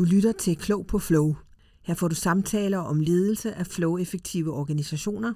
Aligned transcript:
Du 0.00 0.04
lytter 0.04 0.32
til 0.32 0.56
Klog 0.56 0.86
på 0.86 0.98
Flow. 0.98 1.34
Her 1.82 1.94
får 1.94 2.08
du 2.08 2.14
samtaler 2.14 2.78
om 2.78 3.00
ledelse 3.00 3.54
af 3.54 3.66
flow-effektive 3.66 4.52
organisationer. 4.52 5.34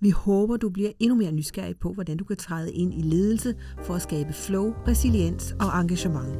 Vi 0.00 0.10
håber, 0.10 0.56
du 0.56 0.68
bliver 0.70 0.90
endnu 0.98 1.16
mere 1.16 1.32
nysgerrig 1.32 1.78
på, 1.78 1.92
hvordan 1.92 2.16
du 2.16 2.24
kan 2.24 2.36
træde 2.36 2.72
ind 2.72 2.94
i 2.94 3.02
ledelse 3.02 3.54
for 3.82 3.94
at 3.94 4.02
skabe 4.02 4.32
flow, 4.32 4.74
resiliens 4.88 5.54
og 5.60 5.80
engagement. 5.80 6.32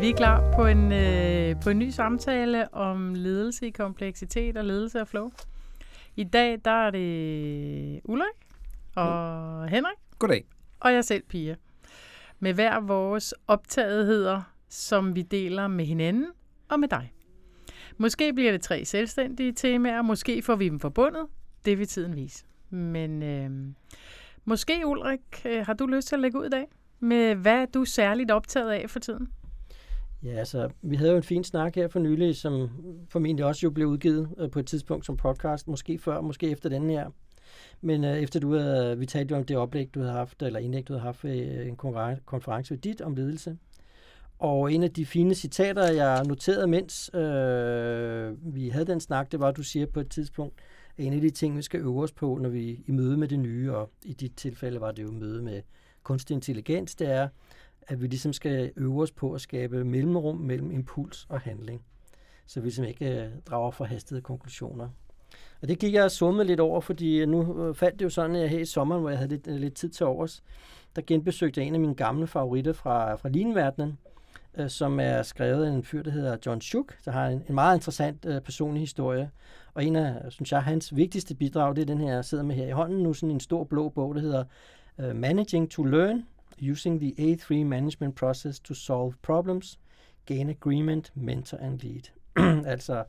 Vi 0.00 0.10
er 0.10 0.14
klar 0.16 0.52
på 0.56 0.66
en, 0.66 0.92
øh, 0.92 1.62
på 1.62 1.70
en 1.70 1.78
ny 1.78 1.90
samtale 1.90 2.74
om 2.74 3.14
ledelse 3.14 3.66
i 3.66 3.70
kompleksitet 3.70 4.56
og 4.56 4.64
ledelse 4.64 5.00
af 5.00 5.08
flow. 5.08 5.30
I 6.16 6.24
dag 6.24 6.60
der 6.64 6.86
er 6.86 6.90
det 6.90 8.00
Ulrik 8.04 8.47
og 8.98 9.68
Henrik. 9.68 9.96
Goddag. 10.18 10.44
Og 10.80 10.92
jeg 10.92 11.04
selv, 11.04 11.22
Pia. 11.28 11.56
Med 12.38 12.54
hver 12.54 12.80
vores 12.80 13.34
optagetheder, 13.46 14.42
som 14.68 15.16
vi 15.16 15.22
deler 15.22 15.68
med 15.68 15.84
hinanden 15.84 16.26
og 16.68 16.80
med 16.80 16.88
dig. 16.88 17.12
Måske 17.96 18.32
bliver 18.32 18.52
det 18.52 18.60
tre 18.60 18.84
selvstændige 18.84 19.52
temaer, 19.52 20.02
måske 20.02 20.42
får 20.42 20.56
vi 20.56 20.68
dem 20.68 20.80
forbundet. 20.80 21.26
Det 21.64 21.78
vil 21.78 21.86
tiden 21.86 22.16
vise. 22.16 22.44
Men 22.70 23.22
øh, 23.22 23.50
måske, 24.44 24.86
Ulrik, 24.86 25.20
øh, 25.46 25.66
har 25.66 25.74
du 25.74 25.86
lyst 25.86 26.08
til 26.08 26.16
at 26.16 26.20
lægge 26.20 26.40
ud 26.40 26.46
i 26.46 26.50
dag 26.50 26.66
med, 27.00 27.34
hvad 27.34 27.66
du 27.74 27.80
er 27.80 27.84
særligt 27.84 28.30
optaget 28.30 28.70
af 28.70 28.90
for 28.90 28.98
tiden? 28.98 29.28
Ja, 30.22 30.30
altså, 30.30 30.68
vi 30.82 30.96
havde 30.96 31.10
jo 31.10 31.16
en 31.16 31.22
fin 31.22 31.44
snak 31.44 31.74
her 31.74 31.88
for 31.88 31.98
nylig, 31.98 32.36
som 32.36 32.70
formentlig 33.08 33.44
også 33.44 33.60
jo 33.66 33.70
blev 33.70 33.88
udgivet 33.88 34.28
øh, 34.38 34.50
på 34.50 34.58
et 34.58 34.66
tidspunkt 34.66 35.06
som 35.06 35.16
podcast, 35.16 35.68
måske 35.68 35.98
før, 35.98 36.20
måske 36.20 36.50
efter 36.50 36.68
den 36.68 36.90
her. 36.90 37.10
Men 37.80 38.04
øh, 38.04 38.18
efter 38.18 38.40
du 38.40 38.54
havde, 38.54 38.98
vi 38.98 39.06
talte 39.06 39.32
jo 39.32 39.38
om 39.38 39.44
det 39.44 39.56
oplæg, 39.56 39.94
du 39.94 40.00
havde 40.00 40.12
haft, 40.12 40.42
eller 40.42 40.60
indlæg, 40.60 40.88
du 40.88 40.92
havde 40.92 41.02
haft 41.02 41.24
ved 41.24 41.58
øh, 41.58 41.68
en 41.68 41.76
konference 42.26 42.70
ved 42.70 42.78
dit 42.78 43.00
om 43.00 43.14
ledelse. 43.14 43.56
Og 44.38 44.72
en 44.72 44.82
af 44.82 44.90
de 44.90 45.06
fine 45.06 45.34
citater, 45.34 45.92
jeg 45.92 46.24
noterede, 46.24 46.66
mens 46.66 47.14
øh, 47.14 48.54
vi 48.54 48.68
havde 48.68 48.86
den 48.86 49.00
snak, 49.00 49.32
det 49.32 49.40
var, 49.40 49.48
at 49.48 49.56
du 49.56 49.62
siger 49.62 49.86
på 49.86 50.00
et 50.00 50.10
tidspunkt, 50.10 50.54
at 50.96 51.04
en 51.04 51.12
af 51.12 51.20
de 51.20 51.30
ting, 51.30 51.56
vi 51.56 51.62
skal 51.62 51.80
øve 51.80 52.02
os 52.02 52.12
på, 52.12 52.38
når 52.42 52.48
vi 52.48 52.72
er 52.72 52.76
i 52.86 52.92
møde 52.92 53.16
med 53.16 53.28
det 53.28 53.38
nye, 53.38 53.72
og 53.72 53.90
i 54.04 54.12
dit 54.12 54.32
tilfælde 54.36 54.80
var 54.80 54.92
det 54.92 55.02
jo 55.02 55.10
møde 55.10 55.42
med 55.42 55.62
kunstig 56.02 56.34
intelligens, 56.34 56.94
det 56.94 57.10
er, 57.10 57.28
at 57.82 58.02
vi 58.02 58.06
ligesom 58.06 58.32
skal 58.32 58.72
øve 58.76 59.02
os 59.02 59.12
på 59.12 59.32
at 59.32 59.40
skabe 59.40 59.84
mellemrum 59.84 60.36
mellem 60.36 60.70
impuls 60.70 61.26
og 61.28 61.40
handling. 61.40 61.82
Så 62.46 62.60
vi 62.60 62.66
ligesom 62.66 62.84
ikke 62.84 63.24
øh, 63.24 63.30
drager 63.46 63.70
forhastede 63.70 64.20
konklusioner. 64.20 64.88
Og 65.62 65.68
det 65.68 65.78
gik 65.78 65.94
jeg 65.94 66.10
og 66.22 66.44
lidt 66.44 66.60
over, 66.60 66.80
fordi 66.80 67.26
nu 67.26 67.64
øh, 67.66 67.74
faldt 67.74 67.98
det 67.98 68.04
jo 68.04 68.10
sådan, 68.10 68.36
at 68.36 68.42
jeg 68.42 68.50
her 68.50 68.58
i 68.58 68.64
sommeren, 68.64 69.00
hvor 69.00 69.10
jeg 69.10 69.18
havde 69.18 69.30
lidt, 69.30 69.48
øh, 69.48 69.56
lidt 69.56 69.74
tid 69.74 69.88
til 69.88 70.06
overs, 70.06 70.42
der 70.96 71.02
genbesøgte 71.06 71.60
jeg 71.60 71.68
en 71.68 71.74
af 71.74 71.80
mine 71.80 71.94
gamle 71.94 72.26
favoritter 72.26 72.72
fra, 72.72 73.14
fra 73.14 73.28
linverdenen, 73.28 73.98
øh, 74.58 74.70
som 74.70 75.00
er 75.00 75.22
skrevet 75.22 75.64
af 75.64 75.70
en 75.70 75.84
fyr, 75.84 76.02
der 76.02 76.10
hedder 76.10 76.36
John 76.46 76.60
Schuck, 76.60 77.04
der 77.04 77.10
har 77.10 77.26
en, 77.26 77.42
en 77.48 77.54
meget 77.54 77.76
interessant 77.76 78.24
øh, 78.24 78.40
personlig 78.40 78.80
historie. 78.80 79.30
Og 79.74 79.84
en 79.84 79.96
af, 79.96 80.32
synes 80.32 80.52
jeg, 80.52 80.62
hans 80.62 80.96
vigtigste 80.96 81.34
bidrag, 81.34 81.76
det 81.76 81.82
er 81.82 81.86
den 81.86 82.00
her, 82.00 82.14
jeg 82.14 82.24
sidder 82.24 82.44
med 82.44 82.54
her 82.54 82.66
i 82.66 82.70
hånden 82.70 83.02
nu, 83.02 83.12
sådan 83.12 83.30
en 83.30 83.40
stor 83.40 83.64
blå 83.64 83.88
bog, 83.88 84.14
der 84.14 84.20
hedder 84.20 84.44
øh, 84.98 85.16
Managing 85.16 85.70
to 85.70 85.84
Learn, 85.84 86.26
Using 86.70 87.00
the 87.00 87.34
A3 87.34 87.64
Management 87.64 88.14
Process 88.14 88.60
to 88.60 88.74
Solve 88.74 89.12
Problems, 89.22 89.78
Gain 90.26 90.50
Agreement, 90.50 91.12
Mentor 91.14 91.58
and 91.58 91.80
Lead. 91.80 92.17
altså 92.66 93.04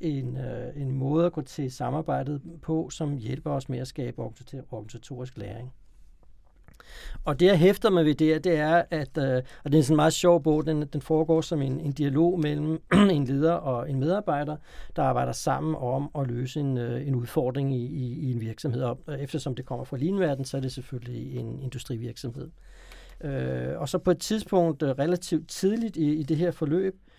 en, 0.00 0.36
øh, 0.36 0.82
en 0.82 0.90
måde 0.90 1.26
at 1.26 1.32
gå 1.32 1.40
til 1.40 1.72
samarbejdet 1.72 2.42
på, 2.62 2.90
som 2.90 3.16
hjælper 3.16 3.50
os 3.50 3.68
med 3.68 3.78
at 3.78 3.88
skabe 3.88 4.22
organisatorisk 4.70 5.36
læring. 5.36 5.72
Og 7.24 7.40
det, 7.40 7.46
jeg 7.46 7.58
hæfter 7.58 7.90
mig 7.90 8.04
ved 8.04 8.14
det, 8.14 8.44
det 8.44 8.56
er, 8.56 8.82
at, 8.90 9.18
øh, 9.18 9.42
og 9.64 9.72
det 9.72 9.78
er 9.78 9.82
sådan 9.82 9.92
en 9.92 9.96
meget 9.96 10.12
sjov 10.12 10.42
bog, 10.42 10.66
den, 10.66 10.86
den 10.86 11.00
foregår 11.00 11.40
som 11.40 11.62
en, 11.62 11.80
en 11.80 11.92
dialog 11.92 12.40
mellem 12.40 12.82
en 13.10 13.24
leder 13.24 13.52
og 13.52 13.90
en 13.90 14.00
medarbejder, 14.00 14.56
der 14.96 15.02
arbejder 15.02 15.32
sammen 15.32 15.74
om 15.74 16.10
at 16.18 16.26
løse 16.26 16.60
en, 16.60 16.78
øh, 16.78 17.08
en 17.08 17.14
udfordring 17.14 17.74
i, 17.74 17.86
i, 17.86 18.28
i 18.28 18.32
en 18.32 18.40
virksomhed. 18.40 18.82
Og 18.82 18.98
eftersom 19.18 19.54
det 19.54 19.64
kommer 19.66 19.84
fra 19.84 19.96
linverden, 19.96 20.44
så 20.44 20.56
er 20.56 20.60
det 20.60 20.72
selvfølgelig 20.72 21.36
en 21.36 21.60
industrivirksomhed. 21.62 22.50
Øh, 23.20 23.80
og 23.80 23.88
så 23.88 23.98
på 23.98 24.10
et 24.10 24.18
tidspunkt 24.18 24.82
øh, 24.82 24.88
relativt 24.88 25.48
tidligt 25.48 25.96
i, 25.96 26.14
i 26.14 26.22
det 26.22 26.36
her 26.36 26.50
forløb, 26.50 26.94
øh, 26.94 27.13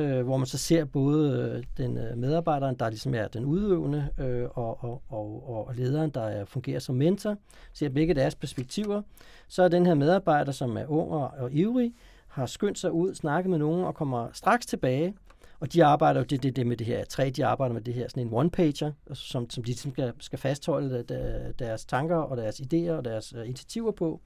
Øh, 0.00 0.24
hvor 0.24 0.36
man 0.36 0.46
så 0.46 0.58
ser 0.58 0.84
både 0.84 1.54
øh, 1.56 1.64
den 1.84 1.98
øh, 1.98 2.16
medarbejderen, 2.16 2.76
der 2.76 2.88
ligesom 2.88 3.14
er 3.14 3.28
den 3.28 3.44
udøvende, 3.44 4.08
øh, 4.18 4.48
og, 4.54 4.84
og, 4.84 5.02
og, 5.08 5.48
og 5.48 5.74
lederen, 5.74 6.10
der 6.10 6.22
er, 6.22 6.44
fungerer 6.44 6.78
som 6.78 6.94
mentor, 6.94 7.36
ser 7.72 7.88
begge 7.88 8.14
deres 8.14 8.34
perspektiver. 8.34 9.02
Så 9.48 9.62
er 9.62 9.68
den 9.68 9.86
her 9.86 9.94
medarbejder, 9.94 10.52
som 10.52 10.76
er 10.76 10.86
ung 10.86 11.10
og, 11.10 11.30
og 11.38 11.52
ivrig, 11.52 11.92
har 12.28 12.46
skyndt 12.46 12.78
sig 12.78 12.92
ud, 12.92 13.14
snakket 13.14 13.50
med 13.50 13.58
nogen 13.58 13.84
og 13.84 13.94
kommer 13.94 14.28
straks 14.32 14.66
tilbage. 14.66 15.14
Og 15.60 15.72
de 15.72 15.84
arbejder 15.84 16.20
jo 16.20 16.24
det, 16.24 16.42
det, 16.42 16.56
det 16.56 16.66
med 16.66 16.76
det 16.76 16.86
her 16.86 17.04
tre, 17.04 17.30
de 17.30 17.46
arbejder 17.46 17.72
med 17.72 17.82
det 17.82 17.94
her 17.94 18.08
sådan 18.08 18.26
en 18.26 18.32
one-pager, 18.32 18.90
altså 19.08 19.24
som, 19.24 19.50
som 19.50 19.62
de 19.62 19.66
ligesom 19.66 19.92
skal, 19.92 20.12
skal 20.18 20.38
fastholde 20.38 21.04
øh, 21.10 21.54
deres 21.58 21.84
tanker 21.84 22.16
og 22.16 22.36
deres 22.36 22.60
idéer 22.60 22.90
og 22.90 23.04
deres 23.04 23.34
uh, 23.34 23.44
initiativer 23.44 23.90
på. 23.90 24.20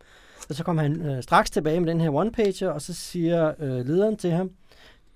Og 0.49 0.55
så 0.55 0.65
kommer 0.65 0.83
han 0.83 1.11
uh, 1.11 1.21
straks 1.21 1.51
tilbage 1.51 1.81
med 1.81 1.89
den 1.89 2.01
her 2.01 2.11
one-pager, 2.11 2.69
og 2.69 2.83
så 2.83 2.95
siger 2.95 3.55
uh, 3.59 3.87
lederen 3.87 4.17
til 4.17 4.31
ham, 4.31 4.51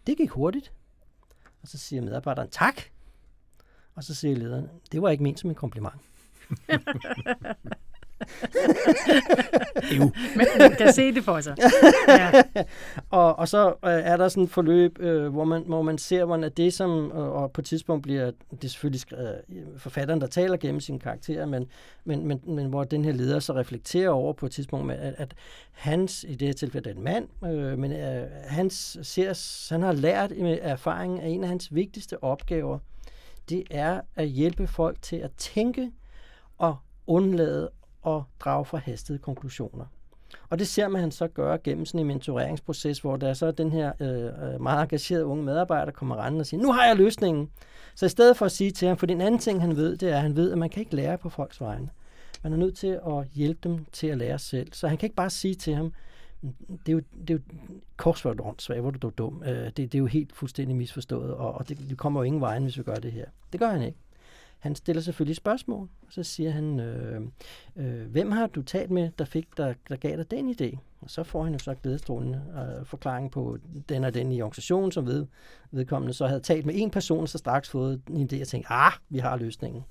det 0.09 0.17
gik 0.17 0.31
hurtigt. 0.31 0.73
Og 1.63 1.69
så 1.69 1.79
siger 1.79 2.03
medarbejderen, 2.03 2.51
tak. 2.51 2.81
Og 3.95 4.05
så 4.05 4.15
siger 4.15 4.37
lederen, 4.37 4.69
det 4.93 5.03
var 5.03 5.09
ikke 5.11 5.23
ment 5.23 5.41
som 5.41 5.51
en 5.51 5.57
kompliment. 5.57 5.95
Men 10.37 10.47
man 10.59 10.75
kan 10.79 10.93
se 10.93 11.15
det 11.15 11.25
for 11.25 11.41
sig. 11.41 11.57
Ja. 12.09 12.43
og, 13.11 13.39
og 13.39 13.49
så 13.49 13.69
øh, 13.69 13.75
er 13.83 14.17
der 14.17 14.29
sådan 14.29 14.45
et 14.45 14.51
forløb, 14.51 14.99
øh, 15.01 15.29
hvor, 15.29 15.45
man, 15.45 15.63
hvor 15.67 15.83
man 15.83 15.99
ser, 15.99 16.25
hvordan 16.25 16.51
det 16.57 16.75
som, 16.75 17.11
og, 17.11 17.33
og 17.33 17.53
på 17.53 17.61
et 17.61 17.65
tidspunkt 17.65 18.03
bliver 18.03 18.31
det 18.63 18.71
selvfølgelig 18.71 19.13
øh, 19.13 19.27
forfatteren, 19.77 20.21
der 20.21 20.27
taler 20.27 20.57
gennem 20.57 20.81
sine 20.81 20.99
karakterer, 20.99 21.47
men, 21.47 21.67
men, 22.05 22.27
men, 22.27 22.41
men 22.47 22.67
hvor 22.67 22.85
den 22.85 23.05
her 23.05 23.13
leder 23.13 23.41
så 23.41 23.53
reflekterer 23.53 24.11
over 24.11 24.33
på 24.33 24.47
et 24.47 24.53
tidspunkt, 24.53 24.87
med, 24.87 24.97
at, 24.97 25.15
at 25.19 25.35
hans, 25.73 26.25
i 26.29 26.35
det 26.35 26.49
her 26.49 26.55
tilfælde 26.55 26.91
er 26.91 26.95
en 26.95 27.05
mand, 27.05 27.29
øh, 27.45 27.79
men 27.79 27.93
øh, 27.93 28.27
hans 28.45 28.99
ser, 29.03 29.73
han 29.73 29.83
har 29.83 29.93
lært 29.93 30.33
med 30.39 30.59
erfaringen, 30.63 31.21
at 31.21 31.31
en 31.31 31.43
af 31.43 31.49
hans 31.49 31.75
vigtigste 31.75 32.25
opgaver, 32.25 32.79
det 33.49 33.65
er 33.71 34.01
at 34.17 34.29
hjælpe 34.29 34.67
folk 34.67 35.03
til 35.03 35.17
at 35.17 35.31
tænke 35.37 35.91
og 36.59 36.77
undlade 37.07 37.71
at 38.07 38.23
drage 38.41 38.65
forhastede 38.65 39.19
konklusioner. 39.19 39.85
Og 40.51 40.59
det 40.59 40.69
ser 40.69 40.89
man 40.89 41.01
han 41.01 41.11
så 41.11 41.29
gøre 41.29 41.59
gennem 41.59 41.87
sådan 41.87 42.01
en 42.01 42.07
mentoreringsproces, 42.07 43.01
hvor 43.01 43.17
der 43.17 43.29
er 43.29 43.35
så 43.35 43.51
den 43.51 43.73
her 43.73 43.93
øh, 44.01 44.55
øh 44.55 44.63
meget 44.63 44.83
engagerede 44.83 45.27
unge 45.27 45.45
medarbejder 45.45 45.93
kommer 45.93 46.25
rendende 46.25 46.43
og 46.43 46.47
siger, 46.47 46.63
nu 46.63 46.73
har 46.73 46.87
jeg 46.87 46.97
løsningen. 46.97 47.51
Så 47.95 48.07
i 48.07 48.09
stedet 48.09 48.37
for 48.37 48.47
at 48.47 48.53
sige 48.53 48.71
til 48.71 48.89
ham, 48.89 48.97
for 48.97 49.07
den 49.07 49.21
anden 49.21 49.41
ting 49.41 49.61
han 49.61 49.77
ved, 49.77 49.97
det 49.97 50.11
er, 50.11 50.17
at 50.17 50.23
han 50.23 50.37
ved, 50.37 50.53
at 50.53 50.59
man 50.59 50.71
kan 50.71 50.81
ikke 50.81 50.97
lære 50.97 51.19
på 51.19 51.29
folks 51.29 51.61
vegne. 51.61 51.89
Man 52.43 52.53
er 52.53 52.57
nødt 52.57 52.77
til 52.77 53.01
at 53.07 53.27
hjælpe 53.35 53.61
dem 53.69 53.85
til 53.93 54.07
at 54.07 54.19
lære 54.19 54.39
selv. 54.39 54.73
Så 54.73 54.89
han 54.89 54.97
kan 54.97 55.07
ikke 55.07 55.17
bare 55.17 55.31
sige 55.31 55.55
til 55.55 55.75
ham, 55.75 55.93
mm, 56.43 56.55
det 56.87 56.89
er 56.89 56.93
jo, 56.93 57.03
det 57.21 57.31
er 57.31 57.35
jo 57.35 57.41
korsvagt 57.97 58.41
åndssvagt, 58.41 58.81
hvor 58.81 58.91
du 58.91 59.07
er 59.07 59.13
dum. 59.13 59.43
Øh, 59.47 59.67
det, 59.67 59.77
det 59.77 59.95
er 59.95 59.99
jo 59.99 60.07
helt 60.07 60.37
fuldstændig 60.37 60.77
misforstået, 60.77 61.35
og, 61.35 61.55
og 61.55 61.69
det, 61.69 61.79
det 61.79 61.99
kommer 61.99 62.21
jo 62.21 62.25
ingen 62.25 62.41
vejen, 62.41 62.63
hvis 62.63 62.79
vi 62.79 62.83
gør 62.83 62.95
det 62.95 63.13
her. 63.13 63.27
Det 63.53 63.61
gør 63.61 63.71
han 63.71 63.83
ikke. 63.83 63.99
Han 64.59 64.75
stiller 64.75 65.03
selvfølgelig 65.03 65.37
spørgsmål, 65.37 65.89
og 66.07 66.13
så 66.13 66.23
siger 66.23 66.51
han, 66.51 66.81
øh, 66.81 67.21
øh, 67.77 68.11
hvem 68.11 68.33
har 68.33 68.47
du 68.47 68.63
talt 68.63 68.91
med, 68.91 69.11
der, 69.19 69.25
fik, 69.25 69.57
der, 69.57 69.75
der 69.89 69.97
gav 69.97 70.17
dig 70.17 70.31
den 70.31 70.51
idé? 70.51 70.79
Og 71.01 71.11
så 71.11 71.23
får 71.23 71.45
han 71.45 71.53
jo 71.53 71.59
så 71.59 71.75
glædestrålende 71.75 72.43
øh, 72.55 72.87
forklaring 72.87 73.31
på 73.31 73.59
den 73.89 74.05
og 74.05 74.15
den 74.15 74.33
i 74.33 74.43
organisationen, 74.43 74.93
som 74.93 75.07
ved, 75.07 75.27
vedkommende 75.71 76.15
så 76.15 76.27
havde 76.27 76.41
talt 76.41 76.67
med 76.67 76.75
en 76.77 76.91
person, 76.91 77.21
og 77.21 77.29
så 77.29 77.39
straks 77.39 77.69
fået 77.69 78.03
en 78.11 78.29
idé 78.33 78.41
og 78.41 78.49
tænkt, 78.49 78.67
ah, 78.71 78.93
vi 79.09 79.19
har 79.19 79.37
løsningen. 79.37 79.85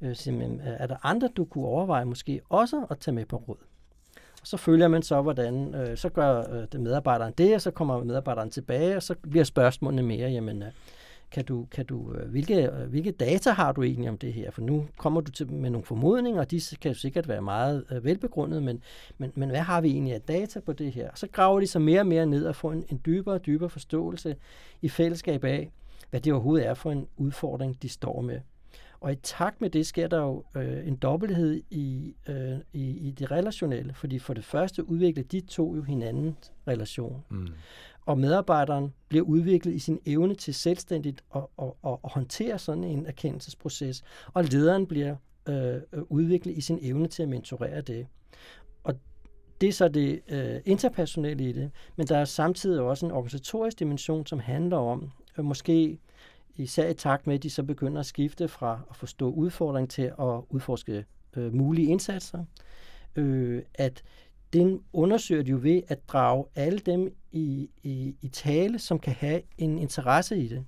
Øh, 0.00 0.16
simpelthen, 0.16 0.60
øh, 0.60 0.66
er 0.66 0.86
der 0.86 0.96
andre, 1.02 1.28
du 1.36 1.44
kunne 1.44 1.64
overveje 1.64 2.04
måske 2.04 2.40
også 2.48 2.86
at 2.90 2.98
tage 2.98 3.14
med 3.14 3.24
på 3.24 3.36
råd? 3.36 3.56
Og 4.40 4.46
så 4.46 4.56
følger 4.56 4.88
man 4.88 5.02
så, 5.02 5.22
hvordan, 5.22 5.74
øh, 5.74 5.96
så 5.96 6.08
gør 6.08 6.38
øh, 6.38 6.66
det 6.72 6.80
medarbejderen 6.80 7.32
det, 7.38 7.54
og 7.54 7.60
så 7.60 7.70
kommer 7.70 8.04
medarbejderen 8.04 8.50
tilbage, 8.50 8.96
og 8.96 9.02
så 9.02 9.14
bliver 9.30 9.44
spørgsmålene 9.44 10.02
mere, 10.02 10.30
jamen, 10.30 10.62
øh, 10.62 10.68
kan 11.30 11.44
du, 11.44 11.66
kan 11.70 11.86
du, 11.86 12.12
øh, 12.14 12.30
hvilke, 12.30 12.70
øh, 12.70 12.90
hvilke 12.90 13.10
data 13.10 13.50
har 13.50 13.72
du 13.72 13.82
egentlig 13.82 14.10
om 14.10 14.18
det 14.18 14.32
her? 14.32 14.50
For 14.50 14.62
nu 14.62 14.86
kommer 14.96 15.20
du 15.20 15.30
til 15.30 15.52
med 15.52 15.70
nogle 15.70 15.84
formodninger, 15.84 16.40
og 16.40 16.50
de 16.50 16.60
kan 16.80 16.94
sikkert 16.94 17.28
være 17.28 17.42
meget 17.42 17.84
øh, 17.90 18.04
velbegrundede, 18.04 18.60
men, 18.60 18.82
men, 19.18 19.32
men 19.34 19.48
hvad 19.48 19.60
har 19.60 19.80
vi 19.80 19.90
egentlig 19.90 20.14
af 20.14 20.20
data 20.20 20.60
på 20.60 20.72
det 20.72 20.92
her? 20.92 21.10
Og 21.10 21.18
så 21.18 21.26
graver 21.32 21.60
de 21.60 21.66
sig 21.66 21.82
mere 21.82 22.00
og 22.00 22.06
mere 22.06 22.26
ned 22.26 22.46
og 22.46 22.56
får 22.56 22.72
en, 22.72 22.84
en 22.88 23.00
dybere 23.06 23.34
og 23.34 23.46
dybere 23.46 23.70
forståelse 23.70 24.36
i 24.82 24.88
fællesskab 24.88 25.44
af, 25.44 25.70
hvad 26.10 26.20
det 26.20 26.32
overhovedet 26.32 26.66
er 26.66 26.74
for 26.74 26.92
en 26.92 27.06
udfordring, 27.16 27.82
de 27.82 27.88
står 27.88 28.20
med. 28.20 28.40
Og 29.00 29.12
i 29.12 29.16
takt 29.22 29.60
med 29.60 29.70
det 29.70 29.86
sker 29.86 30.08
der 30.08 30.18
jo 30.18 30.44
øh, 30.56 30.88
en 30.88 30.96
dobbelthed 30.96 31.62
i, 31.70 32.14
øh, 32.28 32.56
i, 32.72 33.08
i 33.08 33.10
det 33.10 33.30
relationelle, 33.30 33.94
fordi 33.94 34.18
for 34.18 34.34
det 34.34 34.44
første 34.44 34.88
udvikler 34.88 35.24
de 35.24 35.40
to 35.40 35.76
jo 35.76 35.82
hinandens 35.82 36.52
relation. 36.68 37.24
Mm 37.28 37.48
og 38.08 38.18
medarbejderen 38.18 38.94
bliver 39.08 39.24
udviklet 39.24 39.74
i 39.74 39.78
sin 39.78 40.00
evne 40.06 40.34
til 40.34 40.54
selvstændigt 40.54 41.24
at, 41.34 41.42
at, 41.62 41.72
at, 41.86 41.92
at 42.04 42.10
håndtere 42.12 42.58
sådan 42.58 42.84
en 42.84 43.06
erkendelsesproces, 43.06 44.02
og 44.34 44.44
lederen 44.44 44.86
bliver 44.86 45.16
øh, 45.48 45.80
udviklet 46.08 46.56
i 46.56 46.60
sin 46.60 46.78
evne 46.82 47.08
til 47.08 47.22
at 47.22 47.28
mentorere 47.28 47.80
det. 47.80 48.06
Og 48.84 48.94
det 49.60 49.68
er 49.68 49.72
så 49.72 49.88
det 49.88 50.20
øh, 50.28 50.60
interpersonelle 50.64 51.48
i 51.48 51.52
det, 51.52 51.70
men 51.96 52.06
der 52.06 52.18
er 52.18 52.24
samtidig 52.24 52.80
også 52.80 53.06
en 53.06 53.12
organisatorisk 53.12 53.78
dimension, 53.78 54.26
som 54.26 54.38
handler 54.38 54.76
om 54.76 55.10
øh, 55.38 55.44
måske 55.44 55.98
især 56.56 56.88
i 56.88 56.94
takt 56.94 57.26
med, 57.26 57.34
at 57.34 57.42
de 57.42 57.50
så 57.50 57.62
begynder 57.62 58.00
at 58.00 58.06
skifte 58.06 58.48
fra 58.48 58.80
at 58.90 58.96
forstå 58.96 59.30
udfordring 59.30 59.90
til 59.90 60.02
at 60.02 60.40
udforske 60.50 61.04
øh, 61.36 61.54
mulige 61.54 61.88
indsatser, 61.88 62.44
øh, 63.16 63.62
at 63.74 64.02
den 64.52 64.80
undersøger 64.92 65.42
de 65.42 65.50
jo 65.50 65.58
ved 65.62 65.82
at 65.88 66.08
drage 66.08 66.44
alle 66.54 66.78
dem 66.78 67.12
i, 67.32 67.70
i, 67.82 68.14
i 68.22 68.28
tale, 68.28 68.78
som 68.78 68.98
kan 68.98 69.12
have 69.12 69.42
en 69.58 69.78
interesse 69.78 70.36
i 70.36 70.48
det. 70.48 70.64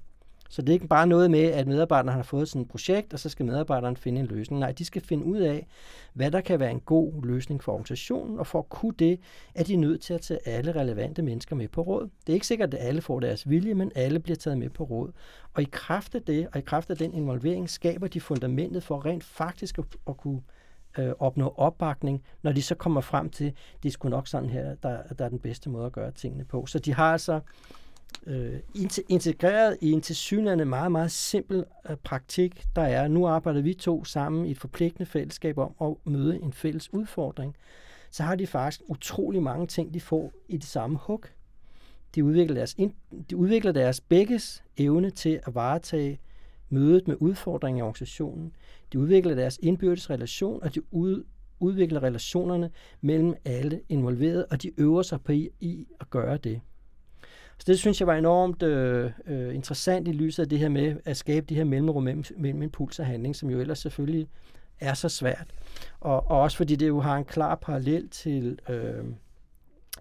Så 0.50 0.62
det 0.62 0.69
er 0.69 0.73
ikke 0.73 0.88
bare 0.88 1.06
noget 1.06 1.31
med, 1.31 1.44
at 1.44 1.67
medarbejderne 1.67 2.12
har 2.12 2.23
fået 2.23 2.49
sådan 2.49 2.62
et 2.62 2.69
projekt, 2.69 3.12
og 3.12 3.19
så 3.19 3.29
skal 3.29 3.47
medarbejderne 3.47 3.97
finde 3.97 4.21
en 4.21 4.27
løsning. 4.27 4.61
Nej, 4.61 4.73
de 4.73 4.85
skal 4.85 5.03
finde 5.03 5.25
ud 5.25 5.38
af, 5.38 5.67
hvad 6.12 6.31
der 6.31 6.41
kan 6.41 6.61
være 6.61 6.71
en 6.71 6.81
god 6.81 7.27
løsning 7.27 7.62
for 7.62 7.73
organisationen, 7.73 8.38
og 8.38 8.47
for 8.47 8.59
at 8.59 8.69
kunne 8.69 8.94
det, 8.99 9.21
er 9.55 9.65
de 9.65 9.77
nødt 9.77 10.00
til 10.00 10.15
at 10.15 10.21
tage 10.21 10.49
alle 10.49 10.73
relevante 10.73 11.23
mennesker 11.23 11.56
med 11.56 11.69
på 11.69 11.82
råd. 11.82 12.09
Det 12.27 12.32
er 12.32 12.35
ikke 12.35 12.47
sikkert, 12.47 12.75
at 12.75 12.87
alle 12.87 13.00
får 13.00 13.21
deres 13.21 13.49
vilje, 13.49 13.75
men 13.75 13.93
alle 13.94 14.19
bliver 14.19 14.37
taget 14.37 14.59
med 14.59 14.71
på 14.71 14.85
råd. 14.85 15.12
Og 15.55 15.62
i 15.62 15.69
kraft 15.73 16.15
af 16.15 16.23
det, 16.23 16.49
og 16.53 16.59
i 16.59 16.62
kraft 16.62 16.91
af 16.91 16.97
den 16.97 17.15
involvering, 17.15 17.71
skaber 17.71 18.06
de 18.06 18.21
fundamentet 18.21 18.82
for 18.82 19.06
rent 19.06 19.25
faktisk 19.25 19.79
at, 19.79 19.85
at 20.09 20.17
kunne 20.17 20.43
øh, 20.98 21.12
opnå 21.19 21.54
opbakning, 21.56 22.22
når 22.42 22.52
de 22.52 22.62
så 22.62 22.75
kommer 22.75 23.00
frem 23.00 23.31
til, 23.31 23.52
det 23.82 23.88
er 23.88 23.92
sgu 23.92 24.08
nok 24.08 24.28
sådan 24.28 24.50
her, 24.50 24.75
der, 24.75 25.02
der 25.19 25.25
er 25.25 25.28
den 25.28 25.38
bedste 25.38 25.70
måde 25.70 25.87
at 25.87 25.92
gøre 25.92 26.10
tingene 26.10 26.44
på. 26.44 26.66
Så 26.66 26.78
de 26.78 26.94
har 26.94 27.12
altså 27.12 27.40
øh, 28.26 28.60
integreret 29.08 29.76
i 29.81 29.92
en 29.92 30.00
tilsyneladende 30.00 30.64
meget, 30.64 30.92
meget 30.92 31.10
simpel 31.10 31.64
øh, 31.90 31.96
praktik, 31.96 32.64
der 32.76 32.82
er, 32.82 33.08
nu 33.08 33.26
arbejder 33.26 33.60
vi 33.60 33.75
to 33.75 34.04
sammen 34.04 34.46
i 34.46 34.50
et 34.50 34.58
forpligtende 34.58 35.06
fællesskab 35.06 35.58
om 35.58 35.75
at 35.81 36.12
møde 36.12 36.42
en 36.42 36.52
fælles 36.52 36.94
udfordring. 36.94 37.56
Så 38.10 38.22
har 38.22 38.34
de 38.34 38.46
faktisk 38.46 38.81
utrolig 38.88 39.43
mange 39.43 39.66
ting, 39.66 39.94
de 39.94 40.00
får 40.00 40.32
i 40.48 40.56
det 40.56 40.66
samme 40.66 40.98
hug. 41.02 41.25
De 42.14 42.25
udvikler 42.25 42.54
deres, 42.54 42.76
de 43.31 43.36
udvikler 43.36 43.72
deres 43.72 44.00
begges 44.00 44.64
evne 44.76 45.10
til 45.10 45.40
at 45.46 45.54
varetage 45.54 46.20
mødet 46.70 47.08
med 47.08 47.17
udfordringer 47.20 47.84
i 47.84 47.87
organisationen. 47.87 48.52
De 48.93 48.99
udvikler 48.99 49.34
deres 49.34 49.58
indbyrdes 49.62 50.11
relation, 50.11 50.62
og 50.62 50.75
de 50.75 50.81
ud, 50.90 51.25
udvikler 51.61 52.02
relationerne 52.02 52.70
mellem 53.00 53.34
alle 53.44 53.81
involverede, 53.88 54.46
og 54.46 54.62
de 54.62 54.81
øver 54.81 55.02
sig 55.02 55.20
på 55.20 55.32
i, 55.32 55.50
i 55.61 55.87
at 56.00 56.11
gøre 56.11 56.37
det. 56.37 56.61
Så 57.58 57.64
det 57.67 57.78
synes 57.78 58.00
jeg 58.00 58.06
var 58.06 58.17
enormt 58.17 58.62
øh, 58.62 59.11
øh, 59.26 59.55
interessant 59.55 60.08
i 60.08 60.12
lyset 60.12 60.43
af 60.43 60.49
det 60.49 60.58
her 60.58 60.69
med 60.69 60.96
at 61.05 61.17
skabe 61.17 61.46
de 61.46 61.55
her 61.55 61.64
mellemrum 61.64 62.02
mellem, 62.02 62.25
mellem 62.37 62.62
impuls 62.62 62.99
og 62.99 63.06
handling, 63.06 63.37
som 63.37 63.50
jo 63.50 63.61
ellers 63.61 63.78
selvfølgelig 63.78 64.28
er 64.81 64.94
så 64.94 65.08
svært. 65.08 65.46
Og, 66.00 66.31
og 66.31 66.40
også 66.40 66.56
fordi 66.56 66.76
det 66.76 66.88
jo 66.88 67.00
har 67.00 67.17
en 67.17 67.25
klar 67.25 67.55
parallel 67.55 68.08
til 68.08 68.58
øh, 68.69 69.05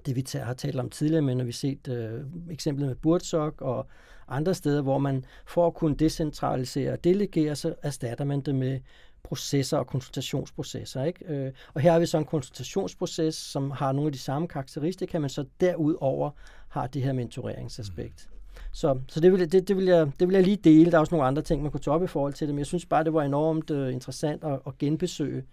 det, 0.05 0.15
vi 0.15 0.25
har 0.33 0.53
talt 0.53 0.79
om 0.79 0.89
tidligere, 0.89 1.21
men 1.21 1.37
når 1.37 1.43
vi 1.43 1.49
har 1.49 1.53
set 1.53 1.87
øh, 1.87 2.21
eksemplet 2.51 2.87
med 2.87 2.95
Burtsok 2.95 3.61
og 3.61 3.87
andre 4.29 4.53
steder, 4.53 4.81
hvor 4.81 4.97
man 4.97 5.25
for 5.45 5.67
at 5.67 5.73
kunne 5.73 5.95
decentralisere 5.95 6.91
og 6.91 7.03
delegere, 7.03 7.55
så 7.55 7.73
erstatter 7.83 8.25
man 8.25 8.41
det 8.41 8.55
med 8.55 8.79
processer 9.23 9.77
og 9.77 9.87
konsultationsprocesser. 9.87 11.03
Ikke? 11.03 11.25
Øh, 11.25 11.51
og 11.73 11.81
her 11.81 11.91
har 11.91 11.99
vi 11.99 12.05
så 12.05 12.17
en 12.17 12.25
konsultationsproces, 12.25 13.35
som 13.35 13.71
har 13.71 13.91
nogle 13.91 14.07
af 14.07 14.13
de 14.13 14.19
samme 14.19 14.47
karakteristika, 14.47 15.19
men 15.19 15.29
så 15.29 15.45
derudover 15.61 16.31
har 16.67 16.87
det 16.87 17.01
her 17.01 17.13
mentoreringsaspekt. 17.13 18.29
Mm. 18.31 18.39
Så, 18.71 18.99
så 19.07 19.19
det, 19.19 19.31
vil, 19.31 19.51
det, 19.51 19.67
det, 19.67 19.77
vil 19.77 19.85
jeg, 19.85 20.11
det 20.19 20.27
vil 20.27 20.35
jeg 20.35 20.43
lige 20.43 20.57
dele. 20.57 20.91
Der 20.91 20.97
er 20.97 20.99
også 20.99 21.15
nogle 21.15 21.27
andre 21.27 21.41
ting, 21.41 21.61
man 21.61 21.71
kunne 21.71 21.81
tage 21.81 21.95
op 21.95 22.03
i 22.03 22.07
forhold 22.07 22.33
til 22.33 22.47
det, 22.47 22.55
men 22.55 22.59
jeg 22.59 22.65
synes 22.65 22.85
bare, 22.85 23.03
det 23.03 23.13
var 23.13 23.23
enormt 23.23 23.71
uh, 23.71 23.93
interessant 23.93 24.43
at, 24.43 24.59
at 24.67 24.77
genbesøge 24.77 25.43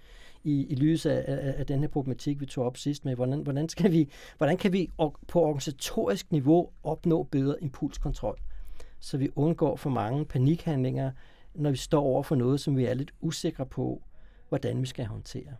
i, 0.44 0.66
i 0.66 0.74
lyset 0.74 1.10
af, 1.10 1.24
af, 1.26 1.54
af 1.58 1.66
den 1.66 1.80
her 1.80 1.88
problematik, 1.88 2.40
vi 2.40 2.46
tog 2.46 2.66
op 2.66 2.76
sidst 2.76 3.04
med, 3.04 3.14
hvordan, 3.14 3.40
hvordan, 3.40 3.68
skal 3.68 3.92
vi, 3.92 4.08
hvordan 4.36 4.56
kan 4.56 4.72
vi 4.72 4.90
på 5.28 5.40
organisatorisk 5.40 6.32
niveau 6.32 6.68
opnå 6.82 7.22
bedre 7.22 7.56
impulskontrol, 7.62 8.38
så 9.06 9.18
vi 9.18 9.28
undgår 9.36 9.76
for 9.76 9.90
mange 9.90 10.24
panikhandlinger, 10.24 11.10
når 11.54 11.70
vi 11.70 11.76
står 11.76 12.02
over 12.02 12.22
for 12.22 12.34
noget, 12.34 12.60
som 12.60 12.76
vi 12.76 12.84
er 12.84 12.94
lidt 12.94 13.14
usikre 13.20 13.66
på, 13.66 14.02
hvordan 14.48 14.80
vi 14.80 14.86
skal 14.86 15.06
håndtere. 15.06 15.54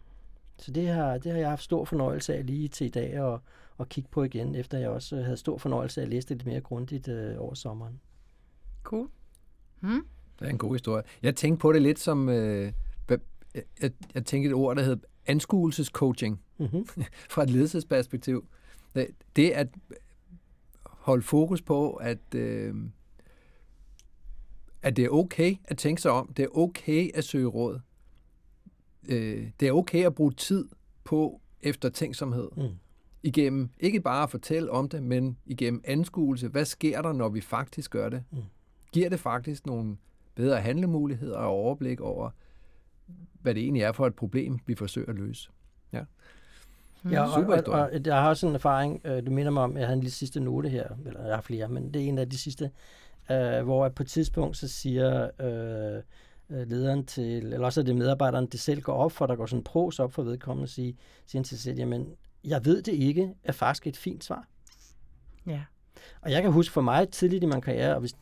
Så 0.59 0.73
det 0.73 0.89
har, 0.89 1.19
det 1.19 1.33
har 1.33 1.39
jeg 1.39 1.49
haft 1.49 1.63
stor 1.63 1.85
fornøjelse 1.85 2.35
af 2.35 2.47
lige 2.47 2.69
til 2.69 2.87
i 2.87 2.91
dag 2.91 3.13
at, 3.13 3.41
at 3.81 3.89
kigge 3.89 4.11
på 4.11 4.23
igen, 4.23 4.55
efter 4.55 4.79
jeg 4.79 4.89
også 4.89 5.23
havde 5.23 5.37
stor 5.37 5.59
fornøjelse 5.59 6.01
af 6.01 6.05
at 6.05 6.11
læse 6.11 6.29
det 6.29 6.37
lidt 6.37 6.47
mere 6.47 6.61
grundigt 6.61 7.09
øh, 7.09 7.35
over 7.39 7.55
sommeren. 7.55 8.01
Cool. 8.83 9.09
Hmm? 9.81 10.07
Det 10.39 10.47
er 10.47 10.51
en 10.51 10.59
god 10.59 10.75
historie. 10.75 11.03
Jeg 11.23 11.37
tænkte 11.37 11.61
på 11.61 11.73
det 11.73 11.83
lidt 11.83 11.99
som, 11.99 12.29
øh, 12.29 12.73
jeg, 13.83 13.91
jeg 14.15 14.25
tænkte 14.25 14.49
et 14.49 14.55
ord, 14.55 14.77
der 14.77 14.83
hedder 14.83 15.07
anskuelsescoaching 15.27 16.41
mm-hmm. 16.59 16.87
fra 17.31 17.43
et 17.43 17.51
ledelsesperspektiv. 17.51 18.47
Det, 18.95 19.09
det 19.37 19.51
at 19.51 19.69
holde 20.85 21.23
fokus 21.23 21.63
på, 21.63 21.93
at, 21.93 22.35
øh, 22.35 22.75
at 24.87 24.97
det 24.97 25.05
er 25.05 25.09
okay 25.09 25.57
at 25.65 25.79
tænke 25.79 26.03
sig 26.03 26.11
om, 26.11 26.33
det 26.37 26.43
er 26.43 26.59
okay 26.59 27.11
at 27.15 27.25
søge 27.25 27.47
råd. 27.47 27.81
Øh, 29.09 29.51
det 29.61 29.69
er 29.69 29.73
okay 29.73 30.07
at 30.07 30.15
bruge 30.15 30.33
tid 30.33 30.69
på 31.05 31.41
eftertænksomhed. 31.61 32.49
Mm. 32.57 32.69
Igennem 33.23 33.71
ikke 33.81 34.01
bare 34.01 34.23
at 34.23 34.31
fortælle 34.31 34.71
om 34.71 34.89
det, 34.89 35.03
men 35.03 35.39
igennem 35.47 35.83
anskuelse. 35.85 36.49
Hvad 36.49 36.65
sker 36.65 37.03
der, 37.03 37.13
når 37.13 37.29
vi 37.29 37.41
faktisk 37.41 37.91
gør 37.91 38.09
det? 38.09 38.25
Mm. 38.31 38.39
Giver 38.93 39.09
det 39.09 39.21
faktisk 39.21 39.67
nogle 39.67 39.97
bedre 40.35 40.61
handlemuligheder 40.61 41.39
og 41.39 41.49
overblik 41.49 42.01
over, 42.01 42.31
hvad 43.43 43.55
det 43.55 43.63
egentlig 43.63 43.83
er 43.83 43.93
for 43.93 44.07
et 44.07 44.15
problem, 44.15 44.59
vi 44.67 44.75
forsøger 44.75 45.09
at 45.09 45.17
løse? 45.17 45.51
Ja. 45.93 46.03
Ja, 47.11 47.23
og, 47.23 47.35
Super 47.35 47.63
og, 47.63 47.81
og, 47.81 47.91
jeg 48.07 48.23
har 48.23 48.29
også 48.29 48.47
en 48.47 48.55
erfaring, 48.55 49.01
øh, 49.05 49.27
du 49.27 49.31
minder 49.31 49.53
mig 49.53 49.63
om, 49.63 49.77
jeg 49.77 49.87
havde 49.87 49.97
en 49.97 50.01
lille 50.01 50.13
sidste 50.13 50.41
note 50.41 50.69
her, 50.69 50.89
eller 51.07 51.27
jeg 51.27 51.35
har 51.35 51.43
flere, 51.43 51.69
men 51.69 51.95
det 51.95 52.03
er 52.03 52.07
en 52.07 52.19
af 52.19 52.31
de 52.31 52.39
sidste, 52.39 52.71
øh, 53.31 53.65
hvor 53.65 53.89
på 53.89 54.03
et 54.03 54.09
tidspunkt 54.09 54.57
så 54.57 54.69
siger 54.69 55.31
øh, 55.41 56.03
øh, 56.51 56.69
lederen 56.69 57.07
til, 57.07 57.53
eller 57.53 57.67
også 57.67 57.81
er 57.81 57.85
det 57.85 57.97
medarbejderen, 57.97 58.47
det 58.47 58.61
selv 58.61 58.81
går 58.81 58.93
op 58.93 59.13
for, 59.13 59.27
der 59.27 59.37
går 59.37 59.47
sådan 59.47 59.61
en 59.61 59.65
pros 59.65 59.99
op 59.99 60.13
for 60.13 60.23
vedkommende, 60.23 60.65
og 60.65 60.69
siger, 60.69 60.93
siger 61.27 61.43
til 61.43 61.59
sig, 61.59 61.77
jamen, 61.77 62.15
jeg 62.45 62.65
ved 62.65 62.83
det 62.83 62.93
ikke, 62.93 63.35
er 63.45 63.53
faktisk 63.53 63.87
et 63.87 63.97
fint 63.97 64.25
svar. 64.25 64.49
Ja. 65.47 65.61
Og 66.21 66.31
jeg 66.31 66.43
kan 66.43 66.53
huske 66.53 66.73
for 66.73 66.81
mig 66.81 67.09
tidligt 67.09 67.43
i 67.43 67.47
min 67.47 67.61
karriere, 67.61 67.95
og 67.95 68.01
hvis 68.01 68.15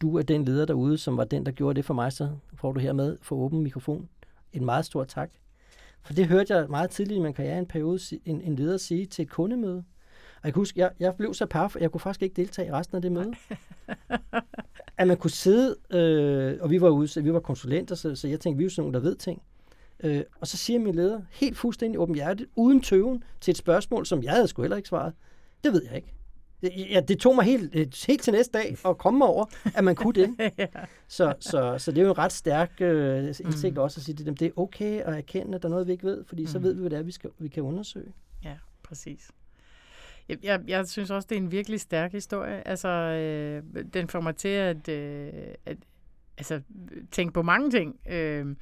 du 0.00 0.16
er 0.18 0.22
den 0.22 0.44
leder 0.44 0.66
derude, 0.66 0.98
som 0.98 1.16
var 1.16 1.24
den, 1.24 1.46
der 1.46 1.52
gjorde 1.52 1.76
det 1.76 1.84
for 1.84 1.94
mig, 1.94 2.12
så 2.12 2.30
får 2.54 2.72
du 2.72 2.80
hermed 2.80 3.18
for 3.22 3.36
åben 3.36 3.62
mikrofon. 3.62 4.08
En 4.52 4.64
meget 4.64 4.84
stor 4.84 5.04
tak. 5.04 5.30
For 6.02 6.12
det 6.12 6.26
hørte 6.26 6.54
jeg 6.54 6.70
meget 6.70 6.90
tidligt 6.90 7.18
i 7.18 7.20
min 7.20 7.32
karriere, 7.32 7.58
en 7.58 7.66
periode, 7.66 7.98
en, 8.24 8.40
en 8.40 8.56
leder 8.56 8.76
sige 8.76 9.06
til 9.06 9.22
et 9.22 9.30
kundemøde. 9.30 9.84
Og 10.44 10.48
jeg 10.48 10.54
kan 10.54 10.60
huske, 10.60 10.80
jeg, 10.80 10.90
jeg 11.00 11.14
blev 11.14 11.34
så 11.34 11.46
paf, 11.46 11.76
jeg 11.80 11.90
kunne 11.90 12.00
faktisk 12.00 12.22
ikke 12.22 12.36
deltage 12.36 12.68
i 12.68 12.72
resten 12.72 12.96
af 12.96 13.02
det 13.02 13.12
møde. 13.12 13.32
at 14.98 15.08
man 15.08 15.16
kunne 15.16 15.30
sidde, 15.30 15.76
øh, 15.90 16.58
og 16.60 16.70
vi 16.70 16.80
var 16.80 16.88
ude, 16.88 17.22
vi 17.22 17.32
var 17.32 17.40
konsulenter, 17.40 17.94
så, 17.94 18.14
så 18.14 18.28
jeg 18.28 18.40
tænkte, 18.40 18.58
vi 18.58 18.62
er 18.62 18.66
jo 18.66 18.70
sådan 18.70 18.82
nogle, 18.82 18.94
der 18.94 19.00
ved 19.00 19.16
ting. 19.16 19.42
Øh, 20.00 20.22
og 20.40 20.46
så 20.46 20.56
siger 20.56 20.78
min 20.78 20.94
leder, 20.94 21.20
helt 21.30 21.56
fuldstændig 21.56 22.00
åbenhjertet, 22.00 22.46
uden 22.56 22.80
tøven, 22.80 23.24
til 23.40 23.52
et 23.52 23.56
spørgsmål, 23.56 24.06
som 24.06 24.22
jeg 24.22 24.32
havde 24.32 24.48
sgu 24.48 24.62
heller 24.62 24.76
ikke 24.76 24.88
svaret. 24.88 25.12
Det 25.64 25.72
ved 25.72 25.82
jeg 25.84 25.96
ikke. 25.96 26.12
Ja, 26.90 27.00
det 27.00 27.18
tog 27.18 27.34
mig 27.34 27.44
helt, 27.44 27.74
øh, 27.74 27.86
helt 28.06 28.22
til 28.22 28.32
næste 28.32 28.58
dag 28.58 28.76
at 28.86 28.98
komme 28.98 29.18
mig 29.18 29.28
over, 29.28 29.44
at 29.74 29.84
man 29.84 29.94
kunne 29.94 30.14
det. 30.14 30.34
ja. 30.58 30.66
så, 31.08 31.34
så, 31.40 31.74
så 31.78 31.90
det 31.90 31.98
er 31.98 32.02
jo 32.02 32.10
en 32.10 32.18
ret 32.18 32.32
stærk 32.32 32.72
øh, 32.80 33.24
indsigt 33.24 33.74
mm. 33.74 33.80
også 33.80 34.00
at 34.00 34.04
sige 34.04 34.14
til 34.14 34.26
dem, 34.26 34.36
det 34.36 34.46
er 34.46 34.52
okay 34.56 35.00
at 35.00 35.14
erkende, 35.14 35.54
at 35.54 35.62
der 35.62 35.68
er 35.68 35.70
noget, 35.70 35.86
vi 35.86 35.92
ikke 35.92 36.04
ved, 36.04 36.24
fordi 36.24 36.42
mm. 36.42 36.48
så 36.48 36.58
ved 36.58 36.74
vi, 36.74 36.80
hvad 36.80 36.90
det 36.90 36.98
er, 36.98 37.02
vi, 37.02 37.12
skal, 37.12 37.30
vi 37.38 37.48
kan 37.48 37.62
undersøge. 37.62 38.12
Ja, 38.44 38.54
præcis. 38.82 39.30
Jeg, 40.28 40.38
jeg, 40.42 40.60
jeg 40.66 40.86
synes 40.88 41.10
også, 41.10 41.26
det 41.30 41.36
er 41.36 41.40
en 41.40 41.50
virkelig 41.50 41.80
stærk 41.80 42.12
historie. 42.12 42.68
Altså, 42.68 42.88
øh, 42.88 43.84
den 43.94 44.08
får 44.08 44.20
mig 44.20 44.36
til 44.36 44.48
at, 44.48 44.88
øh, 44.88 45.32
at 45.66 45.76
altså, 46.38 46.60
tænke 47.10 47.32
på 47.32 47.42
mange 47.42 47.70
ting. 47.70 48.00
Øh, 48.08 48.56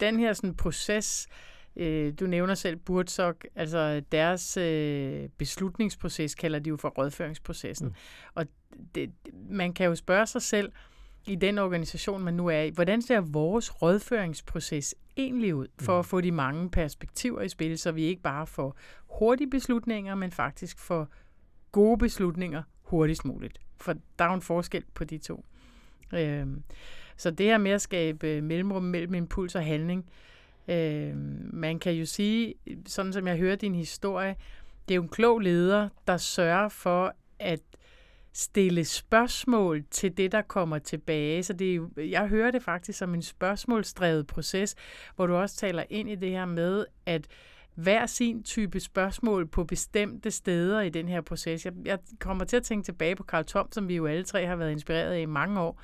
den 0.00 0.20
her 0.20 0.32
sådan, 0.32 0.54
proces, 0.54 1.28
øh, 1.76 2.12
du 2.20 2.26
nævner 2.26 2.54
selv 2.54 2.76
Burtsok, 2.76 3.46
altså 3.54 4.02
deres 4.12 4.56
øh, 4.56 5.28
beslutningsproces 5.28 6.34
kalder 6.34 6.58
de 6.58 6.68
jo 6.68 6.76
for 6.76 6.88
rådføringsprocessen. 6.88 7.88
Mm. 7.88 7.94
Og 8.34 8.46
det, 8.94 9.10
man 9.50 9.72
kan 9.72 9.86
jo 9.86 9.94
spørge 9.94 10.26
sig 10.26 10.42
selv, 10.42 10.72
i 11.26 11.34
den 11.34 11.58
organisation, 11.58 12.22
man 12.22 12.34
nu 12.34 12.46
er 12.46 12.60
i, 12.60 12.70
hvordan 12.70 13.02
ser 13.02 13.20
vores 13.20 13.82
rådføringsproces 13.82 14.94
egentlig 15.16 15.54
ud, 15.54 15.66
for 15.80 15.98
at 15.98 16.04
mm. 16.04 16.08
få 16.08 16.20
de 16.20 16.32
mange 16.32 16.70
perspektiver 16.70 17.40
i 17.40 17.48
spil, 17.48 17.78
så 17.78 17.92
vi 17.92 18.02
ikke 18.02 18.22
bare 18.22 18.46
får 18.46 18.76
hurtige 19.06 19.50
beslutninger, 19.50 20.14
men 20.14 20.30
faktisk 20.30 20.78
får 20.78 21.08
gode 21.72 21.98
beslutninger 21.98 22.62
hurtigst 22.82 23.24
muligt. 23.24 23.58
For 23.76 23.94
der 24.18 24.24
er 24.24 24.28
jo 24.28 24.34
en 24.34 24.42
forskel 24.42 24.84
på 24.94 25.04
de 25.04 25.18
to. 25.18 25.44
Øh, 26.14 26.46
så 27.16 27.30
det 27.30 27.46
her 27.46 27.58
med 27.58 27.70
at 27.70 27.82
skabe 27.82 28.40
mellemrum 28.40 28.82
mellem 28.82 29.14
impuls 29.14 29.54
og 29.54 29.64
handling, 29.64 30.06
øh, 30.68 31.12
man 31.52 31.78
kan 31.78 31.92
jo 31.92 32.06
sige, 32.06 32.54
sådan 32.86 33.12
som 33.12 33.26
jeg 33.26 33.36
hører 33.36 33.56
din 33.56 33.74
historie, 33.74 34.36
det 34.88 34.94
er 34.94 34.96
jo 34.96 35.02
en 35.02 35.08
klog 35.08 35.38
leder, 35.40 35.88
der 36.06 36.16
sørger 36.16 36.68
for, 36.68 37.14
at 37.38 37.60
stille 38.32 38.84
spørgsmål 38.84 39.84
til 39.90 40.16
det, 40.16 40.32
der 40.32 40.42
kommer 40.42 40.78
tilbage. 40.78 41.42
Så 41.42 41.52
det 41.52 41.70
er 41.70 41.74
jo, 41.74 41.90
jeg 41.96 42.28
hører 42.28 42.50
det 42.50 42.62
faktisk 42.62 42.98
som 42.98 43.14
en 43.14 43.22
spørgsmålsdrevet 43.22 44.26
proces, 44.26 44.74
hvor 45.16 45.26
du 45.26 45.34
også 45.34 45.56
taler 45.56 45.84
ind 45.90 46.10
i 46.10 46.14
det 46.14 46.30
her 46.30 46.44
med, 46.44 46.84
at 47.06 47.26
hver 47.74 48.06
sin 48.06 48.42
type 48.42 48.80
spørgsmål 48.80 49.46
på 49.46 49.64
bestemte 49.64 50.30
steder 50.30 50.80
i 50.80 50.88
den 50.88 51.08
her 51.08 51.20
proces. 51.20 51.64
Jeg, 51.64 51.72
jeg 51.84 51.98
kommer 52.20 52.44
til 52.44 52.56
at 52.56 52.62
tænke 52.62 52.84
tilbage 52.84 53.16
på 53.16 53.24
Carl 53.24 53.44
Tom, 53.44 53.72
som 53.72 53.88
vi 53.88 53.96
jo 53.96 54.06
alle 54.06 54.24
tre 54.24 54.46
har 54.46 54.56
været 54.56 54.72
inspireret 54.72 55.12
af 55.12 55.20
i 55.20 55.26
mange 55.26 55.60
år. 55.60 55.82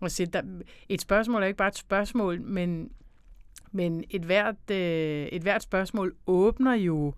Og 0.00 0.10
se, 0.10 0.26
der, 0.26 0.42
et 0.88 1.00
spørgsmål 1.00 1.42
er 1.42 1.46
ikke 1.46 1.56
bare 1.56 1.68
et 1.68 1.78
spørgsmål, 1.78 2.40
men, 2.40 2.90
men 3.72 4.04
et, 4.10 4.22
hvert, 4.22 4.70
øh, 4.70 5.26
et 5.26 5.42
hvert 5.42 5.62
spørgsmål 5.62 6.14
åbner 6.26 6.74
jo 6.74 7.08
øh, 7.08 7.12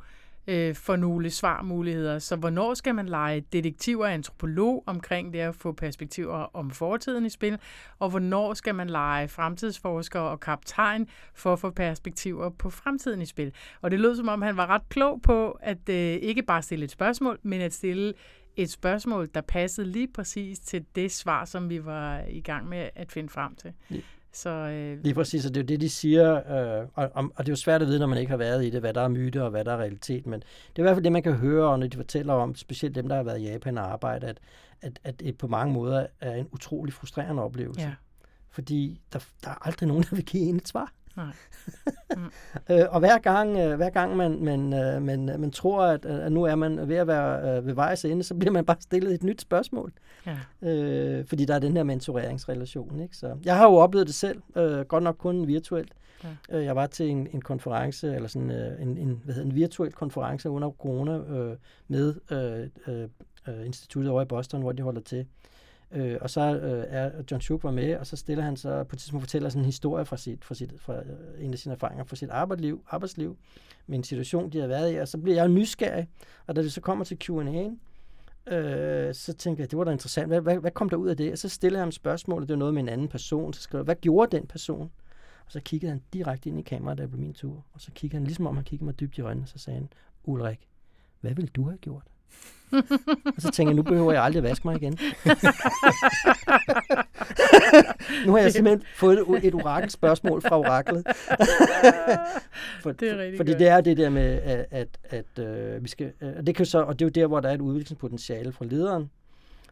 øh, 0.47 0.75
for 0.75 0.97
nogle 0.97 1.31
svarmuligheder. 1.31 2.19
Så 2.19 2.37
hvornår 2.37 2.75
skal 2.75 2.95
man 2.95 3.09
lege 3.09 3.41
detektiv 3.41 3.99
og 3.99 4.13
antropolog 4.13 4.85
omkring 4.87 5.33
det 5.33 5.39
at 5.39 5.55
få 5.55 5.73
perspektiver 5.73 6.57
om 6.57 6.71
fortiden 6.71 7.27
i 7.27 7.31
spil, 7.31 7.59
og 7.99 8.11
hvornår 8.11 8.55
skal 8.55 8.75
man 8.75 8.91
lege 8.91 9.29
fremtidsforsker 9.29 10.21
og 10.21 10.41
kaptajn 10.41 11.09
for 11.35 11.53
at 11.53 11.59
få 11.59 11.71
perspektiver 11.71 12.51
på 12.51 12.71
fremtiden 12.71 13.23
i 13.23 13.27
spil. 13.27 13.53
Og 13.81 13.91
det 13.91 14.01
lød 14.01 14.17
som 14.17 14.29
om, 14.29 14.43
han 14.43 14.57
var 14.57 14.67
ret 14.67 14.89
klog 14.89 15.23
på 15.23 15.51
at 15.51 15.89
øh, 15.89 15.97
ikke 15.97 16.43
bare 16.43 16.63
stille 16.63 16.85
et 16.85 16.91
spørgsmål, 16.91 17.39
men 17.43 17.61
at 17.61 17.73
stille 17.73 18.15
et 18.57 18.71
spørgsmål, 18.71 19.29
der 19.35 19.41
passede 19.41 19.87
lige 19.87 20.09
præcis 20.15 20.59
til 20.61 20.85
det 20.95 21.13
svar, 21.13 21.45
som 21.45 21.71
vi 21.71 21.85
var 21.85 22.21
i 22.29 22.41
gang 22.41 22.69
med 22.69 22.89
at 22.95 23.13
finde 23.13 23.29
frem 23.29 23.55
til. 23.55 23.73
Ja. 23.91 23.97
Så, 24.35 24.51
øh, 24.51 25.05
Lige 25.05 25.15
præcis, 25.15 25.47
og 25.47 25.55
det 25.55 25.61
er 25.61 25.65
jo 25.65 25.67
det, 25.67 25.81
de 25.81 25.89
siger, 25.89 26.37
øh, 26.37 26.89
og, 26.95 27.11
og, 27.15 27.25
og 27.37 27.47
det 27.47 27.49
er 27.49 27.53
jo 27.53 27.57
svært 27.57 27.83
at 27.83 27.89
vide, 27.89 27.99
når 27.99 28.07
man 28.07 28.19
ikke 28.19 28.31
har 28.31 28.37
været 28.37 28.65
i 28.65 28.71
det, 28.71 28.81
hvad 28.81 28.95
der 28.95 29.01
er 29.01 29.09
myte 29.09 29.43
og 29.43 29.51
hvad 29.51 29.65
der 29.65 29.73
er 29.73 29.77
realitet, 29.77 30.27
men 30.27 30.41
det 30.41 30.79
er 30.79 30.83
i 30.83 30.83
hvert 30.83 30.97
fald 30.97 31.05
det, 31.05 31.13
man 31.13 31.23
kan 31.23 31.33
høre, 31.33 31.79
når 31.79 31.87
de 31.87 31.97
fortæller 31.97 32.35
om, 32.35 32.55
specielt 32.55 32.95
dem, 32.95 33.09
der 33.09 33.17
har 33.17 33.23
været 33.23 33.41
i 33.41 33.45
Japan 33.45 33.79
og 33.79 33.93
arbejdet, 33.93 34.29
at, 34.29 34.39
at, 34.83 35.01
at 35.05 35.21
det 35.21 35.39
på 35.39 35.47
mange 35.47 35.73
måder 35.73 36.07
er 36.21 36.35
en 36.35 36.49
utrolig 36.53 36.95
frustrerende 36.95 37.43
oplevelse. 37.43 37.81
Ja. 37.81 37.95
Fordi 38.51 39.01
der, 39.13 39.19
der 39.45 39.51
er 39.51 39.67
aldrig 39.67 39.89
nogen, 39.89 40.03
der 40.03 40.17
vil 40.17 40.25
give 40.25 40.43
en 40.43 40.57
et 40.57 40.69
svar. 40.69 40.93
Nej. 41.17 41.27
Mm. 42.17 42.31
øh, 42.71 42.85
og 42.91 43.01
hver 43.01 43.19
gang, 43.19 43.57
øh, 43.59 43.77
hver 43.77 43.91
gang 43.91 44.17
man, 44.17 44.45
man, 44.45 44.73
øh, 44.73 45.03
man, 45.03 45.27
man 45.39 45.51
tror, 45.51 45.83
at, 45.83 46.05
at 46.05 46.33
nu 46.33 46.43
er 46.43 46.55
man 46.55 46.89
ved 46.89 46.97
at 46.97 47.07
være 47.07 47.57
øh, 47.57 47.67
ved 47.67 47.75
vejs 47.75 48.05
ende, 48.05 48.23
så 48.23 48.35
bliver 48.35 48.53
man 48.53 48.65
bare 48.65 48.77
stillet 48.81 49.15
et 49.15 49.23
nyt 49.23 49.41
spørgsmål. 49.41 49.93
Ja. 50.27 50.69
Øh, 50.71 51.27
fordi 51.27 51.45
der 51.45 51.55
er 51.55 51.59
den 51.59 51.77
her 51.77 51.85
mentoreringsrelation. 51.85 53.01
Ikke? 53.01 53.17
Så 53.17 53.37
jeg 53.45 53.57
har 53.57 53.65
jo 53.65 53.75
oplevet 53.75 54.07
det 54.07 54.15
selv, 54.15 54.43
øh, 54.57 54.81
godt 54.81 55.05
nok 55.05 55.17
kun 55.19 55.47
virtuelt. 55.47 55.93
Ja. 56.25 56.59
Øh, 56.59 56.65
jeg 56.65 56.77
var 56.77 56.87
til 56.87 57.11
en, 57.11 57.29
en 57.33 57.43
konference, 57.43 58.15
eller 58.15 58.29
sådan 58.29 58.51
øh, 58.51 58.83
en, 58.83 58.99
en, 58.99 59.21
hvad 59.25 59.35
hedder, 59.35 59.49
en 59.49 59.55
virtuel 59.55 59.93
konference 59.93 60.51
under 60.51 60.71
corona 60.71 61.19
øh, 61.19 61.57
med 61.89 62.15
øh, 62.31 63.09
øh, 63.49 63.67
instituttet 63.67 64.11
over 64.11 64.23
i 64.23 64.25
Boston, 64.25 64.61
hvor 64.61 64.73
de 64.73 64.83
holder 64.83 65.01
til. 65.01 65.27
Øh, 65.95 66.19
og 66.21 66.31
så 66.31 66.41
øh, 66.41 66.85
er 66.89 67.11
John 67.31 67.41
Chuk 67.41 67.65
var 67.65 67.71
med, 67.71 67.97
og 67.97 68.07
så 68.07 68.17
stiller 68.17 68.45
han 68.45 68.57
så 68.57 68.85
på 68.85 68.97
et 68.97 68.99
tidspunkt 68.99 69.23
fortæller 69.23 69.49
sådan 69.49 69.63
en 69.63 69.67
historie 69.67 70.05
fra, 70.05 70.17
sit, 70.17 70.45
fra, 70.45 70.55
sit, 70.55 70.73
fra 70.77 70.95
øh, 70.97 71.45
en 71.45 71.53
af 71.53 71.59
sine 71.59 71.75
erfaringer 71.75 72.05
fra 72.05 72.17
sit 72.17 72.31
arbejdsliv, 72.31 72.85
arbejdsliv 72.91 73.37
med 73.87 73.99
en 73.99 74.05
situation, 74.05 74.51
de 74.51 74.61
har 74.61 74.67
været 74.67 74.95
i, 74.95 74.97
og 74.97 75.09
så 75.09 75.19
bliver 75.19 75.37
jeg 75.37 75.49
nysgerrig, 75.49 76.09
og 76.47 76.57
da 76.57 76.63
det 76.63 76.73
så 76.73 76.81
kommer 76.81 77.05
til 77.05 77.19
Q&A'en, 77.25 77.79
øh, 78.55 79.15
så 79.15 79.33
tænker 79.33 79.63
jeg, 79.63 79.71
det 79.71 79.79
var 79.79 79.85
da 79.85 79.91
interessant, 79.91 80.29
hvad, 80.29 80.41
hvad, 80.41 80.59
hvad 80.59 80.71
kom 80.71 80.89
der 80.89 80.97
ud 80.97 81.09
af 81.09 81.17
det? 81.17 81.33
Og 81.33 81.39
så 81.39 81.49
stiller 81.49 81.79
jeg 81.79 81.83
ham 81.83 81.93
spørgsmål, 81.93 82.43
og 82.43 82.49
det 82.49 82.55
var 82.55 82.59
noget 82.59 82.75
med 82.75 82.83
en 82.83 82.89
anden 82.89 83.09
person, 83.09 83.53
så 83.53 83.63
skrev 83.63 83.79
jeg, 83.79 83.85
hvad 83.85 83.97
gjorde 83.97 84.37
den 84.37 84.47
person? 84.47 84.91
Og 85.47 85.53
så 85.53 85.61
kiggede 85.61 85.91
han 85.91 86.03
direkte 86.13 86.49
ind 86.49 86.59
i 86.59 86.63
kameraet, 86.63 86.99
der 86.99 87.07
blev 87.07 87.21
min 87.21 87.35
tur, 87.35 87.65
og 87.73 87.81
så 87.81 87.91
kiggede 87.93 88.19
han, 88.19 88.25
ligesom 88.25 88.47
om 88.47 88.55
han 88.55 88.65
kiggede 88.65 88.85
mig 88.85 89.01
dybt 89.01 89.19
i 89.19 89.21
øjnene, 89.21 89.45
og 89.45 89.49
så 89.49 89.59
sagde 89.59 89.79
han, 89.79 89.89
Ulrik, 90.25 90.69
hvad 91.21 91.35
ville 91.35 91.49
du 91.49 91.65
have 91.65 91.79
gjort? 91.79 92.14
og 93.37 93.43
så 93.43 93.51
tænker 93.51 93.71
jeg, 93.71 93.77
nu 93.77 93.83
behøver 93.83 94.13
jeg 94.13 94.23
aldrig 94.23 94.43
vaske 94.43 94.69
mig 94.69 94.77
igen. 94.77 94.93
nu 98.27 98.33
har 98.33 98.39
jeg 98.39 98.53
simpelthen 98.53 98.83
fået 98.97 99.25
et 99.43 99.55
orakelspørgsmål 99.55 100.43
fra 100.43 100.59
oraklet. 100.59 101.07
For, 102.83 102.93
det 102.93 103.11
er 103.11 103.19
rigtig 103.19 103.39
fordi 103.39 103.51
godt. 103.51 103.59
det 103.59 103.69
er 103.69 103.81
det 103.81 103.97
der 103.97 104.11
med, 104.11 104.41
at, 104.43 104.67
at, 104.71 104.89
at 105.11 105.45
øh, 105.45 105.83
vi 105.85 105.89
skal, 105.89 106.13
øh, 106.21 106.47
det 106.47 106.55
kan 106.55 106.67
så, 106.67 106.83
og 106.83 106.99
det 106.99 107.05
er 107.05 107.07
jo 107.07 107.11
der, 107.11 107.27
hvor 107.27 107.41
der 107.41 107.49
er 107.49 107.55
et 107.55 107.61
udviklingspotentiale 107.61 108.53
fra 108.53 108.65
lederen, 108.65 109.11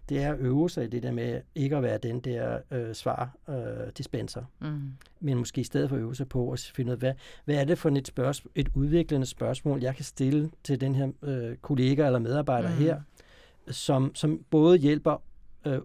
det 0.08 0.22
er 0.22 0.32
at 0.32 0.38
øve 0.38 0.70
sig 0.70 0.84
i 0.84 0.86
det 0.86 1.02
der 1.02 1.12
med 1.12 1.40
ikke 1.54 1.76
at 1.76 1.82
være 1.82 1.98
den 1.98 2.20
der 2.20 2.58
øh, 2.70 2.94
svar 2.94 3.36
øh, 3.48 3.92
dispenser, 3.98 4.44
mm. 4.60 4.92
men 5.20 5.38
måske 5.38 5.60
i 5.60 5.64
stedet 5.64 5.88
for 5.88 5.96
at 5.96 6.02
øve 6.02 6.14
sig 6.14 6.28
på 6.28 6.52
at 6.52 6.72
finde 6.74 6.88
ud 6.88 6.92
af, 6.92 6.98
hvad, 6.98 7.12
hvad 7.44 7.54
er 7.54 7.64
det 7.64 7.78
for 7.78 7.90
et, 7.90 8.06
spørgsmål, 8.06 8.52
et 8.54 8.68
udviklende 8.74 9.26
spørgsmål, 9.26 9.82
jeg 9.82 9.96
kan 9.96 10.04
stille 10.04 10.50
til 10.64 10.80
den 10.80 10.94
her 10.94 11.08
øh, 11.22 11.56
kollega 11.56 12.06
eller 12.06 12.18
medarbejder 12.18 12.68
mm. 12.68 12.74
her, 12.74 13.00
som, 13.68 14.14
som 14.14 14.44
både 14.50 14.78
hjælper 14.78 15.22
øh, 15.66 15.78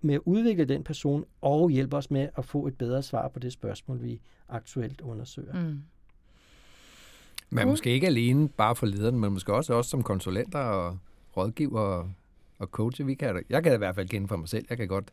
med 0.00 0.14
at 0.14 0.20
udvikle 0.24 0.64
den 0.64 0.84
person, 0.84 1.24
og 1.40 1.70
hjælper 1.70 1.96
os 1.96 2.10
med 2.10 2.28
at 2.36 2.44
få 2.44 2.66
et 2.66 2.78
bedre 2.78 3.02
svar 3.02 3.28
på 3.28 3.38
det 3.38 3.52
spørgsmål, 3.52 4.02
vi 4.02 4.20
aktuelt 4.48 5.00
undersøger. 5.00 5.52
Mm. 5.52 5.80
Men 7.50 7.68
måske 7.68 7.90
ikke 7.90 8.06
alene 8.06 8.48
bare 8.48 8.76
for 8.76 8.86
lederen, 8.86 9.20
men 9.20 9.32
måske 9.32 9.54
også, 9.54 9.74
også 9.74 9.90
som 9.90 10.02
konsulenter 10.02 10.58
og 10.58 10.98
rådgiver 11.36 12.08
og 12.58 12.68
coache. 12.68 13.06
Vi 13.06 13.14
kan, 13.14 13.44
jeg 13.48 13.62
kan 13.62 13.74
i 13.74 13.76
hvert 13.76 13.94
fald 13.94 14.08
kende 14.08 14.28
for 14.28 14.36
mig 14.36 14.48
selv. 14.48 14.66
Jeg 14.70 14.76
kan 14.76 14.88
godt 14.88 15.10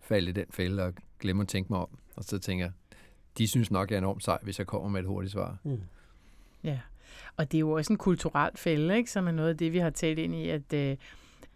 falde 0.00 0.28
i 0.28 0.32
den 0.32 0.46
fælde 0.50 0.82
og 0.82 0.94
glemme 1.20 1.42
at 1.42 1.48
tænke 1.48 1.72
mig 1.72 1.80
om. 1.80 1.98
Og 2.16 2.24
så 2.24 2.38
tænker 2.38 2.64
jeg, 2.64 2.72
de 3.38 3.48
synes 3.48 3.70
nok, 3.70 3.90
jeg 3.90 3.96
er 3.96 3.98
enormt 3.98 4.24
sej, 4.24 4.38
hvis 4.42 4.58
jeg 4.58 4.66
kommer 4.66 4.88
med 4.88 5.00
et 5.00 5.06
hurtigt 5.06 5.32
svar. 5.32 5.58
Mm. 5.64 5.80
Ja, 6.64 6.80
og 7.36 7.52
det 7.52 7.58
er 7.58 7.60
jo 7.60 7.70
også 7.70 7.92
en 7.92 7.98
kulturel 7.98 8.50
fælde, 8.54 8.96
ikke? 8.96 9.10
som 9.10 9.26
er 9.26 9.32
noget 9.32 9.48
af 9.48 9.56
det, 9.56 9.72
vi 9.72 9.78
har 9.78 9.90
talt 9.90 10.18
ind 10.18 10.34
i, 10.34 10.48
at 10.48 10.72
øh, 10.72 10.96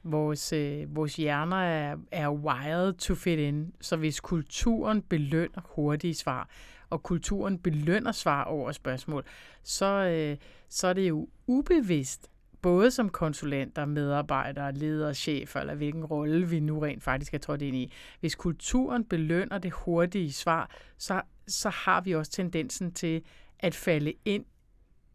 vores, 0.02 0.52
øh, 0.52 0.96
vores 0.96 1.16
hjerner 1.16 1.56
er, 1.56 1.96
er 2.10 2.30
wired 2.30 2.92
to 2.92 3.14
fit 3.14 3.38
in. 3.38 3.74
Så 3.80 3.96
hvis 3.96 4.20
kulturen 4.20 5.02
belønner 5.02 5.60
hurtige 5.64 6.14
svar, 6.14 6.48
og 6.90 7.02
kulturen 7.02 7.58
belønner 7.58 8.12
svar 8.12 8.44
over 8.44 8.72
spørgsmål, 8.72 9.24
så, 9.62 9.86
øh, 9.86 10.36
så 10.68 10.86
er 10.86 10.92
det 10.92 11.08
jo 11.08 11.28
ubevidst, 11.46 12.30
både 12.62 12.90
som 12.90 13.09
konsulenter, 13.09 13.85
medarbejdere, 13.85 14.73
ledere, 14.73 15.14
chefer, 15.14 15.61
eller 15.61 15.75
hvilken 15.75 16.04
rolle 16.04 16.49
vi 16.49 16.61
nu 16.61 16.78
rent 16.78 17.02
faktisk 17.02 17.35
er 17.35 17.38
trådt 17.38 17.62
ind 17.62 17.76
i. 17.76 17.92
Hvis 18.21 18.35
kulturen 18.35 19.04
belønner 19.04 19.59
det 19.59 19.73
hurtige 19.73 20.33
svar, 20.33 20.71
så, 20.99 21.23
så 21.47 21.69
har 21.69 22.00
vi 22.00 22.14
også 22.14 22.33
tendensen 22.33 22.92
til 22.92 23.23
at 23.59 23.75
falde 23.75 24.12
ind 24.25 24.45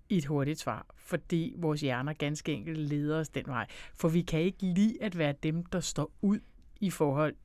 i 0.09 0.17
et 0.17 0.25
hurtigt 0.25 0.59
svar, 0.59 0.85
fordi 0.95 1.55
vores 1.57 1.81
hjerner 1.81 2.13
ganske 2.13 2.53
enkelt 2.53 2.77
leder 2.77 3.19
os 3.19 3.29
den 3.29 3.43
vej. 3.47 3.65
For 3.93 4.09
vi 4.09 4.21
kan 4.21 4.39
ikke 4.39 4.65
lide 4.65 4.97
at 5.01 5.17
være 5.17 5.33
dem, 5.43 5.65
der 5.65 5.79
står 5.79 6.11
ud 6.21 6.39
i 6.79 6.89
forhold 6.89 7.35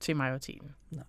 til 0.00 0.16
majoriteten. 0.16 0.70
Nej. 0.90 1.04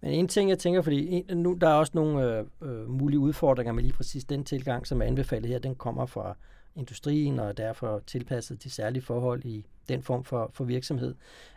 Men 0.00 0.12
en 0.12 0.28
ting, 0.28 0.50
jeg 0.50 0.58
tænker, 0.58 0.82
fordi 0.82 1.24
en, 1.28 1.42
nu 1.42 1.58
der 1.60 1.68
er 1.68 1.74
også 1.74 1.92
nogle 1.94 2.38
øh, 2.38 2.44
øh, 2.62 2.90
mulige 2.90 3.18
udfordringer 3.18 3.72
med 3.72 3.82
lige 3.82 3.92
præcis 3.92 4.24
den 4.24 4.44
tilgang, 4.44 4.86
som 4.86 5.02
er 5.02 5.06
anbefalet 5.06 5.50
her, 5.50 5.58
den 5.58 5.74
kommer 5.74 6.06
fra 6.06 6.36
industrien 6.78 7.38
og 7.38 7.48
er 7.48 7.52
derfor 7.52 8.02
tilpasset 8.06 8.60
til 8.60 8.70
særlige 8.70 9.02
forhold 9.02 9.44
i 9.44 9.66
den 9.88 10.02
form 10.02 10.24
for, 10.24 10.50
for 10.54 10.64
virksomhed. 10.64 11.14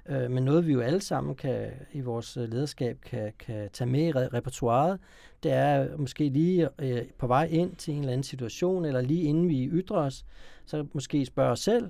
Øh, 0.09 0.31
men 0.31 0.43
noget 0.43 0.67
vi 0.67 0.73
jo 0.73 0.81
alle 0.81 1.01
sammen 1.01 1.35
kan 1.35 1.71
i 1.93 2.01
vores 2.01 2.37
øh, 2.37 2.49
lederskab 2.49 3.01
kan, 3.01 3.33
kan 3.39 3.69
tage 3.73 3.89
med 3.89 4.07
i 4.07 4.11
repertoireet, 4.11 4.99
det 5.43 5.51
er 5.51 5.97
måske 5.97 6.29
lige 6.29 6.69
øh, 6.79 7.01
på 7.17 7.27
vej 7.27 7.47
ind 7.51 7.75
til 7.75 7.93
en 7.93 7.99
eller 7.99 8.13
anden 8.13 8.23
situation, 8.23 8.85
eller 8.85 9.01
lige 9.01 9.21
inden 9.21 9.49
vi 9.49 9.65
ytrer 9.65 9.97
os, 9.97 10.25
så 10.65 10.85
måske 10.93 11.25
spørge 11.25 11.51
os 11.51 11.59
selv, 11.59 11.83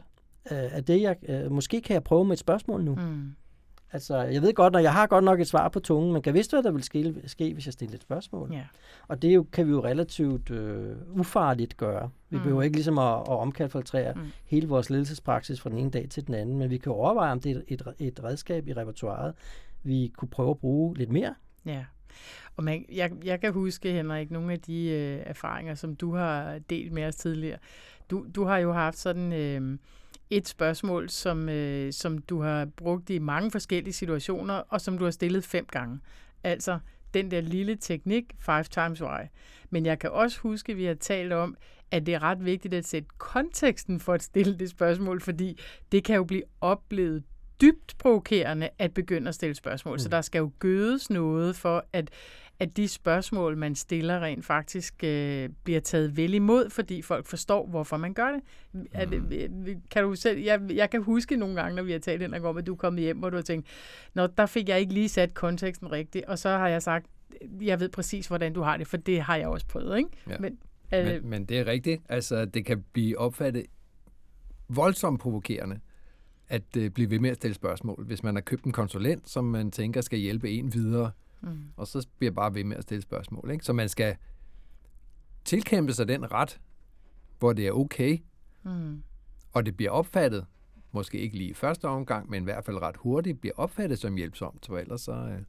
øh, 0.51 0.57
er 0.57 0.81
det 0.81 1.01
jeg, 1.01 1.15
øh, 1.29 1.51
måske 1.51 1.81
kan 1.81 1.93
jeg 1.93 2.03
prøve 2.03 2.25
med 2.25 2.33
et 2.33 2.39
spørgsmål 2.39 2.83
nu. 2.83 2.95
Mm. 2.95 3.31
Altså, 3.93 4.17
jeg 4.17 4.41
ved 4.41 4.53
godt, 4.53 4.73
når 4.73 4.79
jeg 4.79 4.93
har 4.93 5.07
godt 5.07 5.23
nok 5.23 5.39
et 5.39 5.47
svar 5.47 5.69
på 5.69 5.79
tungen, 5.79 6.13
men 6.13 6.21
kan 6.21 6.33
vidste, 6.33 6.55
hvad 6.55 6.63
der 6.63 6.71
vil 6.71 6.83
ske, 6.83 7.15
ske 7.25 7.53
hvis 7.53 7.65
jeg 7.65 7.73
stiller 7.73 7.95
et 7.95 8.01
spørgsmål. 8.01 8.49
Ja. 8.53 8.63
Og 9.07 9.21
det 9.21 9.35
jo, 9.35 9.45
kan 9.51 9.67
vi 9.67 9.71
jo 9.71 9.83
relativt 9.83 10.51
øh, 10.51 10.95
ufarligt 11.09 11.77
gøre. 11.77 12.09
Vi 12.29 12.37
mm. 12.37 12.43
behøver 12.43 12.61
ikke 12.61 12.75
ligesom 12.75 12.97
at, 12.97 13.13
at 13.13 13.27
omkalfiltrere 13.27 14.13
mm. 14.13 14.21
hele 14.45 14.67
vores 14.67 14.89
ledelsespraksis 14.89 15.61
fra 15.61 15.69
den 15.69 15.77
ene 15.77 15.89
dag 15.89 16.09
til 16.09 16.27
den 16.27 16.33
anden, 16.33 16.57
men 16.57 16.69
vi 16.69 16.77
kan 16.77 16.91
overveje, 16.91 17.31
om 17.31 17.39
det 17.39 17.51
er 17.51 17.61
et, 17.67 17.93
et 17.99 18.23
redskab 18.23 18.67
i 18.67 18.73
repertoireet, 18.73 19.33
vi 19.83 20.11
kunne 20.17 20.29
prøve 20.29 20.49
at 20.49 20.57
bruge 20.57 20.97
lidt 20.97 21.11
mere. 21.11 21.35
Ja. 21.65 21.85
Og 22.57 22.63
man, 22.63 22.85
jeg, 22.91 23.11
jeg 23.23 23.39
kan 23.39 23.53
huske, 23.53 23.91
Henrik, 23.91 24.31
nogle 24.31 24.53
af 24.53 24.59
de 24.59 24.89
øh, 24.89 25.23
erfaringer, 25.25 25.75
som 25.75 25.95
du 25.95 26.15
har 26.15 26.59
delt 26.69 26.91
med 26.91 27.05
os 27.05 27.15
tidligere. 27.15 27.57
Du, 28.09 28.25
du 28.35 28.43
har 28.43 28.57
jo 28.57 28.71
haft 28.73 28.97
sådan... 28.97 29.33
Øh, 29.33 29.77
et 30.31 30.47
spørgsmål, 30.47 31.09
som, 31.09 31.49
øh, 31.49 31.93
som 31.93 32.17
du 32.17 32.41
har 32.41 32.65
brugt 32.65 33.09
i 33.09 33.19
mange 33.19 33.51
forskellige 33.51 33.93
situationer, 33.93 34.53
og 34.53 34.81
som 34.81 34.97
du 34.97 35.03
har 35.03 35.11
stillet 35.11 35.43
fem 35.43 35.65
gange. 35.65 35.99
Altså 36.43 36.79
den 37.13 37.31
der 37.31 37.41
lille 37.41 37.75
teknik, 37.75 38.23
five 38.39 38.63
times 38.63 39.01
why. 39.01 39.19
Men 39.69 39.85
jeg 39.85 39.99
kan 39.99 40.11
også 40.11 40.39
huske, 40.39 40.71
at 40.71 40.77
vi 40.77 40.85
har 40.85 40.93
talt 40.93 41.33
om, 41.33 41.57
at 41.91 42.05
det 42.05 42.13
er 42.13 42.23
ret 42.23 42.45
vigtigt 42.45 42.73
at 42.73 42.85
sætte 42.85 43.07
konteksten 43.17 43.99
for 43.99 44.13
at 44.13 44.23
stille 44.23 44.59
det 44.59 44.69
spørgsmål, 44.69 45.21
fordi 45.21 45.59
det 45.91 46.03
kan 46.03 46.15
jo 46.15 46.23
blive 46.23 46.43
oplevet 46.61 47.23
dybt 47.61 47.95
provokerende 47.97 48.69
at 48.79 48.93
begynde 48.93 49.29
at 49.29 49.35
stille 49.35 49.55
spørgsmål. 49.55 49.95
Mm. 49.95 49.99
Så 49.99 50.09
der 50.09 50.21
skal 50.21 50.39
jo 50.39 50.51
gødes 50.59 51.09
noget 51.09 51.55
for, 51.55 51.85
at, 51.93 52.09
at 52.61 52.77
de 52.77 52.87
spørgsmål, 52.87 53.57
man 53.57 53.75
stiller 53.75 54.19
rent 54.19 54.45
faktisk 54.45 55.03
øh, 55.03 55.49
bliver 55.63 55.79
taget 55.79 56.17
vel 56.17 56.33
imod, 56.33 56.69
fordi 56.69 57.01
folk 57.01 57.25
forstår, 57.25 57.67
hvorfor 57.67 57.97
man 57.97 58.13
gør 58.13 58.31
det. 58.31 58.41
Er 58.91 59.05
det 59.05 59.49
Mm. 59.51 59.81
kan 59.91 60.03
du 60.03 60.15
selv, 60.15 60.39
jeg, 60.39 60.61
jeg 60.73 60.89
kan 60.89 61.03
huske 61.03 61.35
nogle 61.35 61.55
gange, 61.55 61.75
når 61.75 61.83
vi 61.83 61.91
har 61.91 61.99
talt 61.99 62.21
den 62.21 62.33
om, 62.33 62.57
at 62.57 62.67
du 62.67 62.71
er 62.73 62.77
kommet 62.77 63.03
hjem, 63.03 63.17
hvor 63.17 63.29
du 63.29 63.35
har 63.35 63.43
tænkt, 63.43 63.67
Nå, 64.13 64.27
der 64.27 64.45
fik 64.45 64.69
jeg 64.69 64.79
ikke 64.79 64.93
lige 64.93 65.09
sat 65.09 65.33
konteksten 65.33 65.91
rigtigt, 65.91 66.25
og 66.25 66.39
så 66.39 66.49
har 66.49 66.67
jeg 66.67 66.81
sagt, 66.81 67.05
jeg 67.61 67.79
ved 67.79 67.89
præcis, 67.89 68.27
hvordan 68.27 68.53
du 68.53 68.61
har 68.61 68.77
det, 68.77 68.87
for 68.87 68.97
det 68.97 69.21
har 69.21 69.35
jeg 69.35 69.47
også 69.47 69.67
prøvet, 69.67 69.97
ikke? 69.97 70.09
Ja. 70.29 70.37
Men, 70.39 70.57
øh, 70.93 71.05
Men, 71.05 71.29
men 71.29 71.45
det 71.45 71.59
er 71.59 71.65
rigtigt. 71.65 72.01
Altså, 72.09 72.45
det 72.45 72.65
kan 72.65 72.83
blive 72.93 73.17
opfattet 73.17 73.65
voldsomt 74.69 75.21
provokerende 75.21 75.79
at 76.47 76.77
øh, 76.77 76.89
blive 76.91 77.09
ved 77.09 77.19
med 77.19 77.29
at 77.29 77.35
stille 77.35 77.55
spørgsmål. 77.55 78.05
Hvis 78.05 78.23
man 78.23 78.35
har 78.35 78.41
købt 78.41 78.63
en 78.63 78.71
konsulent, 78.71 79.29
som 79.29 79.43
man 79.45 79.71
tænker 79.71 80.01
skal 80.01 80.19
hjælpe 80.19 80.49
en 80.49 80.73
videre, 80.73 81.11
mm, 81.41 81.63
og 81.77 81.87
så 81.87 82.07
bliver 82.17 82.31
bare 82.31 82.55
ved 82.55 82.63
med 82.63 82.77
at 82.77 82.83
stille 82.83 83.01
spørgsmål. 83.01 83.51
Ikke? 83.51 83.65
Så 83.65 83.73
man 83.73 83.89
skal 83.89 84.15
tilkæmpe 85.45 85.93
sig 85.93 86.07
den 86.07 86.31
ret, 86.31 86.59
hvor 87.39 87.53
det 87.53 87.67
er 87.67 87.71
okay, 87.71 88.19
mm, 88.63 89.03
og 89.53 89.65
det 89.65 89.77
bliver 89.77 89.91
opfattet, 89.91 90.45
måske 90.91 91.17
ikke 91.19 91.37
lige 91.37 91.49
i 91.49 91.53
første 91.53 91.85
omgang, 91.85 92.29
men 92.29 92.43
i 92.43 92.43
hvert 92.43 92.65
fald 92.65 92.81
ret 92.81 92.97
hurtigt, 92.97 93.41
bliver 93.41 93.53
opfattet 93.57 93.99
som 93.99 94.15
hjælpsomt, 94.15 94.65
for 94.65 94.77
ellers 94.77 95.01
så, 95.01 95.11
øh, 95.11 95.39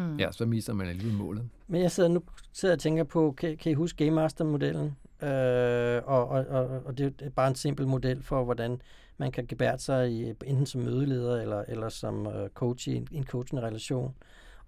mm. 0.00 0.16
ja, 0.16 0.32
så 0.32 0.46
mister 0.46 0.72
man 0.72 0.86
alligevel 0.86 1.16
målet. 1.16 1.48
Men 1.66 1.82
jeg 1.82 1.90
sidder 1.90 2.08
nu 2.08 2.22
sidder 2.52 2.74
og 2.74 2.80
tænker 2.80 3.04
på, 3.04 3.34
kan, 3.38 3.56
kan 3.56 3.72
I 3.72 3.74
huske 3.74 4.04
Game 4.04 4.16
Master-modellen? 4.16 4.96
Øh, 5.22 6.02
og, 6.04 6.28
og, 6.28 6.46
og, 6.46 6.82
og 6.84 6.98
det 6.98 7.22
er 7.22 7.30
bare 7.30 7.48
en 7.48 7.54
simpel 7.54 7.86
model 7.86 8.22
for, 8.22 8.44
hvordan 8.44 8.82
man 9.16 9.32
kan 9.32 9.46
gebære 9.46 9.78
sig 9.78 10.12
i, 10.12 10.30
enten 10.46 10.66
som 10.66 10.80
mødeleder 10.80 11.40
eller, 11.40 11.64
eller 11.68 11.88
som 11.88 12.26
øh, 12.26 12.48
coach 12.48 12.88
i 12.88 12.94
en, 12.94 13.08
en 13.12 13.24
coachende 13.24 13.62
relation. 13.62 14.14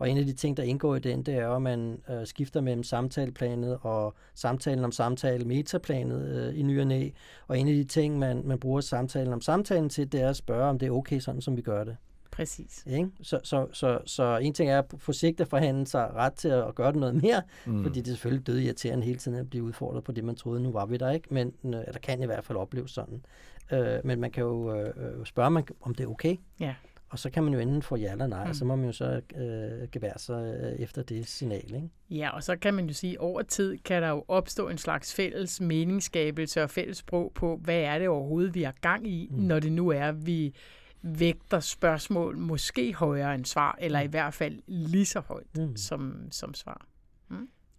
Og 0.02 0.10
en 0.10 0.18
af 0.18 0.24
de 0.24 0.32
ting, 0.32 0.56
der 0.56 0.62
indgår 0.62 0.96
i 0.96 0.98
den, 0.98 1.22
det 1.22 1.34
er 1.34 1.48
at 1.48 1.62
man 1.62 1.98
øh, 2.10 2.26
skifter 2.26 2.60
mellem 2.60 2.82
samtaleplanet 2.82 3.78
og 3.82 4.14
samtalen 4.34 4.84
om 4.84 4.92
samtale, 4.92 5.44
metaplanet 5.44 6.28
øh, 6.28 6.58
i 6.58 6.62
ny 6.62 6.80
og 6.80 6.86
næ. 6.86 7.08
Og 7.48 7.58
en 7.58 7.68
af 7.68 7.74
de 7.74 7.84
ting, 7.84 8.18
man, 8.18 8.42
man 8.44 8.58
bruger 8.58 8.80
samtalen 8.80 9.32
om 9.32 9.40
samtalen 9.40 9.88
til, 9.88 10.12
det 10.12 10.22
er 10.22 10.28
at 10.28 10.36
spørge, 10.36 10.64
om 10.64 10.78
det 10.78 10.86
er 10.86 10.90
okay, 10.90 11.18
sådan 11.20 11.40
som 11.40 11.56
vi 11.56 11.62
gør 11.62 11.84
det. 11.84 11.96
Præcis. 12.30 12.84
Ikke? 12.86 13.08
Så, 13.22 13.40
så, 13.44 13.66
så, 13.72 13.98
så 14.06 14.38
en 14.38 14.54
ting 14.54 14.70
er 14.70 14.78
at 14.78 14.88
på 14.88 15.12
sigt 15.12 15.40
at 15.40 15.48
forhandle 15.48 15.86
sig 15.86 16.10
ret 16.14 16.32
til 16.32 16.48
at 16.48 16.74
gøre 16.74 16.92
det 16.92 17.00
noget 17.00 17.22
mere, 17.22 17.42
Mm. 17.66 17.82
fordi 17.82 17.98
det 18.00 18.06
er 18.06 18.12
selvfølgelig 18.12 18.46
død 18.46 18.58
irriterende 18.58 19.04
hele 19.06 19.18
tiden 19.18 19.38
at 19.38 19.50
blive 19.50 19.64
udfordret 19.64 20.04
på 20.04 20.12
det, 20.12 20.24
man 20.24 20.34
troede, 20.36 20.62
nu 20.62 20.70
var 20.72 20.86
vi 20.86 20.96
der 20.96 21.10
ikke, 21.10 21.28
men 21.34 21.52
øh, 21.64 21.72
der 21.72 21.98
kan 22.02 22.22
i 22.22 22.26
hvert 22.26 22.44
fald 22.44 22.58
opleves 22.58 22.90
sådan. 22.90 23.24
Øh, 23.72 23.98
men 24.04 24.20
man 24.20 24.30
kan 24.30 24.42
jo 24.42 24.74
øh, 24.76 24.86
øh, 24.86 25.24
spørge, 25.26 25.50
man, 25.50 25.64
om 25.82 25.94
det 25.94 26.04
er 26.04 26.08
okay, 26.10 26.36
Ja. 26.60 26.74
Og 27.12 27.18
så 27.18 27.30
kan 27.30 27.42
man 27.44 27.52
jo 27.52 27.58
enten 27.60 27.82
få 27.82 27.96
ja 27.96 28.12
eller 28.12 28.26
nej, 28.26 28.38
Mm. 28.38 28.44
mm. 28.44 28.50
og 28.50 28.56
så 28.56 28.64
må 28.64 28.76
man 28.76 28.86
jo 28.86 28.92
så 28.92 29.20
øh, 29.36 29.88
gevære 29.92 30.18
sig 30.18 30.56
øh, 30.62 30.72
efter 30.72 31.02
det 31.02 31.28
signal. 31.28 31.74
Ikke? 31.74 31.88
Ja, 32.10 32.30
og 32.30 32.42
så 32.42 32.56
kan 32.56 32.74
man 32.74 32.86
jo 32.86 32.94
sige, 32.94 33.12
at 33.12 33.18
over 33.18 33.42
tid 33.42 33.78
kan 33.78 34.02
der 34.02 34.08
jo 34.08 34.24
opstå 34.28 34.68
en 34.68 34.78
slags 34.78 35.14
fælles 35.14 35.60
meningsskabelse 35.60 36.62
og 36.62 36.70
fælles 36.70 36.96
sprog 36.96 37.32
på, 37.34 37.56
hvad 37.64 37.78
er 37.80 37.98
det 37.98 38.08
overhovedet, 38.08 38.54
vi 38.54 38.62
har 38.62 38.74
gang 38.80 39.06
i, 39.08 39.28
mm. 39.30 39.36
Mm. 39.36 39.42
når 39.42 39.60
det 39.60 39.72
nu 39.72 39.88
er, 39.88 40.12
vi 40.12 40.54
vægter 41.02 41.60
spørgsmål 41.60 42.38
måske 42.38 42.94
højere 42.94 43.34
end 43.34 43.44
svar, 43.44 43.78
eller 43.80 44.00
i 44.00 44.06
hvert 44.06 44.34
fald 44.34 44.58
lige 44.66 45.06
så 45.06 45.20
højt 45.20 45.56
Mm. 45.58 45.76
som, 45.76 46.16
som 46.30 46.54
svar. 46.54 46.86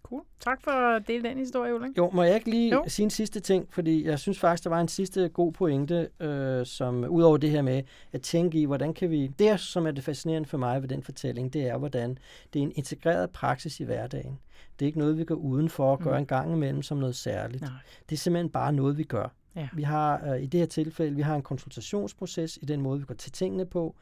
Cool. 0.04 0.22
Tak 0.40 0.62
for 0.64 0.72
at 0.72 1.08
dele 1.08 1.30
den 1.30 1.38
historie, 1.38 1.76
Ulrik. 1.76 1.98
Jo, 1.98 2.10
må 2.14 2.24
jeg 2.24 2.36
ikke 2.36 2.50
lige 2.50 2.72
jo. 2.74 2.84
sige 2.88 3.04
en 3.04 3.10
sidste 3.10 3.40
ting, 3.40 3.68
fordi 3.72 4.06
jeg 4.06 4.20
synes 4.20 4.40
faktisk, 4.40 4.64
der 4.64 4.70
var 4.70 4.82
en 4.82 4.88
sidste 4.88 5.30
god 5.30 5.52
pointe, 5.54 6.10
øh, 6.20 6.66
som 6.66 7.06
udover 7.10 7.38
det 7.38 7.50
her 7.52 7.62
med 7.62 7.84
at 8.14 8.22
tænke 8.22 8.58
i, 8.62 8.66
hvordan 8.66 8.94
kan 8.94 9.10
vi... 9.10 9.28
Det, 9.28 9.60
som 9.60 9.88
er 9.88 9.92
det 9.92 10.04
fascinerende 10.04 10.50
for 10.50 10.58
mig 10.58 10.82
ved 10.82 10.90
den 10.90 11.04
fortælling, 11.04 11.54
det 11.54 11.68
er, 11.68 11.78
hvordan 11.78 12.18
det 12.54 12.60
er 12.60 12.64
en 12.64 12.72
integreret 12.76 13.30
praksis 13.30 13.80
i 13.80 13.84
hverdagen. 13.84 14.40
Det 14.80 14.86
er 14.86 14.88
ikke 14.88 15.00
noget, 15.00 15.18
vi 15.18 15.24
går 15.26 15.36
udenfor 15.36 15.92
og 15.92 16.00
gør 16.00 16.12
Mm. 16.12 16.18
en 16.18 16.26
gang 16.26 16.54
imellem 16.54 16.82
som 16.82 16.98
noget 16.98 17.16
særligt. 17.16 17.62
Nej. 17.62 17.72
Det 18.10 18.16
er 18.16 18.20
simpelthen 18.20 18.50
bare 18.50 18.74
noget, 18.74 18.98
vi 18.98 19.04
gør. 19.04 19.34
Ja. 19.56 19.70
Vi 19.74 19.84
har 19.84 20.22
øh, 20.34 20.42
i 20.44 20.46
det 20.46 20.60
her 20.60 20.68
tilfælde, 20.68 21.16
vi 21.16 21.22
har 21.22 21.36
en 21.36 21.42
konsultationsproces 21.42 22.60
i 22.62 22.66
den 22.66 22.82
måde, 22.82 23.00
vi 23.00 23.06
går 23.06 23.14
til 23.16 23.32
tingene 23.32 23.66
på. 23.66 23.96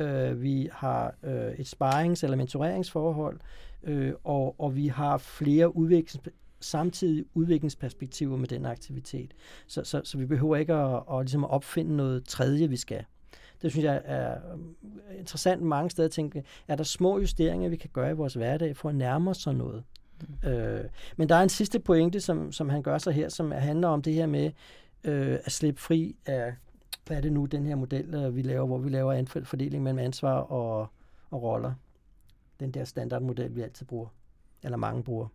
Øh, 0.00 0.42
vi 0.42 0.68
har 0.72 1.14
øh, 1.22 1.52
et 1.52 1.74
sparings- 1.74 2.24
eller 2.24 2.36
mentoreringsforhold, 2.36 3.40
øh, 3.82 4.12
og, 4.24 4.60
og 4.60 4.76
vi 4.76 4.86
har 4.86 5.18
flere 5.18 5.76
udviklings, 5.76 6.18
samtidige 6.60 7.24
udviklingsperspektiver 7.34 8.36
med 8.36 8.48
den 8.48 8.66
aktivitet. 8.66 9.34
Så, 9.66 9.84
så, 9.84 10.00
så 10.04 10.18
vi 10.18 10.26
behøver 10.26 10.56
ikke 10.56 10.74
at, 10.74 11.02
at, 11.12 11.20
ligesom 11.20 11.44
at 11.44 11.50
opfinde 11.50 11.96
noget 11.96 12.24
tredje, 12.24 12.68
vi 12.68 12.76
skal. 12.76 13.04
Det 13.62 13.70
synes 13.70 13.84
jeg 13.84 14.02
er 14.04 14.30
øh, 14.32 15.18
interessant 15.18 15.62
mange 15.62 15.90
steder 15.90 16.08
at 16.08 16.12
tænke, 16.12 16.44
er 16.68 16.76
der 16.76 16.84
små 16.84 17.18
justeringer, 17.18 17.68
vi 17.68 17.76
kan 17.76 17.90
gøre 17.92 18.10
i 18.10 18.14
vores 18.14 18.34
hverdag 18.34 18.76
for 18.76 18.88
at 18.88 18.94
nærme 18.94 19.30
os 19.30 19.36
sådan 19.36 19.58
noget? 19.58 19.84
Mm. 20.42 20.48
Øh, 20.48 20.84
men 21.16 21.28
der 21.28 21.34
er 21.34 21.42
en 21.42 21.48
sidste 21.48 21.80
pointe, 21.80 22.20
som, 22.20 22.52
som 22.52 22.68
han 22.68 22.82
gør 22.82 22.98
sig 22.98 23.12
her, 23.12 23.28
som 23.28 23.50
handler 23.50 23.88
om 23.88 24.02
det 24.02 24.14
her 24.14 24.26
med 24.26 24.50
øh, 25.04 25.38
at 25.44 25.52
slippe 25.52 25.80
fri 25.80 26.16
af, 26.26 26.54
hvad 27.08 27.16
er 27.16 27.20
det 27.20 27.32
nu, 27.32 27.44
den 27.44 27.66
her 27.66 27.76
model, 27.76 28.14
øh, 28.14 28.36
vi 28.36 28.42
laver, 28.42 28.66
hvor 28.66 28.78
vi 28.78 28.88
laver 28.88 29.12
fordeling 29.44 29.82
mellem 29.82 29.98
ansvar 29.98 30.38
og, 30.38 30.86
og 31.30 31.42
roller. 31.42 31.72
Den 32.60 32.70
der 32.70 32.84
standardmodel, 32.84 33.56
vi 33.56 33.60
altid 33.60 33.86
bruger, 33.86 34.08
eller 34.62 34.76
mange 34.76 35.02
bruger. 35.02 35.28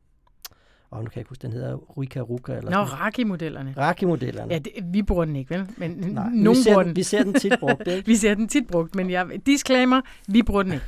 Og 0.93 1.03
nu 1.03 1.09
kan 1.09 1.15
jeg 1.15 1.21
ikke 1.21 1.29
huske, 1.29 1.41
den 1.41 1.51
hedder 1.51 1.75
Ruika 1.75 2.19
Ruka. 2.19 2.53
Eller 2.53 2.71
Nå. 2.71 2.77
Raki-modellerne. 2.77 3.73
Raki-modellerne. 3.77 4.53
Ja, 4.53 4.59
det, 4.59 4.71
vi 4.83 5.01
bruger 5.01 5.25
den 5.25 5.35
ikke, 5.35 5.49
vel? 5.49 5.67
Men 5.77 5.91
Nej, 5.91 6.29
nogen 6.29 6.57
vi, 6.57 6.63
ser 6.63 6.71
bruger 6.71 6.83
den, 6.83 6.89
den. 6.89 6.95
vi 6.95 7.03
ser 7.03 7.23
den 7.23 7.33
tit 7.33 7.53
brugt, 7.59 7.87
ikke? 7.87 8.07
Vi 8.13 8.15
ser 8.15 8.33
den 8.33 8.47
tit 8.47 8.67
brugt, 8.67 8.95
men 8.95 9.09
jeg, 9.09 9.27
disclaimer, 9.45 10.01
vi 10.27 10.43
bruger 10.43 10.63
den 10.63 10.73
ikke. 10.73 10.85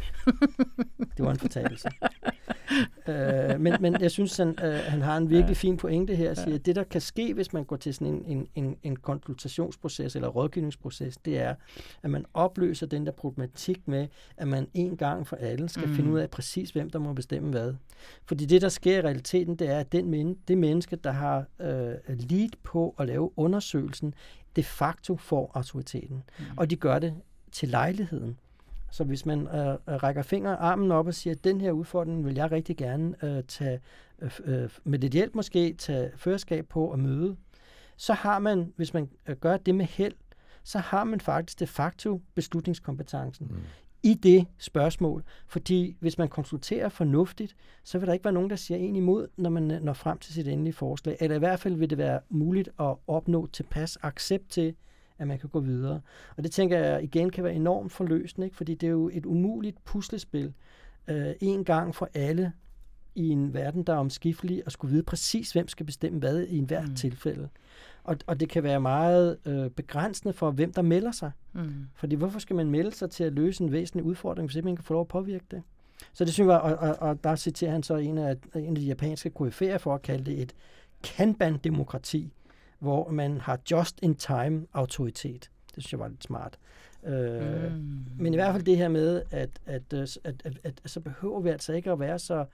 Det 1.17 1.25
var 1.25 1.31
en 1.31 1.39
fortalelse. 1.39 1.89
øh, 3.07 3.61
men, 3.61 3.75
men 3.79 4.01
jeg 4.01 4.11
synes, 4.11 4.37
han, 4.37 4.55
øh, 4.63 4.73
han 4.73 5.01
har 5.01 5.17
en 5.17 5.29
virkelig 5.29 5.57
fin 5.57 5.77
pointe 5.77 6.15
her, 6.15 6.31
at 6.31 6.37
sige, 6.37 6.55
at 6.55 6.65
det, 6.65 6.75
der 6.75 6.83
kan 6.83 7.01
ske, 7.01 7.33
hvis 7.33 7.53
man 7.53 7.63
går 7.63 7.75
til 7.75 7.93
sådan 7.93 8.07
en, 8.07 8.23
en, 8.25 8.47
en, 8.55 8.75
en 8.83 8.95
konsultationsproces 8.95 10.15
eller 10.15 10.27
rådgivningsproces, 10.27 11.17
det 11.17 11.39
er, 11.39 11.55
at 12.03 12.09
man 12.09 12.25
opløser 12.33 12.87
den 12.87 13.05
der 13.05 13.11
problematik 13.11 13.87
med, 13.87 14.07
at 14.37 14.47
man 14.47 14.67
en 14.73 14.97
gang 14.97 15.27
for 15.27 15.35
alle 15.35 15.69
skal 15.69 15.87
mm. 15.87 15.95
finde 15.95 16.11
ud 16.11 16.19
af 16.19 16.29
præcis, 16.29 16.69
hvem 16.69 16.89
der 16.89 16.99
må 16.99 17.13
bestemme 17.13 17.49
hvad. 17.49 17.73
Fordi 18.25 18.45
det, 18.45 18.61
der 18.61 18.69
sker 18.69 18.97
i 18.97 19.01
realiteten, 19.01 19.55
det 19.55 19.69
er, 19.69 19.79
at 19.79 19.91
den 19.95 20.09
men, 20.09 20.37
det 20.47 20.57
menneske, 20.57 20.95
der 20.95 21.11
har 21.11 21.45
øh, 21.59 21.95
lead 22.07 22.49
på 22.63 22.95
at 22.99 23.07
lave 23.07 23.39
undersøgelsen, 23.39 24.13
de 24.55 24.63
facto 24.63 25.17
får 25.17 25.51
autoriteten. 25.53 26.23
Mm. 26.39 26.45
Og 26.57 26.69
de 26.69 26.75
gør 26.75 26.99
det 26.99 27.13
til 27.51 27.69
lejligheden. 27.69 28.37
Så 28.91 29.03
hvis 29.03 29.25
man 29.25 29.39
øh, 29.39 29.75
rækker 30.03 30.21
fingeren 30.21 30.57
armen 30.59 30.91
op 30.91 31.07
og 31.07 31.13
siger, 31.13 31.33
at 31.33 31.43
den 31.43 31.61
her 31.61 31.71
udfordring 31.71 32.25
vil 32.25 32.35
jeg 32.35 32.51
rigtig 32.51 32.77
gerne 32.77 33.15
øh, 33.23 33.43
tage, 33.43 33.79
øh, 34.45 34.69
med 34.83 34.99
lidt 34.99 35.13
hjælp 35.13 35.35
måske, 35.35 35.73
tage 35.73 36.11
førerskab 36.15 36.67
på 36.67 36.85
og 36.85 36.99
møde, 36.99 37.35
så 37.97 38.13
har 38.13 38.39
man, 38.39 38.73
hvis 38.75 38.93
man 38.93 39.09
øh, 39.27 39.35
gør 39.35 39.57
det 39.57 39.75
med 39.75 39.85
held, 39.85 40.13
så 40.63 40.79
har 40.79 41.03
man 41.03 41.19
faktisk 41.19 41.59
de 41.59 41.67
facto 41.67 42.21
beslutningskompetencen 42.35 43.47
Mm. 43.49 43.57
I 44.05 44.13
det 44.13 44.47
spørgsmål. 44.57 45.23
Fordi 45.47 45.97
hvis 45.99 46.17
man 46.17 46.27
konsulterer 46.27 46.89
fornuftigt, 46.89 47.55
så 47.83 47.97
vil 47.99 48.07
der 48.07 48.13
ikke 48.13 48.25
være 48.25 48.33
nogen, 48.33 48.49
der 48.49 48.55
siger 48.55 48.77
en 48.77 48.95
imod, 48.95 49.27
når 49.37 49.49
man 49.49 49.71
øh, 49.71 49.81
når 49.83 49.93
frem 49.93 50.17
til 50.17 50.33
sit 50.33 50.47
endelige 50.47 50.73
forslag. 50.73 51.17
Eller 51.19 51.35
i 51.35 51.39
hvert 51.39 51.59
fald 51.59 51.75
vil 51.75 51.89
det 51.89 51.97
være 51.97 52.19
muligt 52.29 52.69
at 52.79 52.95
opnå 53.07 53.47
tilpas 53.47 53.97
accept 54.01 54.49
til, 54.49 54.75
at 55.19 55.27
man 55.27 55.39
kan 55.39 55.49
gå 55.49 55.59
videre. 55.59 56.01
Og 56.37 56.43
det 56.43 56.51
tænker 56.51 56.77
jeg 56.77 57.03
igen 57.03 57.29
kan 57.29 57.43
være 57.43 57.53
enormt 57.53 57.91
forløsende, 57.91 58.47
ikke? 58.47 58.57
fordi 58.57 58.73
det 58.75 58.87
er 58.87 58.91
jo 58.91 59.09
et 59.13 59.25
umuligt 59.25 59.83
puslespil. 59.85 60.53
Øh, 61.07 61.33
en 61.41 61.63
gang 61.63 61.95
for 61.95 62.09
alle 62.13 62.51
i 63.15 63.29
en 63.29 63.53
verden, 63.53 63.83
der 63.83 63.93
er 63.93 63.97
omskiftelig, 63.97 64.63
og 64.65 64.71
skulle 64.71 64.91
vide 64.91 65.03
præcis, 65.03 65.51
hvem 65.51 65.67
skal 65.67 65.85
bestemme 65.85 66.19
hvad 66.19 66.43
i 66.43 66.57
enhver 66.57 66.81
Mm. 66.81 66.87
mm. 66.89 66.95
tilfælde. 66.95 67.49
Og, 68.05 68.17
og 68.27 68.39
det 68.39 68.49
kan 68.49 68.63
være 68.63 68.81
meget 68.81 69.37
øh, 69.45 69.69
begrænsende 69.69 70.33
for, 70.33 70.51
hvem 70.51 70.73
der 70.73 70.81
melder 70.81 71.11
sig. 71.11 71.31
Mm. 71.53 71.87
Fordi 71.95 72.15
hvorfor 72.15 72.39
skal 72.39 72.55
man 72.55 72.69
melde 72.69 72.91
sig 72.91 73.09
til 73.11 73.23
at 73.23 73.33
løse 73.33 73.63
en 73.63 73.71
væsentlig 73.71 74.05
udfordring, 74.05 74.47
hvis 74.47 74.55
ikke 74.55 74.65
man 74.65 74.75
kan 74.75 74.83
få 74.85 74.93
lov 74.93 75.01
at 75.01 75.07
påvirke 75.07 75.45
det? 75.51 75.61
Så 76.13 76.25
det 76.25 76.33
synes 76.33 76.47
jeg, 76.47 76.59
og, 76.59 76.75
og, 76.75 76.95
og 76.99 77.23
der 77.23 77.35
citerer 77.35 77.71
han 77.71 77.83
så 77.83 77.95
en 77.95 78.17
af, 78.17 78.35
en 78.55 78.69
af 78.69 78.75
de 78.75 78.85
japanske 78.85 79.31
KF'er 79.39 79.77
for 79.77 79.95
at 79.95 80.01
kalde 80.01 80.31
det 80.31 80.41
et 80.41 80.55
Kanban-demokrati, 81.03 82.33
hvor 82.79 83.09
man 83.09 83.41
har 83.41 83.59
just-in-time 83.71 84.65
autoritet. 84.73 85.49
Det 85.75 85.83
synes 85.83 85.91
jeg 85.91 85.99
var 85.99 86.07
lidt 86.07 86.23
smart. 86.23 86.57
Øh, 87.05 87.73
Mm. 87.75 88.05
Men 88.17 88.33
i 88.33 88.35
hvert 88.35 88.51
fald 88.51 88.63
det 88.63 88.77
her 88.77 88.87
med, 88.87 89.21
at, 89.31 89.49
at, 89.65 89.93
øh, 89.93 90.01
at, 90.01 90.17
at, 90.23 90.41
at, 90.45 90.59
at 90.63 90.81
så 90.85 90.99
behøver 90.99 91.39
vi 91.39 91.49
altså 91.49 91.73
ikke 91.73 91.91
at 91.91 91.99
være 91.99 92.19
så 92.19 92.45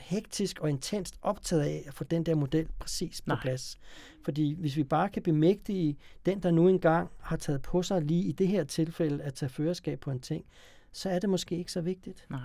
hektisk 0.00 0.58
og 0.58 0.70
intenst 0.70 1.18
optaget 1.22 1.62
af 1.62 1.84
at 1.86 1.94
få 1.94 2.04
den 2.04 2.26
der 2.26 2.34
model 2.34 2.68
præcis 2.78 3.20
på 3.20 3.28
Nej. 3.28 3.40
plads. 3.42 3.78
Fordi 4.24 4.56
hvis 4.58 4.76
vi 4.76 4.84
bare 4.84 5.08
kan 5.08 5.22
bemægtige 5.22 5.96
den, 6.26 6.42
der 6.42 6.50
nu 6.50 6.68
engang 6.68 7.10
har 7.20 7.36
taget 7.36 7.62
på 7.62 7.82
sig 7.82 8.02
lige 8.02 8.22
i 8.22 8.32
det 8.32 8.48
her 8.48 8.64
tilfælde 8.64 9.24
at 9.24 9.34
tage 9.34 9.50
førerskab 9.50 10.00
på 10.00 10.10
en 10.10 10.20
ting, 10.20 10.44
så 10.92 11.10
er 11.10 11.18
det 11.18 11.30
måske 11.30 11.58
ikke 11.58 11.72
så 11.72 11.80
vigtigt. 11.80 12.26
Nej. 12.30 12.40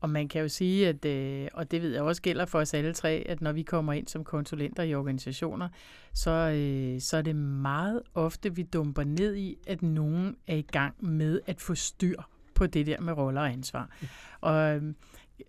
Og 0.00 0.10
man 0.10 0.28
kan 0.28 0.42
jo 0.42 0.48
sige, 0.48 0.88
at, 0.88 1.04
øh, 1.04 1.48
og 1.54 1.70
det 1.70 1.82
ved 1.82 1.92
jeg 1.92 2.02
også 2.02 2.22
gælder 2.22 2.46
for 2.46 2.58
os 2.58 2.74
alle 2.74 2.92
tre, 2.92 3.24
at 3.28 3.40
når 3.40 3.52
vi 3.52 3.62
kommer 3.62 3.92
ind 3.92 4.08
som 4.08 4.24
konsulenter 4.24 4.82
i 4.82 4.94
organisationer, 4.94 5.68
så, 6.14 6.30
øh, 6.30 7.00
så 7.00 7.16
er 7.16 7.22
det 7.22 7.36
meget 7.36 8.02
ofte, 8.14 8.54
vi 8.54 8.62
dumper 8.62 9.04
ned 9.04 9.36
i, 9.36 9.58
at 9.66 9.82
nogen 9.82 10.36
er 10.46 10.56
i 10.56 10.66
gang 10.72 11.04
med 11.04 11.40
at 11.46 11.60
få 11.60 11.74
styr 11.74 12.22
på 12.54 12.66
det 12.66 12.86
der 12.86 13.00
med 13.00 13.12
roller 13.12 13.40
og 13.40 13.50
ansvar. 13.50 13.96
Og 14.40 14.76
øh, 14.76 14.82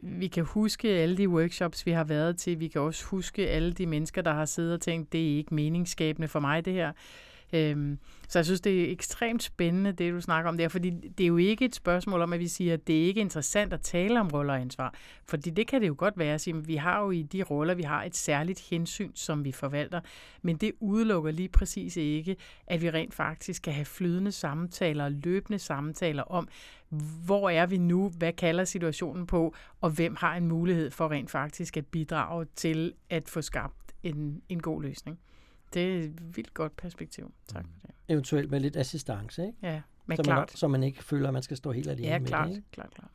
vi 0.01 0.27
kan 0.27 0.43
huske 0.43 0.87
alle 0.87 1.17
de 1.17 1.29
workshops, 1.29 1.85
vi 1.85 1.91
har 1.91 2.03
været 2.03 2.37
til. 2.37 2.59
Vi 2.59 2.67
kan 2.67 2.81
også 2.81 3.05
huske 3.05 3.49
alle 3.49 3.73
de 3.73 3.85
mennesker, 3.85 4.21
der 4.21 4.33
har 4.33 4.45
siddet 4.45 4.73
og 4.73 4.81
tænkt, 4.81 5.13
det 5.13 5.33
er 5.33 5.37
ikke 5.37 5.55
meningsskabende 5.55 6.27
for 6.27 6.39
mig, 6.39 6.65
det 6.65 6.73
her. 6.73 6.91
Øhm, 7.53 7.99
så 8.27 8.39
jeg 8.39 8.45
synes, 8.45 8.61
det 8.61 8.81
er 8.81 8.91
ekstremt 8.91 9.43
spændende, 9.43 9.91
det 9.91 10.13
du 10.13 10.21
snakker 10.21 10.49
om 10.49 10.57
der, 10.57 10.67
fordi 10.67 10.89
det 10.89 11.23
er 11.23 11.27
jo 11.27 11.37
ikke 11.37 11.65
et 11.65 11.75
spørgsmål 11.75 12.21
om, 12.21 12.33
at 12.33 12.39
vi 12.39 12.47
siger, 12.47 12.73
at 12.73 12.87
det 12.87 13.01
er 13.01 13.05
ikke 13.05 13.21
interessant 13.21 13.73
at 13.73 13.81
tale 13.81 14.19
om 14.19 14.27
roller 14.27 14.53
og 14.53 14.61
ansvar. 14.61 14.93
Fordi 15.25 15.49
det 15.49 15.67
kan 15.67 15.81
det 15.81 15.87
jo 15.87 15.95
godt 15.97 16.17
være 16.17 16.33
at 16.33 16.41
sige, 16.41 16.65
vi 16.65 16.75
har 16.75 17.01
jo 17.01 17.11
i 17.11 17.21
de 17.21 17.43
roller, 17.43 17.73
vi 17.73 17.83
har 17.83 18.03
et 18.03 18.15
særligt 18.15 18.59
hensyn, 18.69 19.11
som 19.15 19.45
vi 19.45 19.51
forvalter, 19.51 20.01
men 20.41 20.57
det 20.57 20.71
udelukker 20.79 21.31
lige 21.31 21.49
præcis 21.49 21.97
ikke, 21.97 22.35
at 22.67 22.81
vi 22.81 22.89
rent 22.89 23.13
faktisk 23.13 23.61
kan 23.61 23.73
have 23.73 23.85
flydende 23.85 24.31
samtaler, 24.31 25.09
løbende 25.09 25.59
samtaler 25.59 26.23
om, 26.23 26.47
hvor 27.25 27.49
er 27.49 27.65
vi 27.65 27.77
nu, 27.77 28.11
hvad 28.17 28.33
kalder 28.33 28.63
situationen 28.63 29.27
på, 29.27 29.55
og 29.81 29.89
hvem 29.89 30.15
har 30.15 30.35
en 30.35 30.47
mulighed 30.47 30.91
for 30.91 31.11
rent 31.11 31.31
faktisk 31.31 31.77
at 31.77 31.85
bidrage 31.85 32.45
til 32.55 32.93
at 33.09 33.29
få 33.29 33.41
skabt 33.41 33.75
en, 34.03 34.41
en 34.49 34.61
god 34.61 34.81
løsning. 34.81 35.19
Det 35.73 35.95
er 35.95 35.99
et 36.03 36.35
vildt 36.35 36.53
godt 36.53 36.77
perspektiv. 36.77 37.31
Tak 37.47 37.63
for 37.63 37.87
det. 37.87 37.95
Eventuelt 38.07 38.51
med 38.51 38.59
lidt 38.59 38.77
assistance, 38.77 39.45
ikke? 39.45 39.57
Ja, 39.63 39.81
men 40.05 40.17
så, 40.17 40.23
klart. 40.23 40.37
man, 40.37 40.47
så 40.57 40.67
man 40.67 40.83
ikke 40.83 41.03
føler, 41.03 41.27
at 41.27 41.33
man 41.33 41.43
skal 41.43 41.57
stå 41.57 41.71
helt 41.71 41.87
alene 41.87 42.07
Ja, 42.07 42.19
med 42.19 42.27
klart, 42.27 42.47
det. 42.49 42.55
Ikke? 42.55 42.71
klart, 42.71 42.89
klart. 42.95 43.09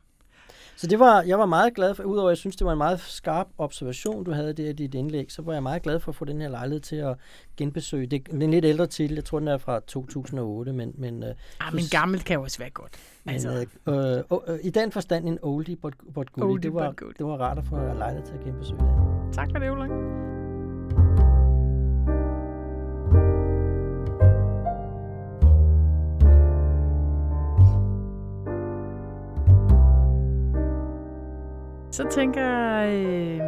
Så 0.75 0.87
det 0.87 0.99
var, 0.99 1.21
jeg 1.21 1.39
var 1.39 1.45
meget 1.45 1.73
glad 1.73 1.95
for, 1.95 2.03
udover 2.03 2.29
at 2.29 2.31
jeg 2.31 2.37
synes, 2.37 2.55
det 2.55 2.65
var 2.65 2.71
en 2.71 2.77
meget 2.77 2.99
skarp 2.99 3.47
observation, 3.57 4.23
du 4.23 4.31
havde 4.31 4.53
der 4.53 4.69
i 4.69 4.73
dit 4.73 4.95
indlæg, 4.95 5.31
så 5.31 5.41
var 5.41 5.53
jeg 5.53 5.63
meget 5.63 5.81
glad 5.81 5.99
for 5.99 6.11
at 6.11 6.15
få 6.15 6.25
den 6.25 6.41
her 6.41 6.49
lejlighed 6.49 6.79
til 6.79 6.95
at 6.95 7.17
genbesøge. 7.57 8.07
Det, 8.07 8.27
det 8.31 8.39
er 8.39 8.43
en 8.43 8.51
lidt 8.51 8.65
ældre 8.65 8.87
titel, 8.87 9.15
jeg 9.15 9.25
tror, 9.25 9.39
den 9.39 9.47
er 9.47 9.57
fra 9.57 9.79
2008, 9.79 10.73
men... 10.73 10.93
men 10.97 11.23
øh, 11.23 11.29
Ah, 11.59 11.73
men 11.73 11.83
gammelt 11.91 12.25
kan 12.25 12.33
jo 12.35 12.41
også 12.43 12.57
være 12.59 12.69
godt. 12.69 12.97
Altså. 13.25 13.67
Men, 13.85 13.95
øh, 13.95 14.17
øh, 14.31 14.37
øh, 14.47 14.59
I 14.63 14.69
den 14.69 14.91
forstand 14.91 15.27
en 15.27 15.39
oldie 15.41 15.75
but, 15.75 15.93
but 16.13 16.31
goodie. 16.33 16.51
Oldie 16.51 16.69
det, 16.69 16.73
var, 16.73 16.89
but 16.89 16.97
goodie. 16.97 17.13
det 17.17 17.25
var 17.25 17.37
rart 17.37 17.57
at 17.57 17.65
få 17.65 17.75
lejlighed 17.75 18.27
til 18.27 18.33
at 18.33 18.43
genbesøge 18.43 18.79
den. 18.79 19.33
Tak 19.33 19.47
for 19.51 19.59
det, 19.59 19.71
Ulrik. 19.71 20.36
Så 31.97 32.07
tænker 32.11 32.41
jeg, 32.41 32.93
øh, 32.93 33.39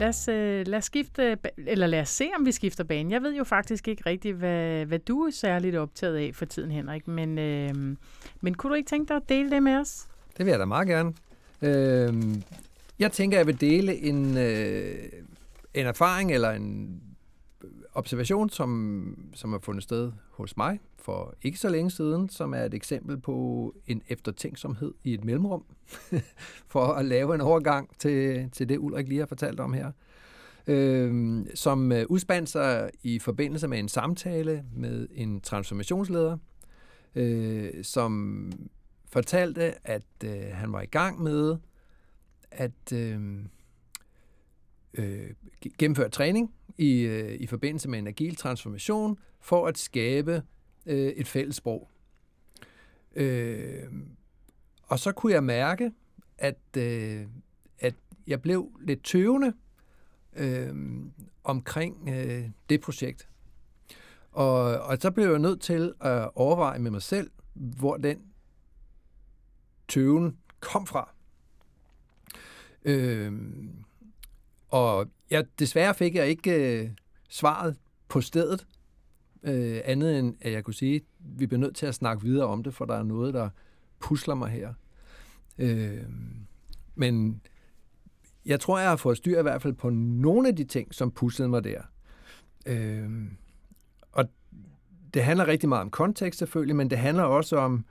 lad, 0.00 0.08
os, 0.08 0.28
øh, 0.28 0.66
lad 0.66 0.78
os 0.78 0.84
skifte, 0.84 1.38
eller 1.56 1.86
lad 1.86 2.00
os 2.00 2.08
se, 2.08 2.30
om 2.38 2.46
vi 2.46 2.52
skifter 2.52 2.84
bane. 2.84 3.12
Jeg 3.12 3.22
ved 3.22 3.36
jo 3.36 3.44
faktisk 3.44 3.88
ikke 3.88 4.02
rigtigt, 4.06 4.36
hvad, 4.36 4.84
hvad 4.84 4.98
du 4.98 5.20
er 5.20 5.30
særligt 5.30 5.76
optaget 5.76 6.16
af 6.16 6.30
for 6.34 6.44
tiden, 6.44 6.70
Henrik. 6.70 7.08
Men, 7.08 7.38
øh, 7.38 7.74
men 8.40 8.54
kunne 8.54 8.70
du 8.70 8.74
ikke 8.74 8.88
tænke 8.88 9.08
dig 9.08 9.16
at 9.16 9.28
dele 9.28 9.50
det 9.50 9.62
med 9.62 9.76
os? 9.76 10.08
Det 10.36 10.46
vil 10.46 10.50
jeg 10.50 10.58
da 10.58 10.64
meget 10.64 10.88
gerne. 10.88 11.12
Øh, 11.62 12.14
jeg 12.98 13.12
tænker, 13.12 13.36
jeg 13.36 13.46
vil 13.46 13.60
dele 13.60 13.96
en, 13.96 14.38
øh, 14.38 14.94
en 15.74 15.86
erfaring 15.86 16.32
eller 16.32 16.50
en 16.50 17.00
observation, 17.94 18.50
som, 18.50 19.30
som 19.34 19.52
er 19.52 19.58
fundet 19.58 19.82
sted 19.82 20.12
hos 20.38 20.56
mig 20.56 20.80
for 20.98 21.34
ikke 21.42 21.58
så 21.58 21.68
længe 21.68 21.90
siden, 21.90 22.28
som 22.28 22.54
er 22.54 22.62
et 22.62 22.74
eksempel 22.74 23.20
på 23.20 23.74
en 23.86 24.02
eftertænksomhed 24.08 24.94
i 25.04 25.14
et 25.14 25.24
mellemrum, 25.24 25.64
for 26.72 26.86
at 26.86 27.04
lave 27.04 27.34
en 27.34 27.40
overgang 27.40 27.98
til, 27.98 28.50
til 28.50 28.68
det, 28.68 28.78
Ulrik 28.78 29.08
lige 29.08 29.18
har 29.18 29.26
fortalt 29.26 29.60
om 29.60 29.72
her, 29.72 29.92
øhm, 30.66 31.40
øh, 31.40 31.46
som 31.54 31.92
udspandt 32.08 32.48
sig 32.48 32.90
i 33.02 33.18
forbindelse 33.18 33.68
med 33.68 33.78
en 33.78 33.88
samtale 33.88 34.64
med 34.72 35.08
en 35.12 35.40
transformationsleder, 35.40 36.38
øh, 37.14 37.84
som 37.84 38.52
fortalte, 39.12 39.88
at 39.88 40.06
øh, 40.24 40.42
han 40.52 40.72
var 40.72 40.80
i 40.80 40.86
gang 40.86 41.22
med 41.22 41.56
at 42.50 42.92
øh, 42.92 43.44
øh, 44.94 45.30
gennemføre 45.78 46.08
træning 46.08 46.54
i, 46.78 47.00
øh, 47.00 47.40
i 47.40 47.46
forbindelse 47.46 47.88
med 47.88 47.98
en 47.98 48.06
agil 48.06 48.36
transformation 48.36 49.18
for 49.40 49.66
at 49.66 49.78
skabe 49.78 50.42
øh, 50.86 51.08
et 51.08 51.28
fælles 51.28 51.56
sprog. 51.56 51.88
Øh, 53.14 53.92
og 54.82 54.98
så 54.98 55.12
kunne 55.12 55.32
jeg 55.32 55.44
mærke, 55.44 55.92
at, 56.38 56.58
øh, 56.76 57.26
at 57.78 57.94
jeg 58.26 58.42
blev 58.42 58.70
lidt 58.80 59.04
tøvende 59.04 59.52
øh, 60.36 60.74
omkring 61.44 62.08
øh, 62.08 62.50
det 62.68 62.80
projekt. 62.80 63.28
Og, 64.32 64.60
og 64.78 64.98
så 65.00 65.10
blev 65.10 65.30
jeg 65.30 65.38
nødt 65.38 65.60
til 65.60 65.94
at 66.00 66.30
overveje 66.34 66.78
med 66.78 66.90
mig 66.90 67.02
selv, 67.02 67.30
hvor 67.54 67.96
den 67.96 68.22
tøven 69.88 70.36
kom 70.60 70.86
fra. 70.86 71.14
Øh, 72.84 73.32
og 74.68 75.06
ja, 75.30 75.42
desværre 75.58 75.94
fik 75.94 76.14
jeg 76.14 76.28
ikke 76.28 76.80
øh, 76.82 76.90
svaret 77.28 77.76
på 78.08 78.20
stedet, 78.20 78.66
øh, 79.42 79.80
andet 79.84 80.18
end 80.18 80.36
at 80.40 80.52
jeg 80.52 80.64
kunne 80.64 80.74
sige, 80.74 80.96
at 80.96 81.02
vi 81.18 81.46
bliver 81.46 81.60
nødt 81.60 81.76
til 81.76 81.86
at 81.86 81.94
snakke 81.94 82.22
videre 82.22 82.46
om 82.46 82.62
det, 82.62 82.74
for 82.74 82.84
der 82.84 82.94
er 82.94 83.02
noget, 83.02 83.34
der 83.34 83.48
pusler 83.98 84.34
mig 84.34 84.50
her. 84.50 84.74
Øh, 85.58 86.04
men 86.94 87.40
jeg 88.46 88.60
tror, 88.60 88.78
jeg 88.78 88.88
har 88.88 88.96
fået 88.96 89.16
styr 89.16 89.38
i 89.38 89.42
hvert 89.42 89.62
fald 89.62 89.74
på 89.74 89.90
nogle 89.90 90.48
af 90.48 90.56
de 90.56 90.64
ting, 90.64 90.94
som 90.94 91.10
puslede 91.10 91.48
mig 91.48 91.64
der. 91.64 91.82
Øh, 92.66 93.10
og 94.12 94.24
det 95.14 95.24
handler 95.24 95.46
rigtig 95.46 95.68
meget 95.68 95.82
om 95.82 95.90
kontekst 95.90 96.38
selvfølgelig, 96.38 96.76
men 96.76 96.90
det 96.90 96.98
handler 96.98 97.22
også 97.22 97.56
om 97.56 97.84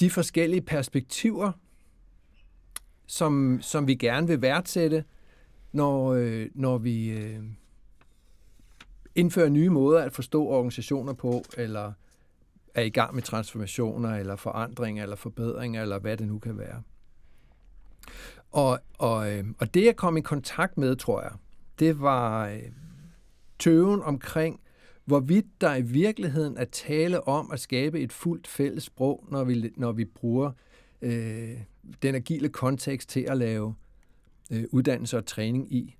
de 0.00 0.10
forskellige 0.10 0.62
perspektiver, 0.62 1.52
som, 3.06 3.58
som 3.62 3.86
vi 3.86 3.94
gerne 3.94 4.26
vil 4.26 4.42
værdsætte, 4.42 5.04
når, 5.72 6.14
øh, 6.14 6.46
når 6.54 6.78
vi 6.78 7.10
øh, 7.10 7.42
indfører 9.14 9.48
nye 9.48 9.70
måder 9.70 10.02
at 10.02 10.12
forstå 10.12 10.46
organisationer 10.46 11.12
på, 11.12 11.42
eller 11.56 11.92
er 12.74 12.82
i 12.82 12.90
gang 12.90 13.14
med 13.14 13.22
transformationer, 13.22 14.16
eller 14.16 14.36
forandringer, 14.36 15.02
eller 15.02 15.16
forbedringer, 15.16 15.82
eller 15.82 15.98
hvad 15.98 16.16
det 16.16 16.26
nu 16.26 16.38
kan 16.38 16.58
være. 16.58 16.82
Og, 18.50 18.80
og, 18.98 19.32
øh, 19.32 19.44
og 19.58 19.74
det, 19.74 19.84
jeg 19.84 19.96
kom 19.96 20.16
i 20.16 20.20
kontakt 20.20 20.78
med, 20.78 20.96
tror 20.96 21.22
jeg, 21.22 21.32
det 21.78 22.00
var 22.00 22.48
øh, 22.48 22.62
tøven 23.58 24.02
omkring, 24.02 24.60
hvorvidt 25.04 25.46
der 25.60 25.74
i 25.74 25.82
virkeligheden 25.82 26.56
er 26.56 26.64
tale 26.64 27.28
om 27.28 27.50
at 27.52 27.60
skabe 27.60 28.00
et 28.00 28.12
fuldt 28.12 28.46
fælles 28.46 28.84
sprog, 28.84 29.24
når 29.30 29.44
vi, 29.44 29.72
når 29.76 29.92
vi 29.92 30.04
bruger 30.04 30.52
øh, 31.02 31.56
den 32.02 32.14
agile 32.14 32.48
kontekst 32.48 33.08
til 33.08 33.20
at 33.20 33.36
lave 33.36 33.74
øh, 34.50 34.64
uddannelse 34.70 35.16
og 35.16 35.26
træning 35.26 35.72
i. 35.72 35.96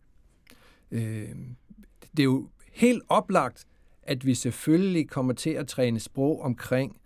Øh, 0.90 1.28
det 2.10 2.18
er 2.18 2.24
jo 2.24 2.48
helt 2.72 3.02
oplagt, 3.08 3.66
at 4.02 4.26
vi 4.26 4.34
selvfølgelig 4.34 5.08
kommer 5.08 5.32
til 5.32 5.50
at 5.50 5.68
træne 5.68 6.00
sprog 6.00 6.42
omkring 6.42 7.00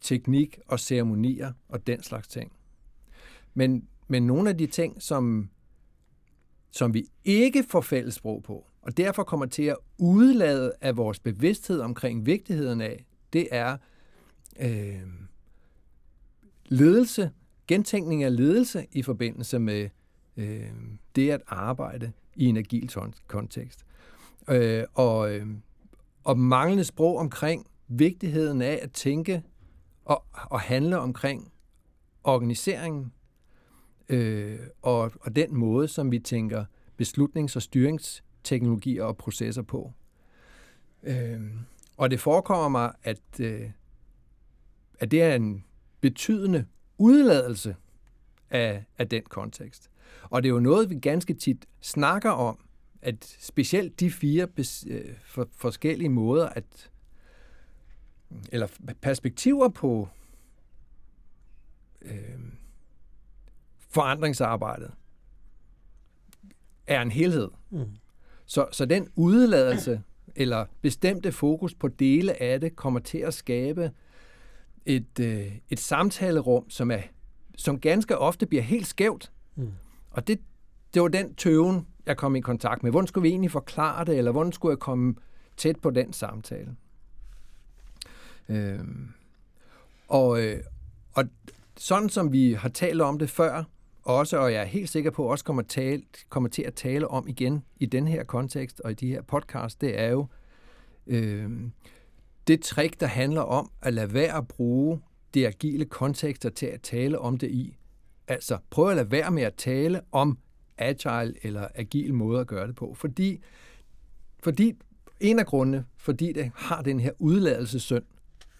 teknik 0.00 0.58
og 0.66 0.80
ceremonier 0.80 1.52
og 1.68 1.86
den 1.86 2.02
slags 2.02 2.28
ting. 2.28 2.52
Men, 3.54 3.88
men 4.08 4.26
nogle 4.26 4.50
af 4.50 4.58
de 4.58 4.66
ting, 4.66 5.02
som, 5.02 5.50
som 6.70 6.94
vi 6.94 7.06
ikke 7.24 7.64
får 7.68 7.80
fælles 7.80 8.14
sprog 8.14 8.42
på, 8.42 8.66
og 8.82 8.96
derfor 8.96 9.22
kommer 9.22 9.46
til 9.46 9.62
at 9.62 9.76
udlade 9.98 10.72
af 10.80 10.96
vores 10.96 11.20
bevidsthed 11.20 11.80
omkring 11.80 12.26
vigtigheden 12.26 12.80
af, 12.80 13.04
det 13.32 13.48
er 13.50 13.76
øh, 14.60 15.02
ledelse, 16.64 17.30
gentænkning 17.68 18.24
af 18.24 18.36
ledelse 18.36 18.86
i 18.92 19.02
forbindelse 19.02 19.58
med 19.58 19.88
øh, 20.40 20.70
det 21.16 21.30
at 21.30 21.40
arbejde 21.46 22.12
i 22.34 22.44
en 22.44 22.56
agil 22.56 22.90
kontekst. 23.26 23.84
Øh, 24.48 24.84
og, 24.94 25.34
øh, 25.34 25.46
og 26.24 26.38
manglende 26.38 26.84
sprog 26.84 27.18
omkring 27.18 27.66
vigtigheden 27.88 28.62
af 28.62 28.78
at 28.82 28.92
tænke 28.92 29.42
og, 30.04 30.24
og 30.50 30.60
handle 30.60 30.98
omkring 30.98 31.52
organiseringen 32.24 33.12
øh, 34.08 34.58
og, 34.82 35.12
og 35.20 35.36
den 35.36 35.56
måde, 35.56 35.88
som 35.88 36.10
vi 36.10 36.18
tænker 36.18 36.64
beslutnings- 37.02 37.56
og 37.56 37.62
styringsteknologier 37.62 39.04
og 39.04 39.16
processer 39.16 39.62
på. 39.62 39.92
Øh, 41.02 41.40
og 41.96 42.10
det 42.10 42.20
forekommer 42.20 42.68
mig, 42.68 42.92
at, 43.02 43.40
øh, 43.40 43.70
at 44.98 45.10
det 45.10 45.22
er 45.22 45.34
en 45.34 45.64
betydende 46.00 46.66
udladelse 46.98 47.76
af, 48.50 48.84
af 48.98 49.08
den 49.08 49.22
kontekst. 49.22 49.89
Og 50.22 50.42
det 50.42 50.48
er 50.48 50.52
jo 50.52 50.60
noget, 50.60 50.90
vi 50.90 50.94
ganske 50.94 51.34
tit 51.34 51.66
snakker 51.80 52.30
om, 52.30 52.58
at 53.02 53.36
specielt 53.40 54.00
de 54.00 54.10
fire 54.10 54.48
øh, 54.86 55.14
for, 55.24 55.48
forskellige 55.56 56.08
måder 56.08 56.48
at 56.48 56.90
eller 58.52 58.68
perspektiver 59.00 59.68
på 59.68 60.08
øh, 62.02 62.38
forandringsarbejdet 63.78 64.90
er 66.86 67.02
en 67.02 67.10
helhed. 67.10 67.48
Mm. 67.70 67.84
Så, 68.46 68.66
så 68.72 68.84
den 68.84 69.08
udladelse 69.16 70.02
eller 70.36 70.66
bestemte 70.82 71.32
fokus 71.32 71.74
på 71.74 71.88
dele 71.88 72.42
af 72.42 72.60
det 72.60 72.76
kommer 72.76 73.00
til 73.00 73.18
at 73.18 73.34
skabe 73.34 73.90
et, 74.86 75.20
øh, 75.20 75.56
et 75.68 75.80
samtalerum, 75.80 76.70
som 76.70 76.90
er 76.90 77.00
som 77.56 77.80
ganske 77.80 78.18
ofte 78.18 78.46
bliver 78.46 78.62
helt 78.62 78.86
skævt, 78.86 79.32
Mm. 79.54 79.72
Og 80.10 80.26
det, 80.26 80.40
det 80.94 81.02
var 81.02 81.08
den 81.08 81.34
tøven, 81.34 81.86
jeg 82.06 82.16
kom 82.16 82.36
i 82.36 82.40
kontakt 82.40 82.82
med. 82.82 82.90
Hvordan 82.90 83.06
skulle 83.06 83.22
vi 83.22 83.28
egentlig 83.28 83.50
forklare 83.50 84.04
det, 84.04 84.18
eller 84.18 84.32
hvordan 84.32 84.52
skulle 84.52 84.72
jeg 84.72 84.78
komme 84.78 85.14
tæt 85.56 85.76
på 85.82 85.90
den 85.90 86.12
samtale? 86.12 86.76
Øh, 88.48 88.80
og, 90.08 90.42
øh, 90.42 90.60
og 91.12 91.24
sådan 91.76 92.08
som 92.08 92.32
vi 92.32 92.52
har 92.52 92.68
talt 92.68 93.00
om 93.00 93.18
det 93.18 93.30
før, 93.30 93.64
også, 94.02 94.38
og 94.38 94.52
jeg 94.52 94.60
er 94.60 94.66
helt 94.66 94.88
sikker 94.88 95.10
på, 95.10 95.24
også 95.24 95.44
kommer, 95.44 95.62
tale, 95.62 96.02
kommer 96.28 96.48
til 96.48 96.62
at 96.62 96.74
tale 96.74 97.08
om 97.08 97.28
igen 97.28 97.64
i 97.76 97.86
den 97.86 98.08
her 98.08 98.24
kontekst 98.24 98.80
og 98.80 98.90
i 98.90 98.94
de 98.94 99.08
her 99.08 99.22
podcast, 99.22 99.80
det 99.80 100.00
er 100.00 100.08
jo 100.08 100.26
øh, 101.06 101.50
det 102.46 102.60
trick, 102.60 103.00
der 103.00 103.06
handler 103.06 103.40
om 103.40 103.70
at 103.82 103.94
lade 103.94 104.14
være 104.14 104.36
at 104.36 104.48
bruge 104.48 105.00
de 105.34 105.46
agile 105.46 105.84
kontekster 105.84 106.50
til 106.50 106.66
at 106.66 106.80
tale 106.80 107.18
om 107.18 107.38
det 107.38 107.50
i. 107.50 107.76
Altså, 108.30 108.58
prøv 108.70 108.88
at 108.88 108.96
lade 108.96 109.10
være 109.10 109.30
med 109.30 109.42
at 109.42 109.54
tale 109.54 110.00
om 110.12 110.38
agile 110.78 111.34
eller 111.42 111.68
agil 111.74 112.14
måde 112.14 112.40
at 112.40 112.46
gøre 112.46 112.66
det 112.66 112.76
på, 112.76 112.94
fordi, 112.94 113.42
fordi 114.42 114.76
en 115.20 115.38
af 115.38 115.46
grundene, 115.46 115.84
fordi 115.96 116.32
det 116.32 116.50
har 116.54 116.82
den 116.82 117.00
her 117.00 117.12
udladelsessynd 117.18 118.04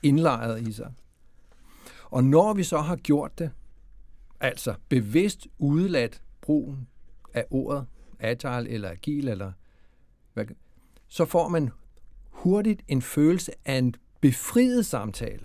indlejret 0.03 0.69
i 0.69 0.73
sig. 0.73 0.93
Og 2.05 2.25
når 2.25 2.55
vi 2.55 2.63
så 2.63 2.79
har 2.79 2.97
gjort 2.97 3.39
det, 3.39 3.51
altså 4.41 4.75
bevidst 4.89 5.47
udladt 5.59 6.23
brugen 6.41 6.89
af 7.35 7.45
ordet 7.51 7.87
agile 8.19 8.69
eller 8.69 8.91
agil, 8.91 9.29
eller 9.29 9.53
hvad, 10.35 10.45
så 11.09 11.25
får 11.25 11.49
man 11.49 11.71
hurtigt 12.31 12.83
en 12.89 13.03
følelse 13.03 13.53
af 13.65 13.75
en 13.75 13.95
befriet 14.21 14.87
samtale. 14.87 15.45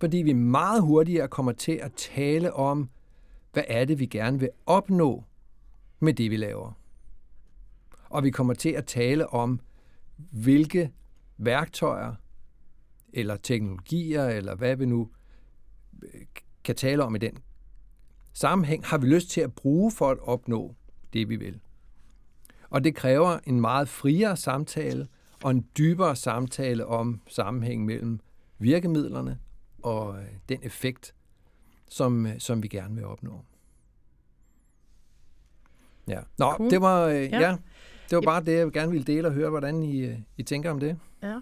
Fordi 0.00 0.16
vi 0.16 0.32
meget 0.32 0.82
hurtigere 0.82 1.28
kommer 1.28 1.52
til 1.52 1.72
at 1.72 1.92
tale 1.92 2.52
om, 2.52 2.90
hvad 3.52 3.64
er 3.68 3.84
det, 3.84 3.98
vi 3.98 4.06
gerne 4.06 4.40
vil 4.40 4.50
opnå 4.66 5.24
med 6.00 6.14
det, 6.14 6.30
vi 6.30 6.36
laver. 6.36 6.72
Og 8.10 8.24
vi 8.24 8.30
kommer 8.30 8.54
til 8.54 8.70
at 8.70 8.86
tale 8.86 9.28
om, 9.28 9.60
hvilke 10.16 10.92
værktøjer 11.36 12.14
eller 13.12 13.36
teknologier, 13.36 14.24
eller 14.24 14.54
hvad 14.54 14.76
vi 14.76 14.86
nu 14.86 15.08
øh, 16.02 16.20
kan 16.64 16.74
tale 16.74 17.04
om 17.04 17.14
i 17.14 17.18
den 17.18 17.38
sammenhæng, 18.32 18.86
har 18.86 18.98
vi 18.98 19.06
lyst 19.06 19.30
til 19.30 19.40
at 19.40 19.54
bruge 19.54 19.92
for 19.92 20.10
at 20.10 20.18
opnå 20.18 20.74
det, 21.12 21.28
vi 21.28 21.36
vil. 21.36 21.60
Og 22.70 22.84
det 22.84 22.94
kræver 22.94 23.38
en 23.44 23.60
meget 23.60 23.88
friere 23.88 24.36
samtale 24.36 25.08
og 25.42 25.50
en 25.50 25.66
dybere 25.78 26.16
samtale 26.16 26.86
om 26.86 27.20
sammenhængen 27.28 27.86
mellem 27.86 28.20
virkemidlerne 28.58 29.38
og 29.82 30.18
øh, 30.18 30.26
den 30.48 30.58
effekt, 30.62 31.14
som, 31.88 32.26
øh, 32.26 32.32
som 32.38 32.62
vi 32.62 32.68
gerne 32.68 32.94
vil 32.94 33.04
opnå. 33.04 33.44
Ja. 36.08 36.20
Nå, 36.38 36.50
cool. 36.50 36.70
det 36.70 36.80
var, 36.80 37.06
øh, 37.06 37.14
ja. 37.14 37.40
ja, 37.40 37.56
det 38.10 38.16
var 38.16 38.20
bare 38.20 38.44
det, 38.44 38.58
jeg 38.58 38.72
gerne 38.72 38.92
ville 38.92 39.04
dele 39.04 39.28
og 39.28 39.34
høre, 39.34 39.50
hvordan 39.50 39.82
I, 39.82 40.24
I 40.36 40.42
tænker 40.42 40.70
om 40.70 40.80
det. 40.80 40.98
Ja. 41.22 41.40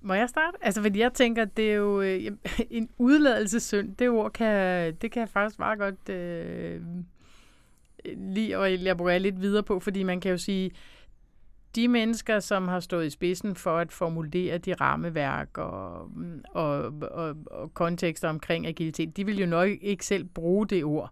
Må 0.00 0.14
jeg 0.14 0.28
starte? 0.28 0.56
Altså, 0.60 0.82
fordi 0.82 0.98
jeg 0.98 1.12
tænker, 1.12 1.44
det 1.44 1.70
er 1.70 1.74
jo 1.74 2.00
øh, 2.00 2.30
en 2.70 2.88
udladelsessynd. 2.98 3.96
Det 3.96 4.08
ord 4.08 4.32
kan, 4.32 4.94
det 4.94 5.12
kan 5.12 5.20
jeg 5.20 5.28
faktisk 5.28 5.58
meget 5.58 5.78
godt 5.78 6.08
øh, 6.08 6.80
lige 8.04 8.56
at 8.56 8.72
elaborere 8.72 9.18
lidt 9.18 9.40
videre 9.40 9.62
på, 9.62 9.80
fordi 9.80 10.02
man 10.02 10.20
kan 10.20 10.30
jo 10.30 10.38
sige, 10.38 10.70
de 11.76 11.88
mennesker, 11.88 12.40
som 12.40 12.68
har 12.68 12.80
stået 12.80 13.06
i 13.06 13.10
spidsen 13.10 13.54
for 13.54 13.78
at 13.78 13.92
formulere 13.92 14.58
de 14.58 14.74
rammeværk 14.74 15.58
og, 15.58 16.10
og, 16.54 16.92
og, 17.00 17.36
og 17.46 17.74
kontekster 17.74 18.28
omkring 18.28 18.66
agilitet, 18.66 19.16
de 19.16 19.26
vil 19.26 19.40
jo 19.40 19.46
nok 19.46 19.68
ikke 19.80 20.06
selv 20.06 20.24
bruge 20.24 20.66
det 20.66 20.84
ord. 20.84 21.10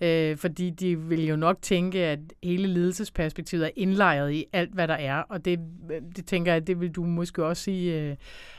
Øh, 0.00 0.36
fordi 0.36 0.70
de 0.70 1.00
vil 1.00 1.26
jo 1.26 1.36
nok 1.36 1.62
tænke, 1.62 1.98
at 1.98 2.18
hele 2.42 2.66
ledelsesperspektivet 2.66 3.66
er 3.66 3.70
indlejret 3.76 4.32
i 4.32 4.44
alt, 4.52 4.72
hvad 4.72 4.88
der 4.88 4.94
er, 4.94 5.16
og 5.16 5.44
det, 5.44 5.60
det 6.16 6.26
tænker 6.26 6.52
jeg, 6.52 6.66
det 6.66 6.80
vil 6.80 6.90
du 6.90 7.04
måske 7.04 7.44
også 7.44 7.62
sige. 7.62 8.00
Øh, 8.00 8.16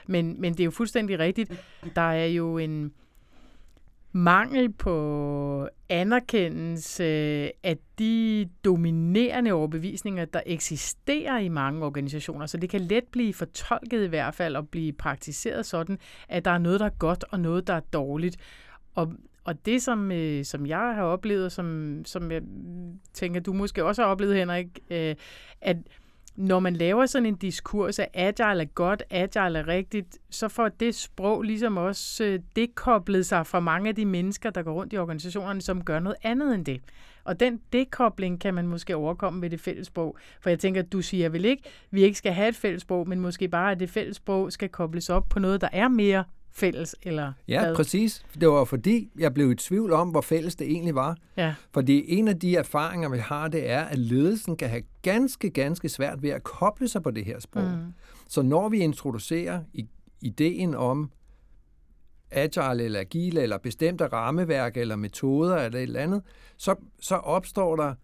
men, 0.08 0.42
men 0.42 0.54
det 0.54 0.60
er 0.60 0.66
jo 0.66 0.72
fuldstændig 0.72 1.20
rigtigt. 1.20 1.52
Der 1.96 2.02
er 2.02 2.26
jo 2.26 2.58
en 2.58 2.94
mangel 4.14 4.72
på 4.72 5.68
anerkendelse 5.90 7.04
af 7.64 7.78
de 8.00 8.50
dominerende 8.66 9.52
overbevisninger, 9.52 10.26
der 10.26 10.42
eksisterer 10.46 11.38
i 11.38 11.48
mange 11.48 11.86
organisationer. 11.86 12.46
Så 12.46 12.58
det 12.58 12.70
kan 12.70 12.82
let 12.82 13.04
blive 13.12 13.34
fortolket 13.34 14.04
i 14.04 14.08
hvert 14.08 14.36
fald 14.36 14.56
og 14.56 14.70
blive 14.70 14.94
praktiseret 14.94 15.66
sådan, 15.66 16.00
at 16.30 16.46
der 16.46 16.52
er 16.52 16.58
noget, 16.58 16.80
der 16.80 16.86
er 16.86 16.98
godt 17.00 17.26
og 17.32 17.40
noget, 17.40 17.68
der 17.68 17.74
er 17.74 17.80
dårligt. 17.94 18.38
Og 18.96 19.14
og 19.44 19.66
det, 19.66 19.82
som, 19.82 20.12
øh, 20.12 20.46
som 20.46 20.66
jeg 20.66 20.96
har 20.96 21.04
oplevet, 21.04 21.52
som, 21.52 22.02
som 22.06 22.32
jeg 22.32 22.42
tænker, 23.14 23.40
du 23.40 23.54
måske 23.54 23.86
også 23.86 24.02
har 24.02 24.10
oplevet, 24.10 24.36
Henrik, 24.36 24.80
øh, 24.90 25.16
at 25.62 25.78
når 26.36 26.60
man 26.60 26.76
laver 26.76 27.06
sådan 27.06 27.26
en 27.26 27.36
diskurs, 27.36 28.00
af 28.00 28.10
agile 28.14 28.62
er 28.62 28.66
godt, 28.66 29.04
agile 29.10 29.60
er 29.60 29.68
rigtigt, 29.68 30.18
så 30.30 30.48
får 30.48 30.70
det 30.70 30.96
sprog 30.96 31.42
ligesom 31.42 31.78
også 31.78 32.24
øh, 32.24 32.40
dekoblet 32.56 33.26
sig 33.26 33.48
fra 33.48 33.60
mange 33.60 33.90
af 33.90 33.96
de 33.96 34.06
mennesker, 34.06 34.50
der 34.50 34.64
går 34.64 34.74
rundt 34.74 34.94
i 34.94 34.98
organisationerne, 34.98 35.62
som 35.62 35.84
gør 35.84 36.00
noget 36.00 36.18
andet 36.24 36.56
end 36.56 36.66
det. 36.66 36.82
Og 37.24 37.40
den 37.40 37.60
dekobling 37.74 38.42
kan 38.42 38.54
man 38.54 38.68
måske 38.68 38.96
overkomme 38.96 39.40
med 39.40 39.50
det 39.50 39.60
fælles 39.60 39.88
sprog. 39.88 40.18
For 40.42 40.50
jeg 40.50 40.60
tænker, 40.60 40.82
du 40.82 41.02
siger 41.02 41.30
vel 41.30 41.46
ikke, 41.46 41.64
vi 41.92 42.04
ikke 42.04 42.18
skal 42.18 42.34
have 42.34 42.50
et 42.50 42.56
fælles 42.56 42.82
sprog, 42.82 43.10
men 43.10 43.20
måske 43.20 43.48
bare, 43.48 43.72
at 43.72 43.80
det 43.80 43.90
fælles 43.90 44.16
sprog 44.16 44.52
skal 44.52 44.70
kobles 44.70 45.10
op 45.10 45.30
på 45.30 45.40
noget, 45.40 45.62
der 45.62 45.70
er 45.72 45.88
mere 45.88 46.24
fælles? 46.54 46.96
Eller 47.04 47.34
ja, 47.48 47.64
hvad? 47.64 47.76
præcis. 47.76 48.26
Det 48.40 48.50
var 48.50 48.66
fordi, 48.66 49.12
jeg 49.20 49.34
blev 49.34 49.52
i 49.52 49.56
tvivl 49.56 49.94
om, 49.94 50.10
hvor 50.10 50.22
fælles 50.22 50.56
det 50.56 50.68
egentlig 50.68 50.96
var. 50.96 51.18
Ja. 51.38 51.56
Fordi 51.72 52.18
en 52.18 52.28
af 52.28 52.40
de 52.40 52.56
erfaringer, 52.56 53.10
vi 53.10 53.18
har, 53.18 53.48
det 53.48 53.70
er, 53.70 53.82
at 53.82 53.98
ledelsen 53.98 54.58
kan 54.58 54.70
have 54.70 54.84
ganske, 55.02 55.50
ganske 55.50 55.90
svært 55.90 56.22
ved 56.22 56.30
at 56.30 56.44
koble 56.44 56.88
sig 56.88 57.04
på 57.04 57.12
det 57.12 57.26
her 57.26 57.40
sprog. 57.40 57.64
Mm. 57.64 57.94
Så 58.28 58.42
når 58.42 58.70
vi 58.70 58.78
introducerer 58.78 59.62
ideen 60.22 60.76
om 60.76 61.12
agile 62.32 62.84
eller 62.84 63.00
agile 63.00 63.42
eller 63.42 63.58
bestemte 63.58 64.06
rammeværk 64.08 64.78
eller 64.78 64.96
metoder 64.96 65.56
eller 65.56 65.80
et 65.80 65.84
eller 65.84 66.00
andet, 66.00 66.22
så, 66.58 66.76
så 67.00 67.16
opstår 67.16 67.76
der 67.76 67.96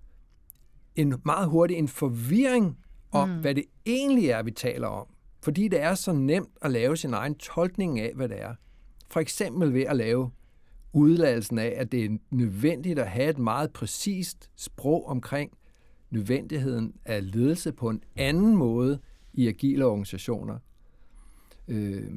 en 0.95 1.21
meget 1.25 1.49
hurtig 1.49 1.77
en 1.77 1.87
forvirring 1.87 2.77
om, 3.11 3.29
mm. 3.29 3.41
hvad 3.41 3.55
det 3.55 3.63
egentlig 3.85 4.29
er, 4.29 4.43
vi 4.43 4.51
taler 4.51 4.87
om. 4.87 5.07
Fordi 5.41 5.67
det 5.67 5.81
er 5.81 5.95
så 5.95 6.13
nemt 6.13 6.57
at 6.61 6.71
lave 6.71 6.97
sin 6.97 7.13
egen 7.13 7.35
tolkning 7.35 7.99
af, 7.99 8.11
hvad 8.15 8.29
det 8.29 8.41
er. 8.41 8.55
For 9.09 9.19
eksempel 9.19 9.73
ved 9.73 9.81
at 9.81 9.95
lave 9.95 10.31
udladelsen 10.93 11.59
af, 11.59 11.73
at 11.75 11.91
det 11.91 12.05
er 12.05 12.17
nødvendigt 12.31 12.99
at 12.99 13.07
have 13.07 13.29
et 13.29 13.37
meget 13.37 13.73
præcist 13.73 14.49
sprog 14.55 15.07
omkring 15.07 15.51
nødvendigheden 16.09 16.93
af 17.05 17.31
ledelse 17.31 17.71
på 17.71 17.89
en 17.89 18.03
anden 18.15 18.55
måde 18.55 18.99
i 19.33 19.47
agile 19.47 19.85
organisationer. 19.85 20.59
Øh, 21.67 22.11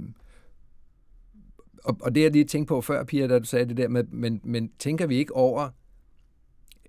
og, 1.84 1.96
og 2.00 2.14
det 2.14 2.22
jeg 2.22 2.30
lige 2.30 2.44
tænkte 2.44 2.68
på 2.68 2.80
før, 2.80 3.04
Pia, 3.04 3.26
da 3.26 3.38
du 3.38 3.44
sagde 3.44 3.66
det 3.66 3.76
der 3.76 3.88
med, 3.88 4.04
men, 4.04 4.40
men 4.44 4.72
tænker 4.78 5.06
vi 5.06 5.16
ikke 5.16 5.36
over, 5.36 5.68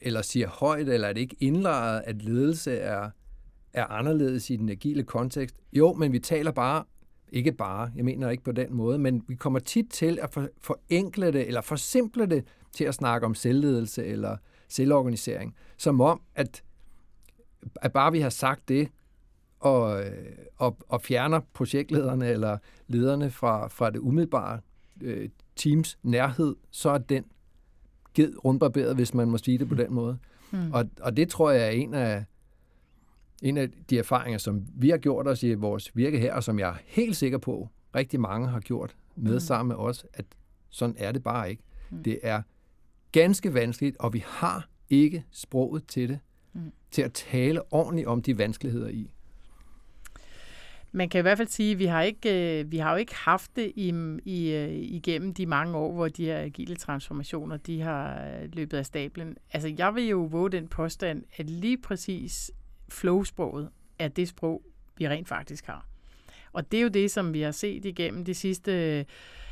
eller 0.02 0.22
siger 0.22 0.48
højt, 0.48 0.90
eller 0.90 1.08
er 1.08 1.14
det 1.14 1.22
ikke 1.22 1.36
indlejret, 1.40 2.02
at 2.06 2.22
ledelse 2.22 2.78
er 2.78 3.10
er 3.74 3.86
anderledes 3.86 4.50
i 4.50 4.56
den 4.56 4.70
agile 4.70 5.04
kontekst. 5.04 5.56
Jo, 5.74 5.94
men 5.94 6.12
vi 6.12 6.20
taler 6.20 6.52
bare, 6.52 6.84
ikke 7.32 7.52
bare, 7.52 7.92
jeg 7.96 8.06
mener 8.06 8.30
ikke 8.30 8.44
på 8.44 8.52
den 8.52 8.74
måde, 8.74 9.00
men 9.00 9.24
vi 9.28 9.36
kommer 9.36 9.60
tit 9.60 9.90
til 9.90 10.20
at 10.22 10.34
for, 10.34 10.50
forenkle 10.62 11.32
det, 11.32 11.48
eller 11.48 11.62
forsimple 11.62 12.26
det 12.26 12.46
til 12.72 12.84
at 12.84 12.94
snakke 12.94 13.26
om 13.26 13.36
selvledelse 13.36 14.06
eller 14.06 14.38
selvorganisering, 14.68 15.56
som 15.78 16.02
om, 16.02 16.22
at, 16.36 16.64
at 17.76 17.94
bare 17.94 18.12
vi 18.12 18.20
har 18.20 18.30
sagt 18.30 18.70
det, 18.70 18.90
og, 19.60 20.04
og, 20.58 20.78
og 20.88 21.02
fjerner 21.02 21.40
projektlederne 21.54 22.28
eller 22.30 22.58
lederne 22.88 23.30
fra, 23.32 23.68
fra 23.68 23.90
det 23.90 24.00
umiddelbare 24.00 24.60
øh, 25.02 25.30
teams 25.56 25.98
nærhed, 26.04 26.56
så 26.72 26.90
er 26.90 26.98
den 26.98 27.26
givet 28.14 28.46
rundbarberet, 28.46 28.96
hvis 28.96 29.14
man 29.14 29.28
må 29.28 29.38
sige 29.38 29.58
det 29.58 29.70
på 29.70 29.76
den 29.76 29.94
måde. 29.94 30.18
Mm. 30.52 30.72
Og, 30.72 30.86
og 31.02 31.18
det 31.18 31.30
tror 31.30 31.52
jeg 31.52 31.66
er 31.66 31.70
en 31.70 31.94
af, 31.94 32.26
en 33.42 33.58
af 33.58 33.70
de 33.90 33.98
erfaringer, 33.98 34.38
som 34.38 34.66
vi 34.76 34.90
har 34.90 34.98
gjort 34.98 35.28
os 35.28 35.44
i 35.44 35.54
vores 35.54 35.96
virke 35.96 36.20
her, 36.20 36.34
og 36.34 36.44
som 36.44 36.60
jeg 36.60 36.70
er 36.70 36.76
helt 36.86 37.16
sikker 37.16 37.38
på, 37.38 37.70
rigtig 37.96 38.20
mange 38.20 38.48
har 38.48 38.60
gjort 38.60 38.96
med 39.16 39.34
mm. 39.34 39.40
sammen 39.40 39.68
med 39.68 39.76
os, 39.76 40.06
at 40.14 40.26
sådan 40.70 40.96
er 40.98 41.12
det 41.12 41.24
bare 41.24 41.50
ikke. 41.50 41.64
Mm. 41.90 42.04
Det 42.04 42.20
er 42.24 42.42
ganske 43.12 43.54
vanskeligt, 43.54 43.98
og 44.00 44.14
vi 44.14 44.24
har 44.28 44.70
ikke 44.90 45.24
sproget 45.32 45.88
til 45.88 46.10
det, 46.10 46.20
mm. 46.54 46.72
til 46.92 47.02
at 47.02 47.14
tale 47.14 47.74
ordentligt 47.74 48.08
om 48.08 48.22
de 48.22 48.38
vanskeligheder 48.38 48.90
i. 48.90 49.12
Man 50.96 51.10
kan 51.10 51.20
i 51.20 51.22
hvert 51.22 51.38
fald 51.38 51.48
sige, 51.48 51.72
at 51.72 51.80
vi 51.80 51.86
har 51.86 52.02
ikke, 52.02 52.60
øh, 52.60 52.72
vi 52.72 52.78
har 52.78 52.92
jo 52.92 52.98
ikke 52.98 53.16
haft 53.16 53.56
det 53.56 53.72
i, 53.76 53.94
i, 54.26 54.54
øh, 54.54 54.74
igennem 54.74 55.34
de 55.34 55.46
mange 55.46 55.78
år, 55.78 55.94
hvor 55.94 56.08
de 56.08 56.26
her 56.26 56.38
agile 56.38 56.76
transformationer, 56.76 57.58
de 57.58 57.82
har 57.82 58.28
løbet 58.54 58.78
af 58.78 58.86
stablen. 58.86 59.38
Altså, 59.52 59.74
jeg 59.78 59.96
vil 59.96 60.08
jo 60.08 60.18
våge 60.18 60.52
den 60.52 60.68
påstand, 60.68 61.24
at 61.38 61.50
lige 61.50 61.78
præcis 61.78 62.52
flowsproget 62.94 63.70
er 64.00 64.08
det 64.08 64.28
sprog, 64.28 64.62
vi 64.98 65.08
rent 65.08 65.28
faktisk 65.28 65.66
har. 65.66 65.86
Og 66.54 66.72
det 66.72 66.78
er 66.78 66.82
jo 66.82 66.88
det, 66.88 67.12
som 67.12 67.34
vi 67.34 67.42
har 67.42 67.52
set 67.52 67.86
igennem 67.86 68.26
de 68.26 68.34
sidste 68.34 69.06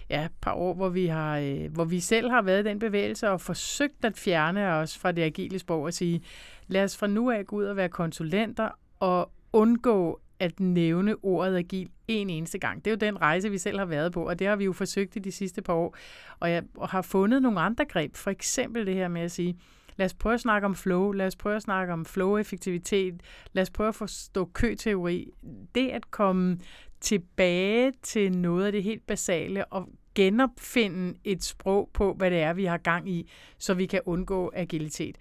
ja, 0.10 0.28
par 0.42 0.54
år, 0.54 0.74
hvor 0.74 0.90
vi, 0.90 1.06
har, 1.06 1.38
øh, 1.38 1.74
hvor 1.74 1.86
vi 1.86 2.00
selv 2.00 2.30
har 2.30 2.42
været 2.42 2.66
i 2.66 2.70
den 2.70 2.80
bevægelse 2.80 3.30
og 3.30 3.42
forsøgt 3.42 4.06
at 4.06 4.18
fjerne 4.18 4.74
os 4.74 4.98
fra 4.98 5.12
det 5.12 5.22
agile 5.22 5.60
sprog 5.60 5.84
og 5.84 5.94
sige, 5.94 6.22
lad 6.68 6.84
os 6.84 6.98
fra 6.98 7.08
nu 7.08 7.32
af 7.32 7.46
gå 7.46 7.56
ud 7.56 7.64
og 7.64 7.76
være 7.76 7.90
konsulenter 7.90 8.70
og 9.00 9.32
undgå 9.54 10.22
at 10.40 10.60
nævne 10.60 11.16
ordet 11.24 11.58
agil 11.58 11.90
en 12.08 12.30
eneste 12.30 12.60
gang. 12.60 12.86
Det 12.86 12.92
er 12.92 12.96
jo 12.96 13.12
den 13.12 13.22
rejse, 13.22 13.50
vi 13.50 13.58
selv 13.58 13.78
har 13.78 13.86
været 13.86 14.12
på, 14.12 14.28
og 14.28 14.40
det 14.40 14.48
har 14.48 14.56
vi 14.56 14.66
jo 14.66 14.74
forsøgt 14.74 15.16
i 15.16 15.20
de 15.20 15.32
sidste 15.32 15.62
par 15.62 15.74
år. 15.74 15.96
Og 16.40 16.52
jeg 16.52 16.64
har 16.84 17.02
fundet 17.02 17.42
nogle 17.42 17.60
andre 17.60 17.86
greb, 17.86 18.16
for 18.16 18.32
eksempel 18.32 18.86
det 18.86 18.96
her 18.96 19.08
med 19.08 19.22
at 19.22 19.32
sige, 19.32 19.58
lad 19.96 20.06
os 20.06 20.14
prøve 20.14 20.34
at 20.34 20.42
snakke 20.42 20.66
om 20.66 20.76
flow, 20.76 21.12
lad 21.12 21.28
os 21.28 21.36
prøve 21.36 21.56
at 21.56 21.62
snakke 21.62 21.94
om 21.94 22.06
flow-effektivitet, 22.06 23.22
lad 23.54 23.62
os 23.62 23.70
prøve 23.70 23.88
at 23.88 23.96
forstå 23.96 24.46
køteori. 24.46 25.32
Det 25.76 25.90
at 25.90 26.12
komme 26.12 26.60
tilbage 27.00 27.92
til 28.02 28.32
noget 28.32 28.66
af 28.66 28.72
det 28.72 28.84
helt 28.84 29.08
basale 29.08 29.66
og 29.66 29.90
genopfinde 30.16 31.18
et 31.24 31.44
sprog 31.44 31.90
på, 31.94 32.14
hvad 32.14 32.32
det 32.32 32.40
er, 32.40 32.54
vi 32.54 32.66
har 32.66 32.78
gang 32.78 33.10
i, 33.10 33.30
så 33.58 33.74
vi 33.74 33.86
kan 33.86 34.02
undgå 34.06 34.52
agilitet. 34.56 35.18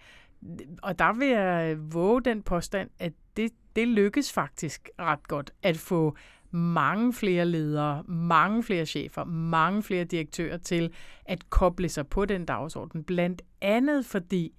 Og 0.83 0.99
der 0.99 1.13
vil 1.13 1.29
jeg 1.29 1.77
våge 1.93 2.23
den 2.23 2.43
påstand, 2.43 2.91
at 2.99 3.13
det, 3.37 3.51
det 3.77 3.89
lykkes 3.89 4.33
faktisk 4.33 4.91
ret 4.99 5.29
godt 5.29 5.51
at 5.63 5.77
få 5.77 6.17
mange 6.51 7.13
flere 7.13 7.45
ledere, 7.45 8.03
mange 8.09 8.63
flere 8.63 8.87
chefer, 8.87 9.25
mange 9.25 9.83
flere 9.83 10.05
direktører 10.05 10.57
til 10.57 10.93
at 11.25 11.51
koble 11.51 11.89
sig 11.89 12.07
på 12.07 12.25
den 12.25 12.45
dagsorden. 12.45 13.05
Blandt 13.05 13.43
andet 13.61 14.07
fordi 14.07 14.53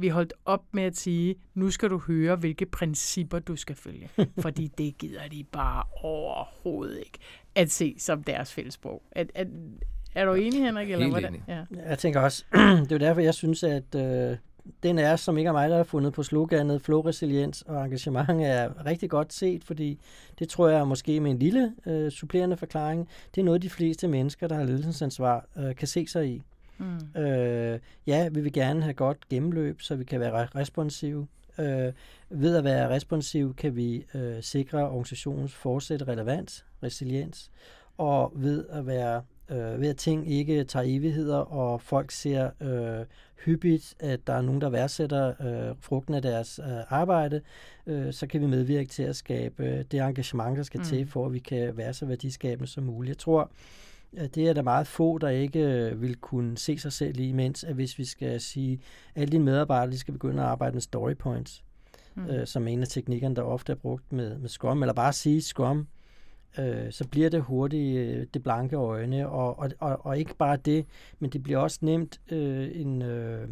vi 0.00 0.08
holdt 0.08 0.32
op 0.44 0.64
med 0.72 0.82
at 0.82 0.96
sige, 0.96 1.34
nu 1.54 1.70
skal 1.70 1.90
du 1.90 1.98
høre, 1.98 2.36
hvilke 2.36 2.66
principper 2.66 3.38
du 3.38 3.56
skal 3.56 3.76
følge. 3.76 4.08
Fordi 4.40 4.66
det 4.78 4.98
gider 4.98 5.28
de 5.28 5.44
bare 5.44 5.84
overhovedet 6.02 6.98
ikke 6.98 7.18
at 7.54 7.70
se 7.70 7.94
som 7.98 8.22
deres 8.22 8.52
fællesprog. 8.52 9.02
Er, 9.12 9.24
er, 9.34 9.44
er 10.14 10.24
du 10.24 10.34
enig, 10.34 10.64
Henrik? 10.64 10.90
Eller 10.90 11.04
Helt 11.04 11.12
hvordan? 11.12 11.34
enig. 11.34 11.44
Ja. 11.48 11.64
Jeg 11.88 11.98
tænker 11.98 12.20
også, 12.20 12.44
det 12.88 12.92
er 12.92 12.98
derfor, 12.98 13.20
jeg 13.20 13.34
synes, 13.34 13.62
at 13.62 13.94
øh, 13.94 14.36
den 14.82 14.98
er, 14.98 15.16
som 15.16 15.38
ikke 15.38 15.48
er 15.48 15.52
mig, 15.52 15.70
der 15.70 15.76
har 15.76 15.84
fundet 15.84 16.12
på 16.12 16.22
sloganet 16.22 16.82
Flow 16.82 17.00
Resiliens 17.00 17.62
og 17.62 17.84
engagement, 17.84 18.30
er 18.30 18.86
rigtig 18.86 19.10
godt 19.10 19.32
set, 19.32 19.64
fordi 19.64 19.98
det 20.38 20.48
tror 20.48 20.68
jeg 20.68 20.86
måske 20.86 21.20
med 21.20 21.30
en 21.30 21.38
lille 21.38 21.74
øh, 21.86 22.10
supplerende 22.10 22.56
forklaring, 22.56 23.08
det 23.34 23.40
er 23.40 23.44
noget, 23.44 23.62
de 23.62 23.70
fleste 23.70 24.08
mennesker, 24.08 24.48
der 24.48 24.54
har 24.54 24.64
ledelsesansvar, 24.64 25.46
øh, 25.56 25.74
kan 25.74 25.88
se 25.88 26.06
sig 26.06 26.28
i. 26.28 26.42
Mm. 26.78 27.20
Øh, 27.20 27.78
ja, 28.06 28.28
vi 28.28 28.40
vil 28.40 28.52
gerne 28.52 28.82
have 28.82 28.94
godt 28.94 29.28
gennemløb, 29.28 29.80
så 29.80 29.96
vi 29.96 30.04
kan 30.04 30.20
være 30.20 30.44
re- 30.44 30.50
responsive. 30.56 31.26
Øh, 31.58 31.92
ved 32.30 32.56
at 32.56 32.64
være 32.64 32.88
responsiv 32.90 33.54
kan 33.54 33.76
vi 33.76 34.04
øh, 34.14 34.42
sikre 34.42 34.88
organisationens 34.88 35.54
fortsat 35.54 36.08
relevans, 36.08 36.64
resiliens, 36.82 37.50
og 37.98 38.32
ved 38.36 38.66
at 38.68 38.86
være 38.86 39.22
øh, 39.50 39.80
ved 39.80 39.88
at 39.88 39.96
ting 39.96 40.32
ikke 40.32 40.64
tager 40.64 40.84
evigheder, 40.86 41.38
og 41.38 41.80
folk 41.80 42.10
ser 42.10 42.50
øh, 42.60 43.06
hyppigt, 43.44 43.94
at 44.00 44.26
der 44.26 44.32
er 44.32 44.42
nogen, 44.42 44.60
der 44.60 44.70
værdsætter 44.70 45.28
øh, 45.28 45.76
frugten 45.80 46.14
af 46.14 46.22
deres 46.22 46.60
øh, 46.62 46.80
arbejde, 46.88 47.40
øh, 47.86 48.12
så 48.12 48.26
kan 48.26 48.40
vi 48.40 48.46
medvirke 48.46 48.88
til 48.88 49.02
at 49.02 49.16
skabe 49.16 49.64
øh, 49.64 49.84
det 49.90 50.00
engagement, 50.00 50.56
der 50.56 50.62
skal 50.62 50.78
mm. 50.78 50.84
til, 50.84 51.06
for 51.06 51.26
at 51.26 51.32
vi 51.32 51.38
kan 51.38 51.76
være 51.76 51.94
så 51.94 52.06
værdiskabende 52.06 52.66
som 52.66 52.84
muligt. 52.84 53.08
Jeg 53.08 53.18
tror, 53.18 53.50
det 54.34 54.48
er 54.48 54.52
der 54.52 54.62
meget 54.62 54.86
få, 54.86 55.18
der 55.18 55.28
ikke 55.28 55.60
øh, 55.60 56.02
vil 56.02 56.16
kunne 56.16 56.58
se 56.58 56.78
sig 56.78 56.92
selv 56.92 57.20
i, 57.20 57.32
mens 57.32 57.64
at 57.64 57.74
hvis 57.74 57.98
vi 57.98 58.04
skal 58.04 58.40
sige, 58.40 58.80
at 59.14 59.22
alle 59.22 59.32
dine 59.32 59.44
medarbejdere 59.44 59.92
de 59.92 59.98
skal 59.98 60.12
begynde 60.12 60.42
at 60.42 60.48
arbejde 60.48 60.74
med 60.74 60.82
story 60.82 61.14
points, 61.14 61.64
mm. 62.14 62.26
øh, 62.26 62.46
som 62.46 62.68
er 62.68 62.72
en 62.72 62.82
af 62.82 62.88
teknikkerne, 62.88 63.36
der 63.36 63.42
ofte 63.42 63.72
er 63.72 63.76
brugt 63.76 64.12
med, 64.12 64.38
med 64.38 64.48
Scrum, 64.48 64.82
eller 64.82 64.92
bare 64.92 65.12
sige 65.12 65.42
Scrum, 65.42 65.86
øh, 66.58 66.92
så 66.92 67.08
bliver 67.08 67.28
det 67.28 67.42
hurtigt 67.42 67.98
øh, 67.98 68.26
det 68.34 68.42
blanke 68.42 68.76
øjne, 68.76 69.28
og, 69.28 69.58
og, 69.58 69.70
og, 69.78 70.06
og 70.06 70.18
ikke 70.18 70.34
bare 70.34 70.56
det, 70.56 70.86
men 71.18 71.30
det 71.30 71.42
bliver 71.42 71.58
også 71.58 71.78
nemt 71.82 72.20
øh, 72.32 72.80
en, 72.80 73.02
øh, 73.02 73.48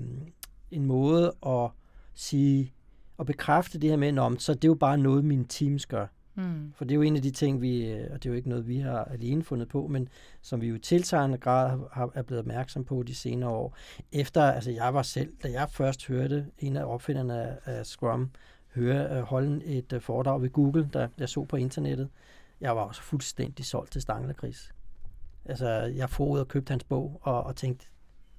en 0.70 0.84
måde 0.84 1.34
at 1.46 1.70
sige, 2.14 2.72
og 3.18 3.26
bekræfte 3.26 3.78
det 3.78 3.90
her 3.90 3.96
med, 3.96 4.18
om 4.18 4.38
så 4.38 4.54
det 4.54 4.64
er 4.64 4.68
jo 4.68 4.74
bare 4.74 4.98
noget, 4.98 5.24
mine 5.24 5.44
teams 5.48 5.86
gør. 5.86 6.06
Mm. 6.34 6.72
For 6.74 6.84
det 6.84 6.92
er 6.92 6.96
jo 6.96 7.02
en 7.02 7.16
af 7.16 7.22
de 7.22 7.30
ting, 7.30 7.60
vi, 7.60 7.86
øh, 7.86 8.06
og 8.12 8.22
det 8.22 8.28
er 8.28 8.30
jo 8.30 8.36
ikke 8.36 8.48
noget, 8.48 8.68
vi 8.68 8.78
har 8.78 9.04
alene 9.04 9.42
fundet 9.42 9.68
på, 9.68 9.86
men 9.86 10.08
som 10.42 10.60
vi 10.60 10.68
jo 10.68 10.74
i 10.74 10.78
tilsvarende 10.78 11.38
grad 11.38 11.78
har, 11.92 12.10
er 12.14 12.22
blevet 12.22 12.40
opmærksom 12.40 12.84
på 12.84 13.02
de 13.02 13.14
senere 13.14 13.50
år. 13.50 13.76
Efter, 14.12 14.42
altså 14.42 14.70
jeg 14.70 14.94
var 14.94 15.02
selv, 15.02 15.32
da 15.42 15.48
jeg 15.50 15.68
først 15.70 16.06
hørte 16.06 16.46
en 16.58 16.76
af 16.76 16.84
opfinderne 16.84 17.42
af, 17.42 17.56
af 17.64 17.86
Scrum, 17.86 18.30
høre, 18.74 19.18
uh, 19.18 19.24
holde 19.24 19.64
et 19.64 19.92
uh, 19.92 20.00
foredrag 20.00 20.42
ved 20.42 20.50
Google, 20.50 20.88
der 20.92 21.08
jeg 21.18 21.28
så 21.28 21.44
på 21.44 21.56
internettet, 21.56 22.08
jeg 22.60 22.76
var 22.76 22.82
også 22.82 23.02
fuldstændig 23.02 23.64
solgt 23.64 23.92
til 23.92 24.02
Stanglerkris. 24.02 24.74
Altså, 25.44 25.68
jeg 25.70 26.10
får 26.10 26.38
og 26.38 26.48
købte 26.48 26.70
hans 26.70 26.84
bog, 26.84 27.20
og, 27.22 27.42
og 27.42 27.56
tænkte, 27.56 27.86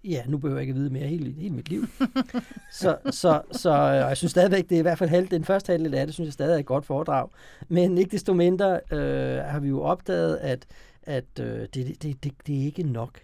ja, 0.04 0.24
nu 0.28 0.38
behøver 0.38 0.60
jeg 0.60 0.68
ikke 0.68 0.74
vide 0.74 0.90
mere 0.90 1.08
hele, 1.08 1.32
hele 1.32 1.56
mit 1.56 1.70
liv. 1.70 1.86
så, 2.82 2.98
så, 3.12 3.42
så 3.52 3.70
og 3.70 3.96
jeg 3.96 4.18
synes 4.18 4.32
stadigvæk, 4.32 4.70
det 4.70 4.76
er 4.76 4.80
i 4.80 4.82
hvert 4.82 4.98
fald 4.98 5.10
halv, 5.10 5.28
den 5.28 5.44
første 5.44 5.72
halvdel 5.72 5.94
af 5.94 6.08
det, 6.08 6.14
synes 6.14 6.28
jeg 6.28 6.34
stadig 6.34 6.54
er 6.54 6.60
et 6.60 6.66
godt 6.66 6.86
foredrag. 6.86 7.30
Men 7.68 7.98
ikke 7.98 8.12
desto 8.12 8.34
mindre 8.34 8.80
øh, 8.92 9.38
har 9.38 9.60
vi 9.60 9.68
jo 9.68 9.82
opdaget, 9.82 10.38
at, 10.38 10.66
at 11.04 11.40
øh, 11.40 11.68
det, 11.74 12.04
det, 12.04 12.24
det, 12.24 12.34
det 12.48 12.62
er 12.62 12.66
ikke 12.66 12.84
nok. 12.84 13.20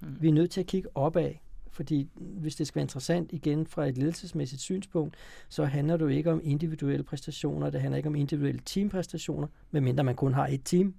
Mm. 0.00 0.16
Vi 0.20 0.28
er 0.28 0.32
nødt 0.32 0.50
til 0.50 0.60
at 0.60 0.66
kigge 0.66 0.88
opad. 0.94 1.30
Fordi 1.78 2.08
hvis 2.16 2.56
det 2.56 2.66
skal 2.66 2.74
være 2.74 2.82
interessant 2.82 3.32
igen 3.32 3.66
fra 3.66 3.86
et 3.86 3.98
ledelsesmæssigt 3.98 4.62
synspunkt, 4.62 5.16
så 5.48 5.64
handler 5.64 5.96
det 5.96 6.04
jo 6.04 6.08
ikke 6.08 6.32
om 6.32 6.40
individuelle 6.44 7.02
præstationer, 7.02 7.70
det 7.70 7.80
handler 7.80 7.96
ikke 7.96 8.08
om 8.08 8.14
individuelle 8.14 8.60
teampræstationer, 8.64 9.46
medmindre 9.70 10.04
man 10.04 10.14
kun 10.14 10.34
har 10.34 10.46
et 10.46 10.60
team. 10.64 10.94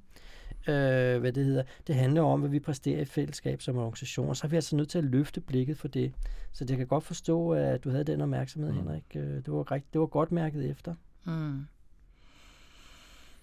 Øh, 0.68 1.20
hvad 1.20 1.32
det 1.32 1.46
hedder. 1.46 1.64
Det 1.88 1.96
handler 1.96 2.22
om, 2.22 2.40
hvad 2.40 2.50
vi 2.50 2.60
præsterer 2.60 3.02
i 3.02 3.06
fællesskab 3.06 3.62
som 3.62 3.78
organisation, 3.78 4.30
og 4.30 4.38
så 4.38 4.48
er 4.48 4.50
vi 4.50 4.56
altså 4.56 4.76
nødt 4.76 4.90
til 4.90 4.98
at 4.98 5.04
løfte 5.04 5.42
blikket 5.42 5.78
for 5.78 5.88
det. 5.88 6.14
Så 6.52 6.66
det 6.66 6.78
kan 6.78 6.88
godt 6.88 7.04
forstå, 7.04 7.52
at 7.52 7.84
du 7.84 7.90
havde 7.90 8.04
den 8.04 8.22
opmærksomhed, 8.22 8.72
mm. 8.72 8.78
Henrik. 8.78 9.04
Øh, 9.16 9.22
det 9.24 9.52
var, 9.54 9.72
rigt, 9.72 9.94
det 9.94 10.02
var 10.02 10.08
godt 10.08 10.32
mærket 10.32 10.70
efter. 10.70 10.94
Mm. 11.26 11.66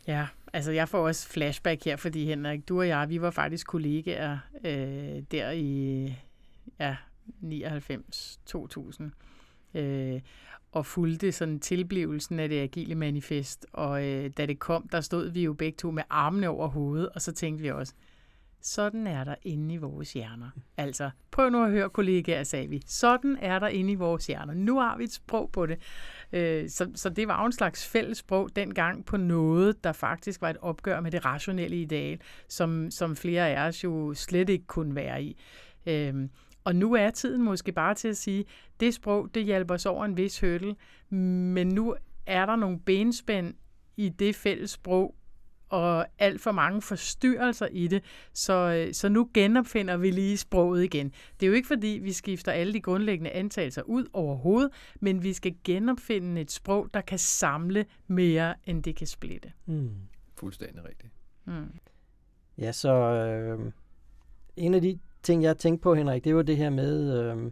Ja, 0.06 0.26
altså 0.52 0.72
jeg 0.72 0.88
får 0.88 1.06
også 1.06 1.28
flashback 1.28 1.84
her, 1.84 1.96
fordi 1.96 2.24
Henrik, 2.24 2.68
du 2.68 2.78
og 2.78 2.88
jeg, 2.88 3.08
vi 3.08 3.20
var 3.20 3.30
faktisk 3.30 3.66
kollegaer 3.66 4.38
øh, 4.64 5.22
der 5.30 5.50
i 5.50 6.04
ja, 6.80 6.96
99-2000, 7.42 9.02
øh, 9.74 10.20
og 10.72 10.86
fulgte 10.86 11.32
sådan 11.32 11.60
tilblivelsen 11.60 12.40
af 12.40 12.48
det 12.48 12.60
agile 12.60 12.94
manifest, 12.94 13.66
og 13.72 14.06
øh, 14.06 14.30
da 14.36 14.46
det 14.46 14.58
kom, 14.58 14.88
der 14.88 15.00
stod 15.00 15.30
vi 15.30 15.44
jo 15.44 15.52
begge 15.52 15.76
to 15.76 15.90
med 15.90 16.02
armene 16.10 16.48
over 16.48 16.68
hovedet, 16.68 17.08
og 17.08 17.22
så 17.22 17.32
tænkte 17.32 17.62
vi 17.62 17.70
også, 17.70 17.94
sådan 18.66 19.06
er 19.06 19.24
der 19.24 19.34
inde 19.42 19.74
i 19.74 19.76
vores 19.76 20.12
hjerner. 20.12 20.50
Altså, 20.76 21.10
prøv 21.30 21.50
nu 21.50 21.64
at 21.64 21.70
høre 21.70 21.90
kollegaer, 21.90 22.42
sagde 22.42 22.68
vi. 22.68 22.82
Sådan 22.86 23.38
er 23.40 23.58
der 23.58 23.68
inde 23.68 23.92
i 23.92 23.94
vores 23.94 24.26
hjerner. 24.26 24.54
Nu 24.54 24.78
har 24.78 24.96
vi 24.96 25.04
et 25.04 25.12
sprog 25.12 25.50
på 25.52 25.66
det. 25.66 25.78
Øh, 26.32 26.68
så, 26.68 26.90
så 26.94 27.08
det 27.08 27.28
var 27.28 27.40
jo 27.40 27.46
en 27.46 27.52
slags 27.52 27.88
fælles 27.88 28.18
sprog 28.18 28.56
dengang 28.56 29.04
på 29.04 29.16
noget, 29.16 29.84
der 29.84 29.92
faktisk 29.92 30.40
var 30.40 30.50
et 30.50 30.56
opgør 30.60 31.00
med 31.00 31.10
det 31.10 31.24
rationelle 31.24 31.80
ideal, 31.80 32.20
som, 32.48 32.90
som 32.90 33.16
flere 33.16 33.50
af 33.50 33.68
os 33.68 33.84
jo 33.84 34.14
slet 34.14 34.48
ikke 34.48 34.66
kunne 34.66 34.94
være 34.94 35.22
i. 35.22 35.36
Øh, 35.86 36.14
og 36.66 36.76
nu 36.76 36.94
er 36.94 37.10
tiden 37.10 37.42
måske 37.42 37.72
bare 37.72 37.94
til 37.94 38.08
at 38.08 38.16
sige, 38.16 38.44
det 38.80 38.94
sprog, 38.94 39.34
det 39.34 39.44
hjælper 39.44 39.74
os 39.74 39.86
over 39.86 40.04
en 40.04 40.16
vis 40.16 40.40
hurdle, 40.40 40.76
men 41.10 41.68
nu 41.68 41.96
er 42.26 42.46
der 42.46 42.56
nogle 42.56 42.80
benspænd 42.80 43.54
i 43.96 44.08
det 44.08 44.36
fælles 44.36 44.70
sprog, 44.70 45.14
og 45.68 46.06
alt 46.18 46.40
for 46.40 46.52
mange 46.52 46.82
forstyrrelser 46.82 47.66
i 47.66 47.88
det, 47.88 48.04
så, 48.32 48.88
så 48.92 49.08
nu 49.08 49.30
genopfinder 49.34 49.96
vi 49.96 50.10
lige 50.10 50.36
sproget 50.36 50.84
igen. 50.84 51.12
Det 51.40 51.46
er 51.46 51.48
jo 51.48 51.52
ikke 51.52 51.68
fordi, 51.68 52.00
vi 52.02 52.12
skifter 52.12 52.52
alle 52.52 52.72
de 52.72 52.80
grundlæggende 52.80 53.30
antagelser 53.30 53.82
ud 53.82 54.06
overhovedet, 54.12 54.70
men 55.00 55.22
vi 55.22 55.32
skal 55.32 55.54
genopfinde 55.64 56.40
et 56.40 56.50
sprog, 56.50 56.88
der 56.94 57.00
kan 57.00 57.18
samle 57.18 57.86
mere, 58.06 58.54
end 58.64 58.82
det 58.82 58.96
kan 58.96 59.06
splitte. 59.06 59.52
Mm. 59.66 59.90
Fuldstændig 60.34 60.84
rigtigt. 60.84 61.12
Mm. 61.44 61.78
Ja, 62.58 62.72
så 62.72 62.92
øh, 62.92 63.72
en 64.56 64.74
af 64.74 64.82
de 64.82 64.98
ting, 65.26 65.42
jeg 65.42 65.58
tænkte 65.58 65.82
på, 65.82 65.94
Henrik, 65.94 66.24
det 66.24 66.36
var 66.36 66.42
det 66.42 66.56
her 66.56 66.70
med, 66.70 67.22
øh, 67.22 67.50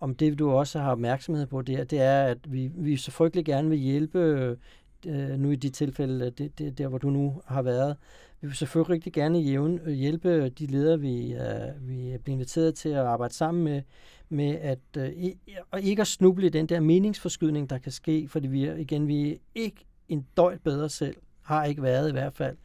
om 0.00 0.14
det 0.14 0.38
du 0.38 0.50
også 0.50 0.78
har 0.78 0.92
opmærksomhed 0.92 1.46
på 1.46 1.62
der, 1.62 1.84
det 1.84 2.00
er, 2.00 2.22
at 2.22 2.52
vi, 2.52 2.70
vi 2.74 2.96
så 2.96 3.10
frygtelig 3.10 3.44
gerne 3.44 3.68
vil 3.68 3.78
hjælpe, 3.78 4.18
øh, 5.06 5.38
nu 5.38 5.50
i 5.50 5.56
de 5.56 5.68
tilfælde, 5.68 6.30
det, 6.30 6.58
det, 6.58 6.78
der 6.78 6.88
hvor 6.88 6.98
du 6.98 7.10
nu 7.10 7.42
har 7.46 7.62
været, 7.62 7.96
vi 8.40 8.46
vil 8.46 8.56
selvfølgelig 8.56 8.94
rigtig 8.94 9.12
gerne 9.12 9.38
jævne, 9.38 9.92
hjælpe 9.92 10.48
de 10.48 10.66
ledere, 10.66 11.00
vi, 11.00 11.32
øh, 11.32 11.88
vi 11.88 12.10
er 12.10 12.18
blevet 12.18 12.36
inviteret 12.36 12.74
til 12.74 12.88
at 12.88 13.06
arbejde 13.06 13.34
sammen 13.34 13.64
med, 13.64 13.82
med 14.28 14.50
at 14.50 14.78
øh, 14.98 15.12
og 15.70 15.80
ikke 15.80 16.00
at 16.00 16.06
snuble 16.06 16.46
i 16.46 16.50
den 16.50 16.66
der 16.66 16.80
meningsforskydning, 16.80 17.70
der 17.70 17.78
kan 17.78 17.92
ske, 17.92 18.28
fordi 18.28 18.48
vi 18.48 18.80
igen, 18.80 19.08
vi 19.08 19.32
er 19.32 19.36
ikke 19.54 19.86
en 20.08 20.26
døjt 20.36 20.60
bedre 20.62 20.88
selv, 20.88 21.16
har 21.42 21.64
ikke 21.64 21.82
været 21.82 22.08
i 22.08 22.12
hvert 22.12 22.34
fald, 22.34 22.56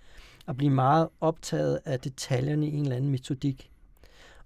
at 0.47 0.57
blive 0.57 0.71
meget 0.71 1.07
optaget 1.21 1.79
af 1.85 1.99
detaljerne 1.99 2.67
i 2.67 2.73
en 2.73 2.83
eller 2.83 2.95
anden 2.95 3.11
metodik 3.11 3.71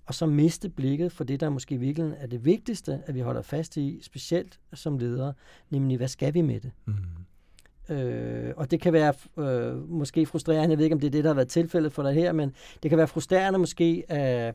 og 0.10 0.16
så 0.16 0.26
miste 0.26 0.70
blikket 0.70 1.12
for 1.12 1.24
det, 1.24 1.40
der 1.40 1.50
måske 1.50 1.76
i 1.76 1.78
virkeligheden 1.78 2.18
er 2.22 2.28
det 2.28 2.46
vigtigste, 2.46 3.02
at 3.06 3.16
vi 3.16 3.20
holder 3.20 3.42
fast 3.42 3.78
i, 3.78 4.00
specielt 4.02 4.60
som 4.74 4.98
ledere, 4.98 5.34
nemlig 5.70 5.98
hvad 5.98 6.08
skal 6.08 6.34
vi 6.34 6.42
med 6.42 6.60
det? 6.60 6.72
Mm. 6.86 7.96
Øh, 7.96 8.54
og 8.58 8.72
det 8.72 8.82
kan 8.82 8.94
være 8.94 9.14
øh, 9.38 9.90
måske 9.90 10.26
frustrerende, 10.26 10.70
jeg 10.70 10.78
ved 10.78 10.86
ikke, 10.86 10.94
om 10.94 11.00
det 11.00 11.08
er 11.08 11.12
det, 11.12 11.24
der 11.24 11.30
har 11.30 11.36
været 11.36 11.48
tilfældet 11.48 11.94
for 11.94 12.04
dig 12.04 12.14
her, 12.14 12.32
men 12.32 12.54
det 12.84 12.90
kan 12.90 12.98
være 12.98 13.08
frustrerende 13.08 13.60
måske, 13.60 14.04
øh, 14.12 14.54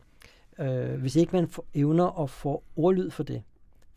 øh, 0.66 1.00
hvis 1.00 1.16
ikke 1.16 1.36
man 1.36 1.48
får 1.48 1.66
evner 1.74 2.22
at 2.22 2.30
få 2.30 2.62
ordlyd 2.76 3.10
for 3.10 3.22
det. 3.22 3.42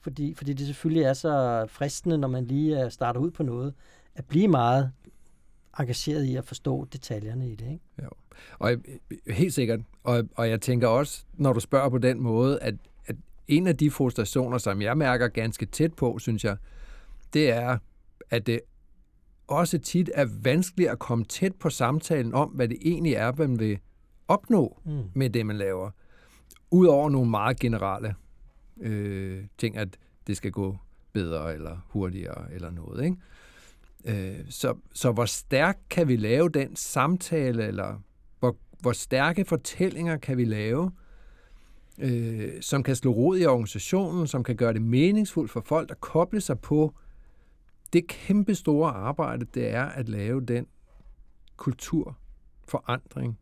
Fordi, 0.02 0.34
fordi 0.34 0.54
det 0.54 0.68
selvfølgelig 0.68 1.04
er 1.04 1.14
så 1.14 1.66
fristende, 1.70 2.18
når 2.18 2.28
man 2.28 2.46
lige 2.46 2.84
øh, 2.84 2.92
starter 2.92 3.20
ud 3.20 3.32
på 3.32 3.44
noget, 3.44 3.74
at 4.16 4.26
blive 4.26 4.48
meget 4.48 4.92
engageret 5.80 6.24
i 6.24 6.36
at 6.36 6.46
forstå 6.46 6.88
detaljerne 6.94 7.50
i 7.50 7.56
det. 7.56 7.72
Ikke? 7.72 7.84
Jo. 8.04 8.10
Og 8.60 8.76
helt 9.28 9.54
sikkert. 9.54 9.80
Og, 10.04 10.24
og 10.36 10.50
jeg 10.50 10.62
tænker 10.62 10.88
også, 10.88 11.26
når 11.34 11.54
du 11.54 11.60
spørger 11.60 11.90
på 11.90 11.98
den 11.98 12.22
måde, 12.22 12.60
at, 12.60 12.76
at 13.06 13.16
en 13.48 13.68
af 13.68 13.78
de 13.78 13.92
frustrationer, 13.92 14.58
som 14.58 14.82
jeg 14.82 14.98
mærker 14.98 15.28
ganske 15.28 15.66
tæt 15.66 15.94
på, 15.94 16.20
synes 16.20 16.44
jeg, 16.44 16.58
det 17.34 17.52
er, 17.52 17.78
at 18.30 18.48
det 18.48 18.60
også 19.48 19.78
tit 19.78 20.10
er 20.14 20.26
vanskeligt 20.42 20.90
at 20.90 21.00
komme 21.00 21.26
tæt 21.26 21.56
på 21.56 21.70
samtalen 21.70 22.34
om, 22.34 22.50
hvad 22.50 22.68
det 22.68 22.78
egentlig 22.82 23.14
er, 23.14 23.32
man 23.38 23.60
vil 23.60 23.80
opnå 24.28 24.80
mm. 24.86 25.04
med 25.14 25.30
det, 25.30 25.46
man 25.46 25.58
laver. 25.58 25.92
Udover 26.72 27.10
nogle 27.10 27.30
meget 27.30 27.60
generelle 27.60 28.16
øh, 28.82 29.44
ting, 29.58 29.78
at 29.78 29.98
det 30.28 30.38
skal 30.38 30.52
gå 30.52 30.78
bedre 31.14 31.54
eller 31.54 31.78
hurtigere 31.88 32.54
eller 32.54 32.72
noget. 32.72 33.06
Ikke? 33.06 33.18
Øh, 34.08 34.40
så, 34.50 34.76
så 34.94 35.12
hvor 35.12 35.26
stærk 35.26 35.78
kan 35.90 36.08
vi 36.08 36.16
lave 36.16 36.50
den 36.50 36.76
samtale, 36.76 37.68
eller 37.68 38.02
hvor, 38.40 38.58
hvor 38.80 38.92
stærke 38.92 39.46
fortællinger 39.46 40.18
kan 40.18 40.38
vi 40.38 40.46
lave, 40.46 40.92
øh, 42.00 42.62
som 42.62 42.84
kan 42.84 42.96
slå 42.96 43.12
rod 43.12 43.38
i 43.38 43.46
organisationen, 43.46 44.28
som 44.28 44.44
kan 44.44 44.56
gøre 44.56 44.74
det 44.74 44.82
meningsfuldt 44.82 45.52
for 45.52 45.62
folk 45.62 45.92
at 45.92 46.02
koble 46.02 46.42
sig 46.42 46.60
på 46.60 46.94
det 47.94 48.08
kæmpe 48.08 48.56
store 48.56 48.92
arbejde, 48.92 49.46
det 49.54 49.70
er 49.70 49.86
at 49.86 50.10
lave 50.10 50.42
den 50.42 50.68
kulturforandring, 51.56 53.40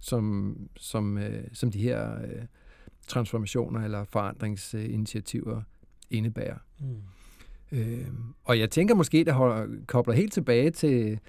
som, 0.00 0.56
som, 0.76 1.18
øh, 1.18 1.44
som 1.52 1.70
de 1.70 1.78
her 1.78 2.22
øh, 2.22 2.42
transformationer 3.06 3.84
eller 3.84 4.04
forandringsinitiativer 4.04 5.62
indebærer. 6.10 6.58
Mm. 6.80 7.02
Øh, 7.72 8.06
og 8.44 8.58
jeg 8.58 8.70
tænker 8.70 8.94
måske, 8.94 9.24
der 9.24 9.32
holder, 9.32 9.66
kobler 9.86 10.14
helt 10.14 10.32
tilbage 10.32 10.70
til, 10.70 11.20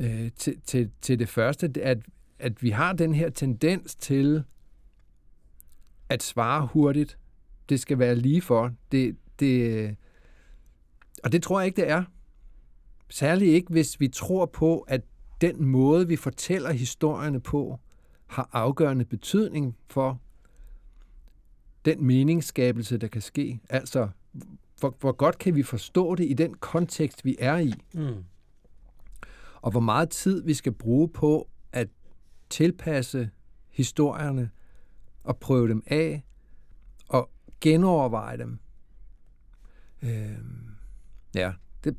øh, 0.00 0.30
til, 0.36 0.60
til, 0.60 0.90
til 1.00 1.18
det 1.18 1.28
første, 1.28 1.70
at, 1.82 1.98
at 2.38 2.62
vi 2.62 2.70
har 2.70 2.92
den 2.92 3.14
her 3.14 3.30
tendens 3.30 3.94
til 3.94 4.44
at 6.08 6.22
svare 6.22 6.66
hurtigt. 6.72 7.18
Det 7.68 7.80
skal 7.80 7.98
være 7.98 8.14
lige 8.14 8.40
for. 8.40 8.72
Det, 8.92 9.16
det, 9.40 9.70
øh, 9.70 9.92
og 11.24 11.32
det 11.32 11.42
tror 11.42 11.60
jeg 11.60 11.66
ikke, 11.66 11.80
det 11.82 11.90
er. 11.90 12.04
Særligt 13.08 13.50
ikke, 13.50 13.72
hvis 13.72 14.00
vi 14.00 14.08
tror 14.08 14.46
på, 14.46 14.80
at 14.80 15.00
den 15.40 15.64
måde, 15.64 16.08
vi 16.08 16.16
fortæller 16.16 16.72
historierne 16.72 17.40
på, 17.40 17.80
har 18.26 18.48
afgørende 18.52 19.04
betydning 19.04 19.76
for 19.88 20.20
den 21.84 22.04
meningsskabelse, 22.04 22.98
der 22.98 23.08
kan 23.08 23.22
ske. 23.22 23.60
Altså, 23.68 24.08
hvor, 24.80 24.96
hvor 25.00 25.12
godt 25.12 25.38
kan 25.38 25.54
vi 25.54 25.62
forstå 25.62 26.14
det 26.14 26.30
i 26.30 26.32
den 26.32 26.54
kontekst, 26.54 27.24
vi 27.24 27.36
er 27.38 27.56
i? 27.56 27.72
Mm. 27.94 28.24
Og 29.60 29.70
hvor 29.70 29.80
meget 29.80 30.10
tid 30.10 30.42
vi 30.42 30.54
skal 30.54 30.72
bruge 30.72 31.08
på 31.08 31.48
at 31.72 31.88
tilpasse 32.50 33.30
historierne 33.68 34.50
og 35.24 35.36
prøve 35.36 35.68
dem 35.68 35.82
af 35.86 36.24
og 37.08 37.30
genoverveje 37.60 38.38
dem. 38.38 38.58
Øhm, 40.02 40.68
ja, 41.34 41.52
det, 41.84 41.96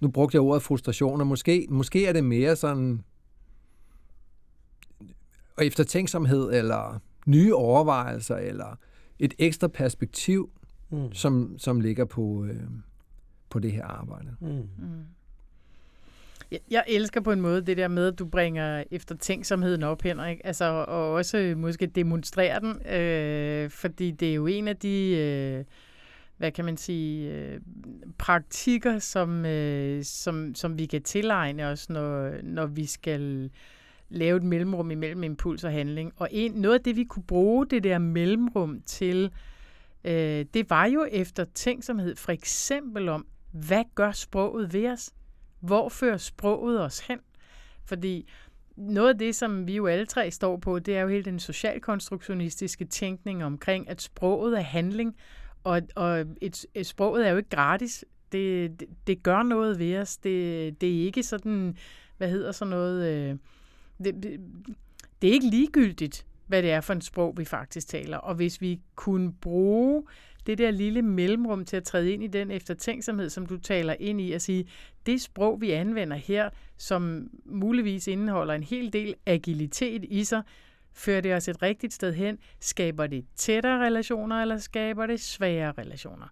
nu 0.00 0.08
brugte 0.08 0.34
jeg 0.34 0.42
ordet 0.42 0.62
frustration, 0.62 1.20
og 1.20 1.26
måske, 1.26 1.66
måske 1.70 2.06
er 2.06 2.12
det 2.12 2.24
mere 2.24 2.56
sådan 2.56 3.04
eftertænksomhed, 5.58 6.52
eller 6.52 6.98
nye 7.26 7.54
overvejelser, 7.54 8.36
eller 8.36 8.76
et 9.18 9.34
ekstra 9.38 9.68
perspektiv, 9.68 10.50
mm. 10.92 11.12
som, 11.12 11.54
som 11.58 11.80
ligger 11.80 12.04
på, 12.04 12.44
øh, 12.44 12.60
på 13.50 13.58
det 13.58 13.72
her 13.72 13.84
arbejde. 13.84 14.36
Mm. 14.40 14.48
Mm. 14.48 15.04
Jeg 16.70 16.84
elsker 16.88 17.20
på 17.20 17.32
en 17.32 17.40
måde 17.40 17.66
det 17.66 17.76
der 17.76 17.88
med, 17.88 18.06
at 18.06 18.18
du 18.18 18.26
bringer 18.26 18.84
eftertænksomheden 18.90 19.82
op, 19.82 20.02
Henrik, 20.02 20.40
altså, 20.44 20.64
og 20.64 21.12
også 21.12 21.54
måske 21.56 21.86
demonstrerer 21.86 22.58
den, 22.58 22.86
øh, 22.86 23.70
fordi 23.70 24.10
det 24.10 24.30
er 24.30 24.34
jo 24.34 24.46
en 24.46 24.68
af 24.68 24.76
de, 24.76 25.16
øh, 25.16 25.64
hvad 26.36 26.52
kan 26.52 26.64
man 26.64 26.76
sige, 26.76 27.34
øh, 27.34 27.60
praktikker, 28.18 28.98
som, 28.98 29.46
øh, 29.46 30.04
som, 30.04 30.54
som 30.54 30.78
vi 30.78 30.86
kan 30.86 31.02
tilegne 31.02 31.66
os, 31.66 31.90
når, 31.90 32.32
når 32.42 32.66
vi 32.66 32.86
skal 32.86 33.50
lave 34.08 34.36
et 34.36 34.42
mellemrum 34.42 34.90
imellem 34.90 35.22
impuls 35.22 35.64
og 35.64 35.72
handling. 35.72 36.12
Og 36.16 36.28
en, 36.30 36.52
noget 36.52 36.74
af 36.74 36.84
det, 36.84 36.96
vi 36.96 37.04
kunne 37.04 37.22
bruge 37.22 37.66
det 37.66 37.84
der 37.84 37.98
mellemrum 37.98 38.80
til, 38.86 39.24
øh, 39.24 39.51
øh, 40.04 40.46
det 40.54 40.70
var 40.70 40.86
jo 40.86 41.06
efter 41.10 41.44
tænksomhed, 41.44 42.16
for 42.16 42.32
eksempel 42.32 43.08
om, 43.08 43.26
hvad 43.50 43.84
gør 43.94 44.12
sproget 44.12 44.72
ved 44.72 44.88
os? 44.88 45.10
Hvor 45.60 45.88
fører 45.88 46.16
sproget 46.16 46.80
os 46.80 47.00
hen? 47.00 47.18
Fordi 47.84 48.28
noget 48.76 49.08
af 49.08 49.18
det, 49.18 49.34
som 49.34 49.66
vi 49.66 49.76
jo 49.76 49.86
alle 49.86 50.06
tre 50.06 50.30
står 50.30 50.56
på, 50.56 50.78
det 50.78 50.96
er 50.96 51.00
jo 51.00 51.08
hele 51.08 51.24
den 51.24 51.38
socialkonstruktionistiske 51.38 52.84
tænkning 52.84 53.44
omkring, 53.44 53.88
at 53.88 54.02
sproget 54.02 54.58
er 54.58 54.62
handling, 54.62 55.16
og, 55.64 55.82
og 55.94 56.24
et, 56.40 56.66
et, 56.74 56.86
sproget 56.86 57.26
er 57.26 57.30
jo 57.30 57.36
ikke 57.36 57.50
gratis. 57.50 58.04
Det, 58.32 58.80
det, 58.80 58.88
det 59.06 59.22
gør 59.22 59.42
noget 59.42 59.78
ved 59.78 59.98
os. 59.98 60.16
Det, 60.16 60.80
det 60.80 61.00
er 61.00 61.04
ikke 61.04 61.22
sådan, 61.22 61.76
hvad 62.16 62.28
hedder 62.30 62.52
sådan 62.52 62.70
noget... 62.70 63.12
Øh, 63.12 63.36
det, 64.04 64.40
det 65.22 65.28
er 65.28 65.32
ikke 65.32 65.50
ligegyldigt, 65.50 66.26
hvad 66.52 66.62
det 66.62 66.70
er 66.70 66.80
for 66.80 66.94
et 66.94 67.04
sprog, 67.04 67.34
vi 67.36 67.44
faktisk 67.44 67.88
taler. 67.88 68.16
Og 68.16 68.34
hvis 68.34 68.60
vi 68.60 68.80
kunne 68.94 69.32
bruge 69.32 70.04
det 70.46 70.58
der 70.58 70.70
lille 70.70 71.02
mellemrum 71.02 71.64
til 71.64 71.76
at 71.76 71.84
træde 71.84 72.12
ind 72.12 72.24
i 72.24 72.26
den 72.26 72.50
eftertænksomhed, 72.50 73.30
som 73.30 73.46
du 73.46 73.58
taler 73.58 73.94
ind 74.00 74.20
i, 74.20 74.32
at 74.32 74.42
sige, 74.42 74.68
det 75.06 75.22
sprog, 75.22 75.60
vi 75.60 75.70
anvender 75.70 76.16
her, 76.16 76.50
som 76.76 77.30
muligvis 77.44 78.06
indeholder 78.06 78.54
en 78.54 78.62
hel 78.62 78.92
del 78.92 79.14
agilitet 79.26 80.04
i 80.04 80.24
sig, 80.24 80.42
fører 80.92 81.20
det 81.20 81.34
os 81.34 81.48
et 81.48 81.62
rigtigt 81.62 81.94
sted 81.94 82.12
hen? 82.14 82.38
Skaber 82.60 83.06
det 83.06 83.24
tættere 83.36 83.86
relationer, 83.86 84.42
eller 84.42 84.58
skaber 84.58 85.06
det 85.06 85.20
svære 85.20 85.72
relationer? 85.78 86.26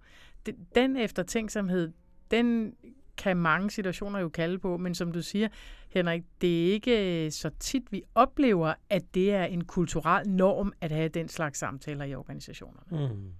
Den 0.75 0.97
eftertænksomhed, 0.97 1.93
den 2.31 2.75
kan 3.16 3.37
mange 3.37 3.71
situationer 3.71 4.18
jo 4.18 4.29
kalde 4.29 4.59
på, 4.59 4.77
men 4.77 4.95
som 4.95 5.12
du 5.12 5.23
siger, 5.23 5.49
Henrik, 5.91 6.22
det 6.41 6.68
er 6.68 6.72
ikke 6.72 7.24
øh, 7.24 7.32
så 7.32 7.51
tit, 7.59 7.93
vi 7.93 8.03
oplever, 8.14 8.74
at 8.91 9.03
det 9.14 9.34
er 9.34 9.45
en 9.45 9.64
kulturel 9.64 10.28
norm 10.28 10.72
at 10.80 10.93
have 10.93 11.09
den 11.09 11.28
slags 11.28 11.59
samtaler 11.59 12.05
i 12.05 12.14
organisationerne. 12.14 13.09
Mm. 13.09 13.32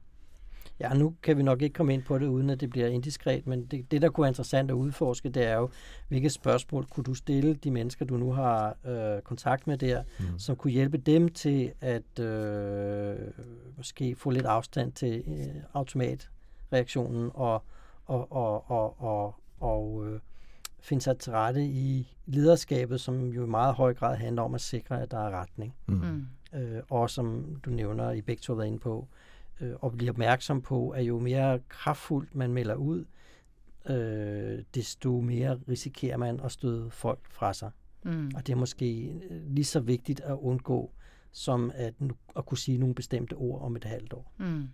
Ja, 0.80 0.94
nu 0.94 1.14
kan 1.22 1.36
vi 1.36 1.42
nok 1.42 1.62
ikke 1.62 1.74
komme 1.74 1.94
ind 1.94 2.03
på 2.03 2.18
det, 2.18 2.26
uden 2.26 2.51
at 2.51 2.61
det 2.61 2.70
bliver 2.70 2.86
indiskret, 2.86 3.46
men 3.46 3.66
det, 3.66 3.90
det 3.90 4.03
der 4.03 4.09
kunne 4.09 4.22
være 4.22 4.30
interessant 4.30 4.70
at 4.70 4.74
udforske, 4.74 5.28
det 5.28 5.46
er 5.46 5.57
jo, 5.57 5.70
hvilke 6.09 6.30
spørgsmål 6.30 6.86
kunne 6.86 7.05
du 7.05 7.14
stille 7.14 7.55
de 7.55 7.70
mennesker, 7.70 8.05
du 8.05 8.16
nu 8.16 8.32
har 8.32 8.76
øh, 8.86 9.22
kontakt 9.22 9.66
med 9.66 9.78
der, 9.78 10.03
mm. 10.20 10.38
som 10.38 10.57
kunne 10.57 10.72
hjælpe 10.72 10.98
dem 10.98 11.28
til 11.28 11.72
at 11.80 12.18
øh, 12.20 13.16
måske 13.76 14.14
få 14.14 14.30
lidt 14.30 14.46
afstand 14.46 14.92
til 14.92 15.24
øh, 15.26 15.62
automatreaktionen 15.74 17.30
og, 17.34 17.64
og, 18.07 18.32
og, 18.32 18.70
og, 18.70 19.03
og, 19.03 19.34
og 19.61 20.07
øh, 20.07 20.20
finde 20.83 21.03
sig 21.03 21.18
til 21.18 21.33
rette 21.33 21.64
i 21.64 22.16
lederskabet, 22.26 23.01
som 23.01 23.28
jo 23.28 23.45
i 23.45 23.49
meget 23.49 23.74
høj 23.74 23.95
grad 23.95 24.16
handler 24.16 24.43
om 24.43 24.55
at 24.55 24.61
sikre, 24.61 25.03
at 25.03 25.11
der 25.11 25.18
er 25.18 25.41
retning. 25.41 25.74
Mm. 25.87 25.95
mm. 25.95 26.26
Øh, 26.59 26.83
og 26.91 27.11
som 27.11 27.57
du 27.64 27.70
nævner, 27.70 28.11
I 28.11 28.20
begge 28.20 28.41
to 28.41 28.53
har 28.53 28.57
været 28.57 28.66
inde 28.66 28.78
på, 28.78 29.09
øh, 29.61 29.72
og 29.81 29.93
blive 29.93 30.11
opmærksom 30.11 30.62
på, 30.62 30.91
at 30.91 31.03
jo 31.03 31.18
mere 31.18 31.61
kraftfuldt 31.68 32.35
man 32.35 32.53
melder 32.53 32.74
ud, 32.74 33.05
øh, 33.89 34.64
desto 34.74 35.20
mere 35.20 35.61
risikerer 35.68 36.16
man 36.16 36.41
at 36.41 36.53
støde 36.53 36.91
folk 36.91 37.20
fra 37.31 37.53
sig. 37.53 37.70
Mm. 38.03 38.31
Og 38.35 38.47
det 38.47 38.53
er 38.53 38.57
måske 38.57 39.20
øh, 39.31 39.43
lige 39.47 39.64
så 39.64 39.81
vigtigt 39.81 40.20
at 40.20 40.35
undgå, 40.35 40.91
som 41.33 41.70
at, 41.74 41.95
at 42.37 42.47
kunne 42.47 42.59
sige 42.59 42.78
nogle 42.78 42.95
bestemte 42.95 43.35
ord 43.35 43.62
om 43.62 43.76
et 43.76 43.85
halvt 43.85 44.12
år. 44.12 44.33
Mm. 44.39 44.68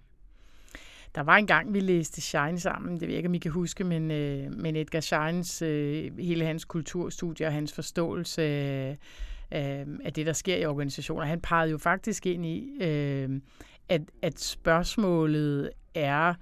Der 1.17 1.23
var 1.23 1.37
en 1.37 1.47
gang, 1.47 1.75
vi 1.75 1.81
læste 1.81 2.21
Shine 2.21 2.61
sammen, 2.61 2.93
det 2.93 3.01
ved 3.01 3.09
jeg 3.09 3.17
ikke, 3.17 3.27
om 3.27 3.35
I 3.35 3.39
kan 3.39 3.51
huske, 3.51 3.85
men, 3.85 4.11
øh, 4.11 4.53
men 4.53 4.77
Edgar 4.77 5.01
Shines, 5.01 5.63
øh, 5.63 6.19
hele 6.19 6.45
hans 6.45 6.65
kulturstudie 6.65 7.47
og 7.47 7.53
hans 7.53 7.73
forståelse 7.73 8.43
øh, 8.43 8.91
øh 8.91 9.87
af 10.05 10.13
det, 10.15 10.27
der 10.27 10.33
sker 10.33 10.57
i 10.57 10.67
organisationer, 10.67 11.27
han 11.27 11.41
pegede 11.41 11.71
jo 11.71 11.79
faktisk 11.79 12.27
ind 12.27 12.47
i, 12.47 12.69
øh, 12.81 13.41
at, 13.89 14.03
at 14.23 14.41
spørgsmålet 14.41 15.71
er 15.95 16.35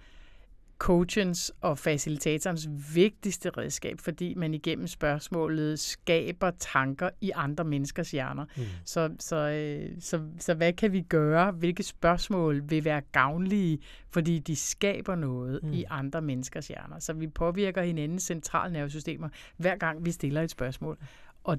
coachens 0.79 1.53
og 1.61 1.79
facilitatorens 1.79 2.69
vigtigste 2.95 3.51
redskab, 3.51 4.01
fordi 4.01 4.35
man 4.35 4.55
igennem 4.55 4.87
spørgsmålet 4.87 5.79
skaber 5.79 6.51
tanker 6.51 7.11
i 7.21 7.31
andre 7.35 7.65
menneskers 7.65 8.11
hjerner. 8.11 8.45
Mm. 8.57 8.63
Så, 8.85 9.11
så, 9.19 9.37
øh, 9.37 9.91
så, 10.01 10.21
så 10.39 10.55
hvad 10.55 10.73
kan 10.73 10.93
vi 10.93 11.01
gøre? 11.01 11.53
Hvilke 11.53 11.83
spørgsmål 11.83 12.63
vil 12.71 12.85
være 12.85 13.01
gavnlige, 13.01 13.79
fordi 14.11 14.39
de 14.39 14.57
skaber 14.57 15.15
noget 15.15 15.61
mm. 15.63 15.73
i 15.73 15.85
andre 15.91 16.23
menneskers 16.23 16.69
hjerner? 16.69 16.99
Så 16.99 17.13
vi 17.13 17.27
påvirker 17.27 17.83
hinandens 17.83 18.23
centralnervesystemer, 18.23 19.29
hver 19.57 19.77
gang 19.77 20.05
vi 20.05 20.11
stiller 20.11 20.43
et 20.43 20.51
spørgsmål. 20.51 20.99
Og 21.45 21.59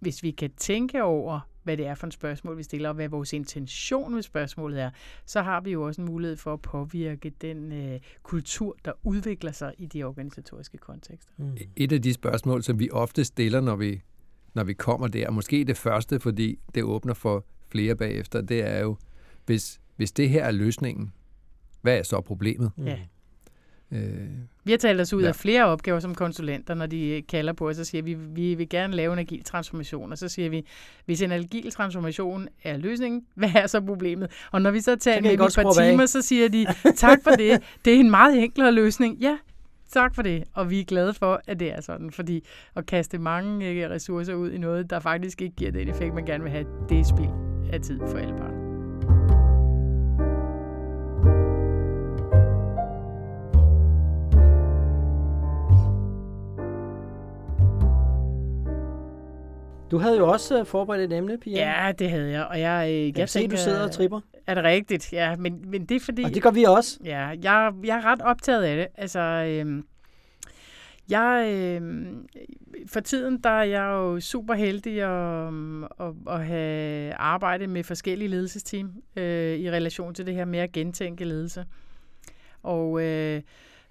hvis 0.00 0.22
vi 0.22 0.30
kan 0.30 0.50
tænke 0.56 1.02
over, 1.02 1.40
hvad 1.62 1.76
det 1.76 1.86
er 1.86 1.94
for 1.94 2.06
et 2.06 2.12
spørgsmål, 2.12 2.58
vi 2.58 2.62
stiller, 2.62 2.88
og 2.88 2.94
hvad 2.94 3.08
vores 3.08 3.32
intention 3.32 4.14
med 4.14 4.22
spørgsmålet 4.22 4.80
er, 4.80 4.90
så 5.26 5.42
har 5.42 5.60
vi 5.60 5.70
jo 5.70 5.82
også 5.82 6.00
en 6.00 6.06
mulighed 6.06 6.36
for 6.36 6.52
at 6.52 6.60
påvirke 6.60 7.30
den 7.40 7.72
øh, 7.72 8.00
kultur, 8.22 8.76
der 8.84 8.92
udvikler 9.02 9.52
sig 9.52 9.74
i 9.78 9.86
de 9.86 10.04
organisatoriske 10.04 10.78
kontekster. 10.78 11.32
Mm. 11.36 11.56
Et 11.76 11.92
af 11.92 12.02
de 12.02 12.12
spørgsmål, 12.12 12.62
som 12.62 12.78
vi 12.78 12.90
ofte 12.90 13.24
stiller, 13.24 13.60
når 13.60 13.76
vi, 13.76 14.02
når 14.54 14.64
vi 14.64 14.72
kommer 14.72 15.08
der, 15.08 15.30
måske 15.30 15.64
det 15.64 15.76
første, 15.76 16.20
fordi 16.20 16.58
det 16.74 16.82
åbner 16.82 17.14
for 17.14 17.44
flere 17.68 17.96
bagefter, 17.96 18.40
det 18.40 18.68
er 18.68 18.80
jo, 18.80 18.96
hvis, 19.46 19.80
hvis 19.96 20.12
det 20.12 20.28
her 20.28 20.44
er 20.44 20.50
løsningen, 20.50 21.12
hvad 21.82 21.98
er 21.98 22.02
så 22.02 22.20
problemet? 22.20 22.70
Ja. 22.78 22.98
Øh, 23.92 24.28
vi 24.64 24.70
har 24.70 24.78
talt 24.78 25.00
os 25.00 25.12
ud 25.12 25.22
ja. 25.22 25.28
af 25.28 25.36
flere 25.36 25.64
opgaver 25.64 26.00
som 26.00 26.14
konsulenter, 26.14 26.74
når 26.74 26.86
de 26.86 27.22
kalder 27.28 27.52
på 27.52 27.68
os 27.68 27.78
og 27.78 27.86
siger, 27.86 28.02
at 28.02 28.06
vi, 28.06 28.14
vi 28.14 28.54
vil 28.54 28.68
gerne 28.68 28.96
lave 28.96 29.12
en 29.12 29.18
agil 29.18 29.44
transformation. 29.44 30.12
Og 30.12 30.18
så 30.18 30.28
siger 30.28 30.50
vi, 30.50 30.66
hvis 31.04 31.22
en 31.22 31.32
agil 31.32 31.70
transformation 31.70 32.48
er 32.64 32.76
løsningen, 32.76 33.22
hvad 33.34 33.50
er 33.54 33.66
så 33.66 33.80
problemet? 33.80 34.30
Og 34.52 34.62
når 34.62 34.70
vi 34.70 34.80
så 34.80 34.96
tager 34.96 35.20
med 35.20 35.32
et 35.32 35.38
par 35.38 35.72
timer, 35.72 36.06
så 36.06 36.22
siger 36.22 36.48
de, 36.48 36.66
tak 36.96 37.18
for 37.24 37.30
det. 37.30 37.62
Det 37.84 37.94
er 37.94 38.00
en 38.00 38.10
meget 38.10 38.42
enklere 38.42 38.72
løsning. 38.72 39.18
Ja, 39.18 39.38
tak 39.92 40.14
for 40.14 40.22
det. 40.22 40.44
Og 40.54 40.70
vi 40.70 40.80
er 40.80 40.84
glade 40.84 41.14
for, 41.14 41.40
at 41.46 41.60
det 41.60 41.72
er 41.72 41.80
sådan. 41.80 42.10
Fordi 42.10 42.44
at 42.76 42.86
kaste 42.86 43.18
mange 43.18 43.88
ressourcer 43.90 44.34
ud 44.34 44.50
i 44.50 44.58
noget, 44.58 44.90
der 44.90 45.00
faktisk 45.00 45.42
ikke 45.42 45.56
giver 45.56 45.70
den 45.70 45.88
effekt, 45.88 46.14
man 46.14 46.24
gerne 46.24 46.42
vil 46.42 46.52
have, 46.52 46.66
det 46.88 47.00
er 47.00 47.04
spild 47.04 47.72
af 47.72 47.80
tid 47.80 47.98
for 48.10 48.18
alle 48.18 48.34
parter. 48.38 48.61
Du 59.92 59.98
havde 59.98 60.16
jo 60.16 60.28
også 60.28 60.60
øh, 60.60 60.66
forberedt 60.66 61.12
et 61.12 61.16
emne, 61.18 61.38
Pia. 61.38 61.84
Ja, 61.86 61.92
det 61.92 62.10
havde 62.10 62.30
jeg. 62.30 62.44
Og 62.44 62.60
jeg, 62.60 62.88
øh, 62.90 63.06
jeg, 63.06 63.18
jeg 63.18 63.28
tænker, 63.28 63.56
du 63.56 63.62
sidder 63.62 63.84
og 63.84 63.90
tripper. 63.90 64.20
Er 64.46 64.54
det 64.54 64.64
rigtigt? 64.64 65.12
Ja, 65.12 65.36
men, 65.36 65.64
men 65.70 65.84
det 65.84 65.94
er 65.94 66.00
fordi... 66.00 66.22
Og 66.22 66.34
det 66.34 66.42
gør 66.42 66.50
vi 66.50 66.64
også. 66.64 66.98
Ja, 67.04 67.26
jeg, 67.42 67.72
jeg 67.84 67.96
er 67.96 68.04
ret 68.04 68.20
optaget 68.22 68.62
af 68.62 68.76
det. 68.76 68.86
Altså, 68.94 69.20
øhm, 69.20 69.84
jeg, 71.08 71.48
øh, 71.52 72.06
for 72.86 73.00
tiden 73.00 73.38
der 73.38 73.50
er 73.50 73.64
jeg 73.64 73.84
jo 73.84 74.20
super 74.20 74.54
heldig 74.54 75.02
at, 75.02 75.54
at, 76.00 76.34
at 76.34 76.46
have 76.46 77.14
arbejdet 77.14 77.68
med 77.68 77.84
forskellige 77.84 78.28
ledelsesteam 78.28 78.92
øh, 79.16 79.58
i 79.58 79.70
relation 79.70 80.14
til 80.14 80.26
det 80.26 80.34
her 80.34 80.44
med 80.44 80.58
at 80.58 80.72
gentænke 80.72 81.24
ledelse. 81.24 81.64
Og 82.62 83.02
øh, 83.02 83.42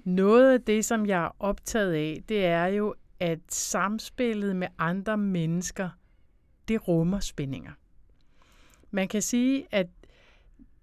noget 0.03 0.53
af 0.53 0.61
det, 0.61 0.85
som 0.85 1.05
jeg 1.05 1.23
er 1.23 1.35
optaget 1.39 1.93
af, 1.93 2.23
det 2.29 2.45
er 2.45 2.65
jo, 2.65 2.95
at 3.21 3.39
samspillet 3.49 4.55
med 4.55 4.67
andre 4.77 5.17
mennesker, 5.17 5.89
det 6.67 6.87
rummer 6.87 7.19
spændinger. 7.19 7.71
Man 8.91 9.07
kan 9.07 9.21
sige, 9.21 9.67
at 9.71 9.87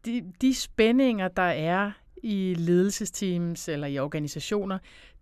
de, 0.04 0.32
de 0.40 0.54
spændinger, 0.54 1.28
der 1.28 1.42
er 1.42 1.92
i 2.22 2.54
ledelsesteams 2.58 3.68
eller 3.68 3.86
i 3.86 3.98
organisationer, 3.98 4.78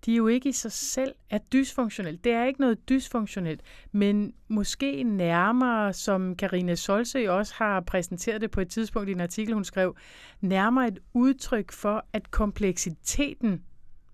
de 0.07 0.13
er 0.13 0.17
jo 0.17 0.27
ikke 0.27 0.49
i 0.49 0.53
sig 0.53 0.73
selv 0.73 1.15
er 1.31 1.39
dysfunktionelt. 1.39 2.25
Det 2.25 2.33
er 2.33 2.45
ikke 2.45 2.61
noget 2.61 2.89
dysfunktionelt, 2.89 3.61
men 3.93 4.35
måske 4.49 5.03
nærmere, 5.03 5.93
som 5.93 6.37
Karina 6.37 6.75
Solse 6.75 7.33
også 7.33 7.55
har 7.57 7.81
præsenteret 7.81 8.41
det 8.41 8.51
på 8.51 8.61
et 8.61 8.69
tidspunkt 8.69 9.09
i 9.09 9.13
en 9.13 9.21
artikel, 9.21 9.55
hun 9.55 9.65
skrev, 9.65 9.97
nærmere 10.41 10.89
et 10.89 10.99
udtryk 11.13 11.73
for, 11.73 12.07
at 12.13 12.31
kompleksiteten 12.31 13.65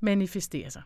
manifesterer 0.01 0.69
sig. 0.69 0.83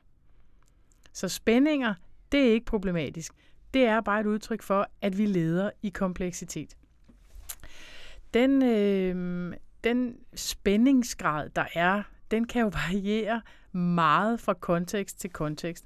Så 1.12 1.28
spændinger, 1.28 1.94
det 2.32 2.48
er 2.48 2.52
ikke 2.52 2.66
problematisk. 2.66 3.32
Det 3.74 3.84
er 3.84 4.00
bare 4.00 4.20
et 4.20 4.26
udtryk 4.26 4.62
for, 4.62 4.88
at 5.02 5.18
vi 5.18 5.26
leder 5.26 5.70
i 5.82 5.88
kompleksitet. 5.88 6.76
Den, 8.34 8.62
øh, 8.62 9.52
den 9.84 10.16
spændingsgrad, 10.34 11.50
der 11.56 11.64
er, 11.74 12.02
den 12.30 12.46
kan 12.46 12.62
jo 12.62 12.68
variere 12.88 13.42
meget 13.72 14.40
fra 14.40 14.54
kontekst 14.54 15.20
til 15.20 15.30
kontekst. 15.30 15.84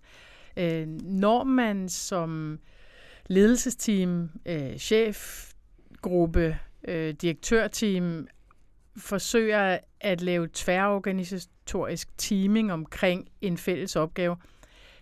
Øh, 0.57 0.86
når 1.03 1.45
man 1.45 1.88
som 1.88 2.59
ledelsesteam, 3.26 4.30
øh, 4.47 4.78
chefgruppe, 4.78 6.59
øh, 6.88 7.14
direktørteam 7.14 8.28
forsøger 8.97 9.78
at 10.01 10.20
lave 10.20 10.49
tværorganisatorisk 10.53 12.18
teaming 12.18 12.72
omkring 12.72 13.28
en 13.41 13.59
fælles 13.59 13.97
opgave, 13.97 14.36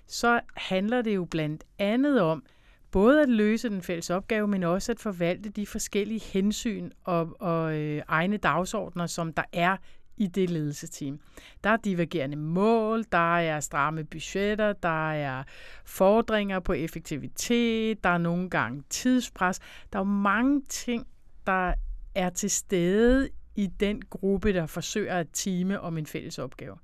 så 0.08 0.40
handler 0.56 1.02
det 1.02 1.14
jo 1.14 1.24
blandt 1.24 1.64
andet 1.78 2.20
om 2.20 2.44
både 2.90 3.22
at 3.22 3.28
løse 3.28 3.68
den 3.68 3.82
fælles 3.82 4.10
opgave, 4.10 4.48
men 4.48 4.62
også 4.62 4.92
at 4.92 5.00
forvalte 5.00 5.48
de 5.48 5.66
forskellige 5.66 6.20
hensyn 6.20 6.90
og, 7.04 7.36
og 7.40 7.76
øh, 7.76 8.02
egne 8.08 8.36
dagsordner, 8.36 9.06
som 9.06 9.32
der 9.32 9.42
er 9.52 9.76
i 10.16 10.26
det 10.26 10.50
ledelsesteam. 10.50 11.20
Der 11.64 11.70
er 11.70 11.76
divergerende 11.76 12.36
mål, 12.36 13.04
der 13.12 13.38
er 13.38 13.60
stramme 13.60 14.04
budgetter, 14.04 14.72
der 14.72 15.12
er 15.12 15.42
fordringer 15.84 16.60
på 16.60 16.72
effektivitet, 16.72 18.04
der 18.04 18.10
er 18.10 18.18
nogle 18.18 18.50
gange 18.50 18.82
tidspres. 18.90 19.60
Der 19.92 19.98
er 19.98 20.04
mange 20.04 20.62
ting, 20.68 21.06
der 21.46 21.74
er 22.14 22.30
til 22.30 22.50
stede 22.50 23.28
i 23.56 23.66
den 23.66 24.02
gruppe, 24.10 24.52
der 24.52 24.66
forsøger 24.66 25.14
at 25.14 25.26
time 25.32 25.80
om 25.80 25.98
en 25.98 26.06
fælles 26.06 26.38
opgave. 26.38 26.76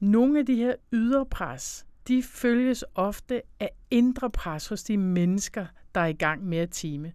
Nogle 0.00 0.38
af 0.38 0.46
de 0.46 0.54
her 0.54 0.74
yderpres, 0.92 1.86
de 2.08 2.22
følges 2.22 2.84
ofte 2.94 3.42
af 3.60 3.70
indre 3.90 4.30
pres 4.30 4.68
hos 4.68 4.82
de 4.82 4.96
mennesker, 4.96 5.66
der 5.94 6.00
er 6.00 6.06
i 6.06 6.12
gang 6.12 6.44
med 6.44 6.58
at 6.58 6.70
time. 6.70 7.12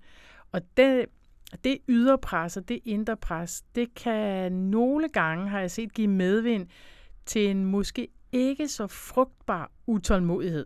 Og 0.52 0.62
det, 0.78 1.06
det 1.64 1.78
ydre 1.90 2.18
pres 2.18 2.58
og 2.58 2.70
det 2.70 2.80
indre 2.86 3.18
pres, 3.18 3.64
det 3.76 3.94
kan 3.94 4.52
nogle 4.52 5.10
gange, 5.10 5.50
har 5.50 5.60
jeg 5.60 5.72
set, 5.72 5.94
give 5.94 6.08
medvind 6.08 6.68
til 7.26 7.50
en 7.50 7.66
måske 7.66 8.08
ikke 8.32 8.68
så 8.68 8.88
frugtbar 8.88 9.72
utålmodighed. 9.88 10.66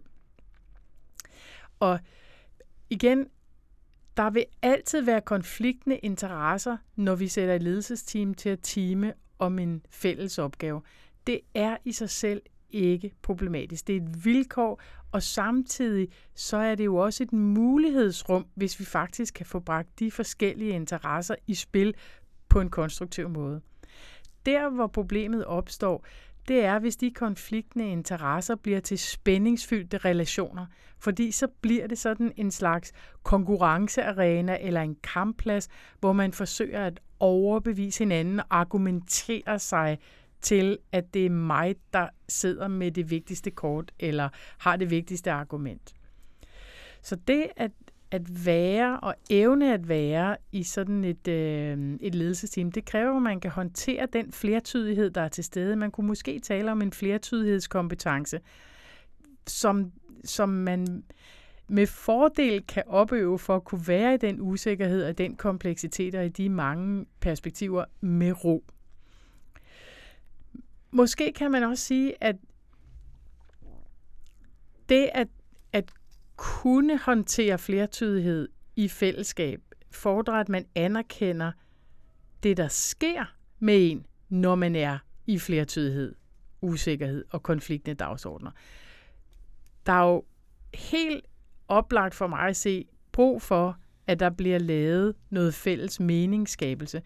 Og 1.80 2.00
igen, 2.90 3.28
der 4.18 4.30
vil 4.30 4.46
altid 4.62 5.02
være 5.02 5.22
konfliktende 5.22 5.98
interesser, 5.98 6.78
når 6.96 7.16
vi 7.16 7.28
sætter 7.28 7.56
et 7.56 7.64
ledelsesteam 7.64 8.34
til 8.34 8.50
at 8.50 8.60
time 8.60 9.14
om 9.40 9.60
en 9.60 9.86
fælles 9.90 10.40
opgave. 10.40 10.82
Det 11.28 11.40
er 11.54 11.78
i 11.86 11.92
sig 11.92 12.10
selv 12.10 12.42
ikke 12.72 13.12
problematisk. 13.22 13.88
Det 13.88 13.98
er 13.98 14.02
et 14.02 14.26
vilkår, 14.26 14.82
og 15.12 15.24
samtidig 15.24 16.08
så 16.36 16.58
er 16.58 16.76
det 16.76 16.86
jo 16.86 16.96
også 16.96 17.24
et 17.24 17.34
mulighedsrum, 17.34 18.46
hvis 18.56 18.80
vi 18.80 18.86
faktisk 18.86 19.34
kan 19.34 19.46
få 19.46 19.60
bragt 19.60 20.00
de 20.00 20.12
forskellige 20.12 20.72
interesser 20.72 21.36
i 21.48 21.54
spil 21.54 21.94
på 22.50 22.62
en 22.62 22.70
konstruktiv 22.70 23.30
måde. 23.30 23.62
Der, 24.46 24.70
hvor 24.70 24.88
problemet 24.88 25.46
opstår, 25.46 26.06
det 26.48 26.64
er, 26.66 26.80
hvis 26.80 26.96
de 26.96 27.12
konfliktende 27.12 27.92
interesser 27.92 28.56
bliver 28.56 28.80
til 28.80 29.00
spændingsfyldte 29.00 29.98
relationer, 29.98 30.66
fordi 31.00 31.32
så 31.32 31.48
bliver 31.62 31.88
det 31.88 31.98
sådan 31.98 32.32
en 32.38 32.52
slags 32.52 32.92
konkurrencearena 33.24 34.58
eller 34.62 34.82
en 34.82 34.96
kampplads, 35.04 35.70
hvor 36.00 36.14
man 36.14 36.34
forsøger 36.34 36.86
at 36.86 37.00
overbevise 37.20 38.00
hinanden 38.00 38.40
og 38.40 38.46
argumentere 38.50 39.60
sig 39.60 39.98
til, 40.42 40.78
at 40.92 41.14
det 41.14 41.26
er 41.26 41.30
mig, 41.30 41.76
der 41.94 42.08
sidder 42.30 42.68
med 42.68 42.92
det 42.92 43.12
vigtigste 43.12 43.52
kort, 43.52 43.92
eller 44.00 44.30
har 44.58 44.76
det 44.76 44.90
vigtigste 44.90 45.32
argument. 45.32 45.94
Så 47.02 47.16
det 47.16 47.48
at, 47.56 47.72
at 48.12 48.46
være 48.46 49.00
og 49.00 49.16
evne 49.30 49.74
at 49.74 49.88
være 49.88 50.38
i 50.52 50.64
sådan 50.64 51.04
et, 51.04 51.28
øh, 51.28 51.98
et 52.02 52.16
ledelsesteam, 52.16 52.72
det 52.72 52.86
kræver, 52.86 53.16
at 53.16 53.22
man 53.22 53.40
kan 53.40 53.52
håndtere 53.52 54.08
den 54.14 54.32
flertydighed, 54.32 55.10
der 55.10 55.22
er 55.22 55.28
til 55.28 55.44
stede. 55.44 55.76
Man 55.76 55.92
kunne 55.92 56.08
måske 56.08 56.40
tale 56.40 56.72
om 56.72 56.82
en 56.82 56.92
flertydighedskompetence, 56.92 58.40
som, 59.48 59.92
som 60.24 60.50
man 60.50 61.04
med 61.70 61.88
fordel 61.88 62.64
kan 62.68 62.84
opøve 62.88 63.40
for 63.40 63.56
at 63.56 63.64
kunne 63.64 63.88
være 63.88 64.14
i 64.14 64.18
den 64.18 64.42
usikkerhed 64.42 65.04
og 65.04 65.18
den 65.18 65.36
kompleksitet 65.36 66.16
og 66.16 66.26
i 66.26 66.30
de 66.30 66.50
mange 66.50 67.06
perspektiver 67.20 67.86
med 68.02 68.46
ro. 68.46 68.64
Måske 70.92 71.34
kan 71.34 71.52
man 71.52 71.64
også 71.64 71.86
sige, 71.86 72.24
at 72.24 72.36
det 74.90 75.10
at, 75.14 75.28
at 75.74 75.92
kunne 76.36 76.98
håndtere 76.98 77.58
flertydighed 77.58 78.50
i 78.76 78.88
fællesskab 78.88 79.62
fordrer, 79.92 80.34
at 80.34 80.50
man 80.50 80.66
anerkender 80.76 81.52
det, 82.44 82.58
der 82.58 82.68
sker 82.68 83.26
med 83.60 83.92
en, 83.92 84.06
når 84.30 84.56
man 84.56 84.76
er 84.76 84.98
i 85.28 85.40
flertydighed 85.40 86.16
usikkerhed 86.62 87.26
og 87.30 87.44
konfliktende 87.44 87.96
dagsordner. 87.96 88.52
Der 89.86 89.94
er 89.94 90.10
jo 90.10 90.24
helt 90.74 91.26
oplagt 91.68 92.16
for 92.16 92.28
mig 92.28 92.40
at 92.40 92.58
se 92.58 92.86
brug 93.12 93.42
for, 93.42 93.78
at 94.08 94.20
der 94.20 94.30
bliver 94.30 94.60
lavet 94.60 95.16
noget 95.30 95.54
fælles 95.54 96.00
meningsskabelse, 96.00 97.02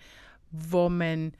hvor 0.49 0.87
man 0.87 1.35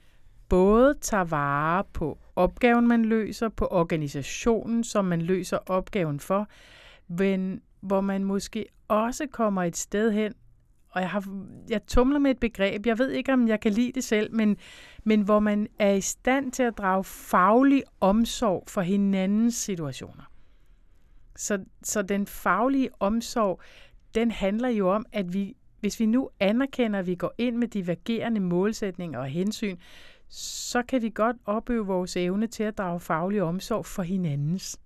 både 0.54 0.94
tager 1.00 1.24
vare 1.24 1.84
på 1.92 2.18
opgaven, 2.36 2.88
man 2.88 3.04
løser, 3.04 3.48
på 3.48 3.68
organisationen, 3.70 4.84
som 4.84 5.04
man 5.04 5.22
løser 5.22 5.58
opgaven 5.66 6.20
for, 6.20 6.48
men 7.08 7.60
hvor 7.80 8.00
man 8.00 8.24
måske 8.24 8.66
også 8.88 9.26
kommer 9.26 9.62
et 9.62 9.76
sted 9.76 10.12
hen, 10.12 10.34
og 10.90 11.00
jeg, 11.00 11.10
har, 11.10 11.24
jeg 11.68 11.86
tumler 11.86 12.18
med 12.18 12.30
et 12.30 12.38
begreb, 12.38 12.86
jeg 12.86 12.98
ved 12.98 13.10
ikke, 13.10 13.32
om 13.32 13.48
jeg 13.48 13.60
kan 13.60 13.72
lide 13.72 13.92
det 13.92 14.04
selv, 14.04 14.34
men, 14.34 14.56
men 15.04 15.20
hvor 15.20 15.38
man 15.38 15.66
er 15.78 15.90
i 15.90 16.00
stand 16.00 16.52
til 16.52 16.62
at 16.62 16.78
drage 16.78 17.04
faglig 17.04 17.82
omsorg 18.00 18.64
for 18.68 18.80
hinandens 18.80 19.54
situationer. 19.54 20.24
Så, 21.36 21.64
så 21.82 22.02
den 22.02 22.26
faglige 22.26 22.88
omsorg, 23.00 23.60
den 24.14 24.30
handler 24.30 24.68
jo 24.68 24.90
om, 24.90 25.06
at 25.12 25.34
vi, 25.34 25.56
hvis 25.80 26.00
vi 26.00 26.06
nu 26.06 26.30
anerkender, 26.40 26.98
at 26.98 27.06
vi 27.06 27.14
går 27.14 27.34
ind 27.38 27.56
med 27.56 27.68
divergerende 27.68 28.40
målsætninger 28.40 29.18
og 29.18 29.26
hensyn, 29.26 29.76
så 30.28 30.82
kan 30.82 31.02
vi 31.02 31.10
godt 31.14 31.36
opøve 31.44 31.86
vores 31.86 32.16
evne 32.16 32.46
til 32.46 32.62
at 32.62 32.78
drage 32.78 33.00
faglig 33.00 33.42
omsorg 33.42 33.86
for 33.86 34.02
hinandens. 34.02 34.80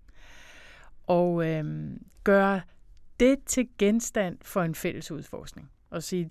Og 1.06 1.46
øh, 1.46 1.90
gøre 2.24 2.60
det 3.20 3.38
til 3.46 3.68
genstand 3.78 4.38
for 4.42 4.62
en 4.62 4.74
fælles 4.74 5.10
udforskning. 5.10 5.70
Og 5.90 6.02
sige, 6.02 6.30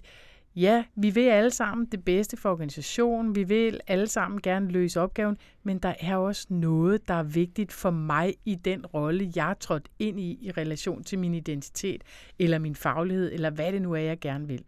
ja, 0.55 0.83
vi 0.95 1.09
vil 1.09 1.27
alle 1.29 1.51
sammen 1.51 1.85
det 1.85 2.05
bedste 2.05 2.37
for 2.37 2.51
organisationen, 2.51 3.35
vi 3.35 3.43
vil 3.43 3.79
alle 3.87 4.07
sammen 4.07 4.41
gerne 4.41 4.71
løse 4.71 5.01
opgaven, 5.01 5.37
men 5.63 5.79
der 5.79 5.93
er 5.99 6.15
også 6.15 6.47
noget, 6.49 7.07
der 7.07 7.13
er 7.13 7.23
vigtigt 7.23 7.71
for 7.71 7.89
mig 7.89 8.35
i 8.45 8.55
den 8.55 8.85
rolle, 8.85 9.31
jeg 9.35 9.49
er 9.49 9.53
trådt 9.53 9.89
ind 9.99 10.19
i 10.19 10.37
i 10.41 10.51
relation 10.51 11.03
til 11.03 11.19
min 11.19 11.33
identitet, 11.33 12.03
eller 12.39 12.59
min 12.59 12.75
faglighed, 12.75 13.33
eller 13.33 13.49
hvad 13.49 13.71
det 13.71 13.81
nu 13.81 13.93
er, 13.93 13.99
jeg 13.99 14.19
gerne 14.19 14.47
vil. 14.47 14.63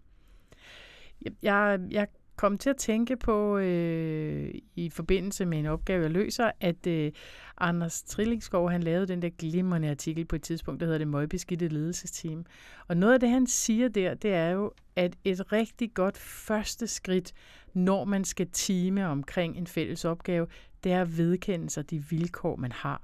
Jeg, 1.42 1.80
jeg 1.92 2.08
kom 2.40 2.58
til 2.58 2.70
at 2.70 2.78
tænke 2.78 3.18
på 3.18 3.58
øh, 3.58 4.54
i 4.76 4.90
forbindelse 4.90 5.46
med 5.46 5.60
en 5.60 5.66
opgave, 5.66 6.02
jeg 6.02 6.12
løser, 6.12 6.52
at 6.60 6.88
øh, 6.88 7.12
Anders 7.58 8.04
Trillingskov, 8.04 8.70
han 8.70 8.84
lavede 8.84 9.08
den 9.08 9.22
der 9.22 9.30
glimrende 9.30 9.90
artikel 9.90 10.26
på 10.26 10.36
et 10.36 10.42
tidspunkt, 10.42 10.80
der 10.80 10.86
hedder 10.86 10.98
det 10.98 11.08
møgbeskidte 11.08 11.68
ledelsesteam. 11.68 12.46
Og 12.88 12.98
noget 12.98 13.14
af 13.14 13.20
det, 13.20 13.30
han 13.30 13.48
siger 13.48 13.88
der, 13.88 14.14
det 14.14 14.34
er 14.34 14.50
jo, 14.50 14.72
at 14.96 15.16
et 15.24 15.52
rigtig 15.52 15.94
godt 15.94 16.18
første 16.18 16.88
skridt, 16.88 17.34
når 17.74 18.06
man 18.06 18.26
skal 18.26 18.50
time 18.52 19.08
omkring 19.08 19.58
en 19.58 19.68
fælles 19.68 20.06
opgave, 20.06 20.48
det 20.84 20.92
er 20.92 21.02
at 21.02 21.18
vedkende 21.18 21.70
sig 21.70 21.90
de 21.90 22.04
vilkår, 22.10 22.56
man 22.56 22.72
har. 22.72 23.02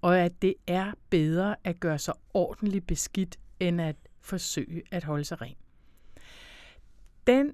Og 0.00 0.18
at 0.18 0.42
det 0.42 0.54
er 0.66 0.92
bedre 1.10 1.56
at 1.64 1.80
gøre 1.80 1.98
sig 1.98 2.14
ordentligt 2.34 2.86
beskidt, 2.86 3.38
end 3.60 3.80
at 3.80 3.96
forsøge 4.20 4.82
at 4.90 5.04
holde 5.04 5.24
sig 5.24 5.40
ren. 5.42 5.56
Den 7.26 7.52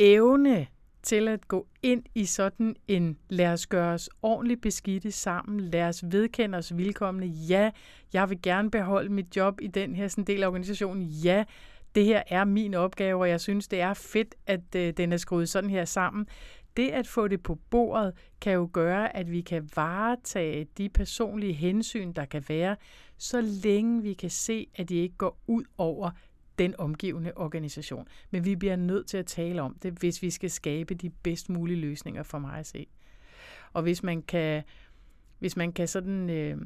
evne 0.00 0.66
til 1.02 1.28
at 1.28 1.48
gå 1.48 1.66
ind 1.82 2.02
i 2.14 2.24
sådan 2.24 2.76
en 2.88 3.18
lad 3.28 3.52
os 3.52 3.66
gøre 3.66 3.94
os 3.94 4.10
ordentligt 4.22 4.62
beskidte 4.62 5.12
sammen, 5.12 5.60
lad 5.60 5.82
os 5.82 6.04
vedkende 6.12 6.58
os 6.58 6.76
vilkommende, 6.76 7.26
ja, 7.26 7.70
jeg 8.12 8.30
vil 8.30 8.42
gerne 8.42 8.70
beholde 8.70 9.12
mit 9.12 9.36
job 9.36 9.60
i 9.60 9.66
den 9.66 9.96
her 9.96 10.08
sådan 10.08 10.24
del 10.24 10.42
af 10.42 10.46
organisationen, 10.46 11.02
ja, 11.02 11.44
det 11.94 12.04
her 12.04 12.22
er 12.28 12.44
min 12.44 12.74
opgave, 12.74 13.20
og 13.20 13.28
jeg 13.28 13.40
synes, 13.40 13.68
det 13.68 13.80
er 13.80 13.94
fedt, 13.94 14.34
at 14.46 14.74
øh, 14.76 14.92
den 14.96 15.12
er 15.12 15.16
skruet 15.16 15.48
sådan 15.48 15.70
her 15.70 15.84
sammen. 15.84 16.26
Det 16.76 16.88
at 16.88 17.06
få 17.06 17.28
det 17.28 17.42
på 17.42 17.54
bordet 17.70 18.12
kan 18.40 18.52
jo 18.52 18.70
gøre, 18.72 19.16
at 19.16 19.30
vi 19.30 19.40
kan 19.40 19.70
varetage 19.76 20.66
de 20.78 20.88
personlige 20.88 21.52
hensyn, 21.52 22.12
der 22.12 22.24
kan 22.24 22.44
være, 22.48 22.76
så 23.18 23.40
længe 23.40 24.02
vi 24.02 24.12
kan 24.12 24.30
se, 24.30 24.66
at 24.74 24.88
de 24.88 24.96
ikke 24.96 25.16
går 25.16 25.38
ud 25.46 25.64
over 25.78 26.10
den 26.60 26.74
omgivende 26.78 27.32
organisation. 27.36 28.08
Men 28.30 28.44
vi 28.44 28.56
bliver 28.56 28.76
nødt 28.76 29.06
til 29.06 29.16
at 29.16 29.26
tale 29.26 29.62
om 29.62 29.76
det, 29.82 29.92
hvis 29.92 30.22
vi 30.22 30.30
skal 30.30 30.50
skabe 30.50 30.94
de 30.94 31.10
bedst 31.10 31.48
mulige 31.48 31.80
løsninger 31.80 32.22
for 32.22 32.38
mig 32.38 32.58
at 32.58 32.66
se. 32.66 32.86
Og 33.72 33.82
hvis 33.82 34.02
man 34.02 34.22
kan, 34.22 34.62
hvis 35.38 35.56
man 35.56 35.72
kan 35.72 35.88
sådan... 35.88 36.30
Øh, 36.30 36.58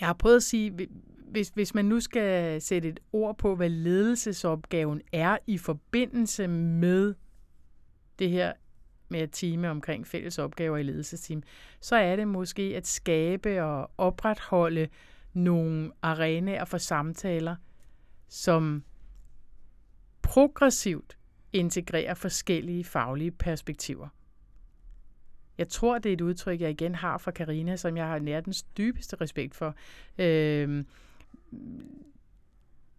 jeg 0.00 0.08
har 0.08 0.12
prøvet 0.12 0.36
at 0.36 0.42
sige, 0.42 0.88
hvis, 1.30 1.48
hvis 1.48 1.74
man 1.74 1.84
nu 1.84 2.00
skal 2.00 2.60
sætte 2.62 2.88
et 2.88 3.00
ord 3.12 3.38
på, 3.38 3.56
hvad 3.56 3.68
ledelsesopgaven 3.68 5.00
er 5.12 5.38
i 5.46 5.58
forbindelse 5.58 6.48
med 6.48 7.14
det 8.18 8.30
her 8.30 8.52
med 9.08 9.20
at 9.20 9.30
time 9.30 9.70
omkring 9.70 10.06
fælles 10.06 10.38
opgaver 10.38 10.76
i 10.76 10.82
ledelsesteam, 10.82 11.42
så 11.80 11.96
er 11.96 12.16
det 12.16 12.28
måske 12.28 12.62
at 12.62 12.86
skabe 12.86 13.62
og 13.62 13.90
opretholde 13.98 14.88
nogle 15.32 15.90
arenaer 16.02 16.64
for 16.64 16.78
samtaler, 16.78 17.56
som 18.28 18.84
progressivt 20.24 21.18
integrerer 21.52 22.14
forskellige 22.14 22.84
faglige 22.84 23.30
perspektiver. 23.30 24.08
Jeg 25.58 25.68
tror, 25.68 25.98
det 25.98 26.08
er 26.08 26.12
et 26.12 26.20
udtryk, 26.20 26.60
jeg 26.60 26.70
igen 26.70 26.94
har 26.94 27.18
fra 27.18 27.30
Karina, 27.30 27.76
som 27.76 27.96
jeg 27.96 28.06
har 28.06 28.18
nær 28.18 28.40
den 28.40 28.54
dybeste 28.78 29.16
respekt 29.20 29.54
for. 29.54 29.74
Øh, 30.18 30.84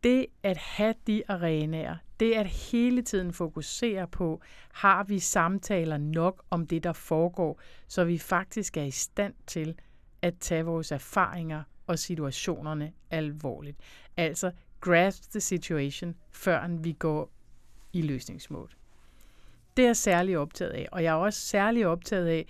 det 0.03 0.26
at 0.43 0.57
have 0.57 0.93
de 1.07 1.23
arenaer, 1.28 1.95
det 2.19 2.34
at 2.34 2.47
hele 2.47 3.01
tiden 3.01 3.34
fokusere 3.34 4.07
på, 4.07 4.41
har 4.73 5.03
vi 5.03 5.19
samtaler 5.19 5.97
nok 5.97 6.43
om 6.49 6.67
det, 6.67 6.84
der 6.84 6.93
foregår, 6.93 7.61
så 7.88 8.03
vi 8.03 8.17
faktisk 8.17 8.78
er 8.78 8.84
i 8.84 8.91
stand 8.91 9.34
til 9.47 9.76
at 10.21 10.34
tage 10.39 10.65
vores 10.65 10.91
erfaringer 10.91 11.63
og 11.88 11.99
situationerne 11.99 12.91
alvorligt. 13.11 13.78
Altså 14.17 14.51
grasp 14.86 15.32
the 15.32 15.40
situation, 15.40 16.16
før 16.32 16.68
vi 16.68 16.92
går 16.92 17.32
i 17.94 18.02
løsningsmål. 18.02 18.72
Det 19.78 19.84
er 19.84 19.88
jeg 19.88 19.96
særlig 19.96 20.38
optaget 20.38 20.72
af, 20.72 20.88
og 20.92 21.04
jeg 21.04 21.12
er 21.12 21.16
også 21.16 21.40
særlig 21.40 21.88
optaget 21.88 22.28
af 22.28 22.46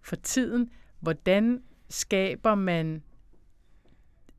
for 0.00 0.16
tiden, 0.16 0.70
hvordan 1.00 1.62
skaber 1.88 2.54
man 2.54 3.02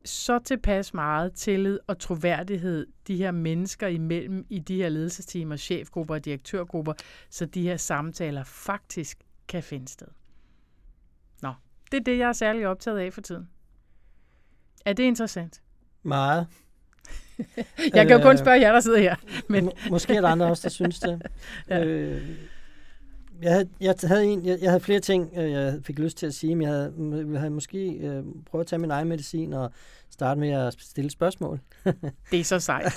så 0.06 0.40
tilpas 0.40 0.94
meget 0.94 1.34
tillid 1.34 1.80
og 1.88 2.00
troværdighed 2.00 2.88
de 3.08 3.18
her 3.18 3.32
mennesker 3.32 3.88
imellem 3.88 4.46
i 4.50 4.60
de 4.60 4.76
her 4.76 4.90
ledelsesteamer, 4.90 5.56
chefgrupper 5.56 6.16
og 6.16 6.26
direktørgrupper, 6.26 6.94
så 7.30 7.46
de 7.46 7.62
her 7.62 7.78
samtaler 7.78 8.44
faktisk 8.44 9.20
kan 9.48 9.64
finde 9.64 9.88
sted. 9.88 10.08
Nå, 11.42 11.54
det 11.92 12.00
er 12.00 12.04
det, 12.04 12.18
jeg 12.18 12.30
er 12.30 12.34
særlig 12.34 12.68
optaget 12.68 13.00
af 13.00 13.14
for 13.14 13.22
tiden. 13.22 13.50
Er 14.86 14.94
det 14.94 15.04
interessant? 15.04 15.62
Meget. 16.04 16.48
jeg 17.96 18.08
kan 18.08 18.18
jo 18.18 18.24
kun 18.24 18.32
øh, 18.32 18.38
spørge 18.38 18.62
jer, 18.62 18.72
der 18.72 18.80
sidder 18.80 19.00
her. 19.00 19.16
Men... 19.50 19.72
Måske 19.90 20.16
er 20.16 20.22
der 20.22 20.28
andre 20.28 20.46
også, 20.46 20.64
der 20.64 20.70
synes 20.70 21.00
det. 21.00 21.22
ja. 21.70 21.86
øh, 21.86 22.22
jeg 23.42 23.52
havde, 23.52 23.70
jeg, 23.82 23.96
havde 24.04 24.26
en, 24.26 24.46
jeg, 24.46 24.58
jeg 24.62 24.70
havde 24.70 24.84
flere 24.84 25.00
ting, 25.00 25.34
øh, 25.38 25.52
jeg 25.52 25.80
fik 25.84 26.00
lyst 26.00 26.18
til 26.18 26.26
at 26.26 26.34
sige, 26.34 26.56
men 26.56 26.62
jeg 26.62 26.72
havde, 26.72 26.94
jeg 27.32 27.40
havde 27.40 27.54
måske 27.54 27.92
øh, 27.92 28.24
prøvet 28.46 28.64
at 28.64 28.68
tage 28.68 28.80
min 28.80 28.92
egen 28.92 29.08
medicin 29.08 29.54
og 29.54 29.72
starte 30.10 30.40
med 30.40 30.50
at 30.50 30.76
stille 30.80 31.10
spørgsmål. 31.10 31.60
det 32.32 32.40
er 32.40 32.44
så 32.44 32.60
sejt. 32.60 32.92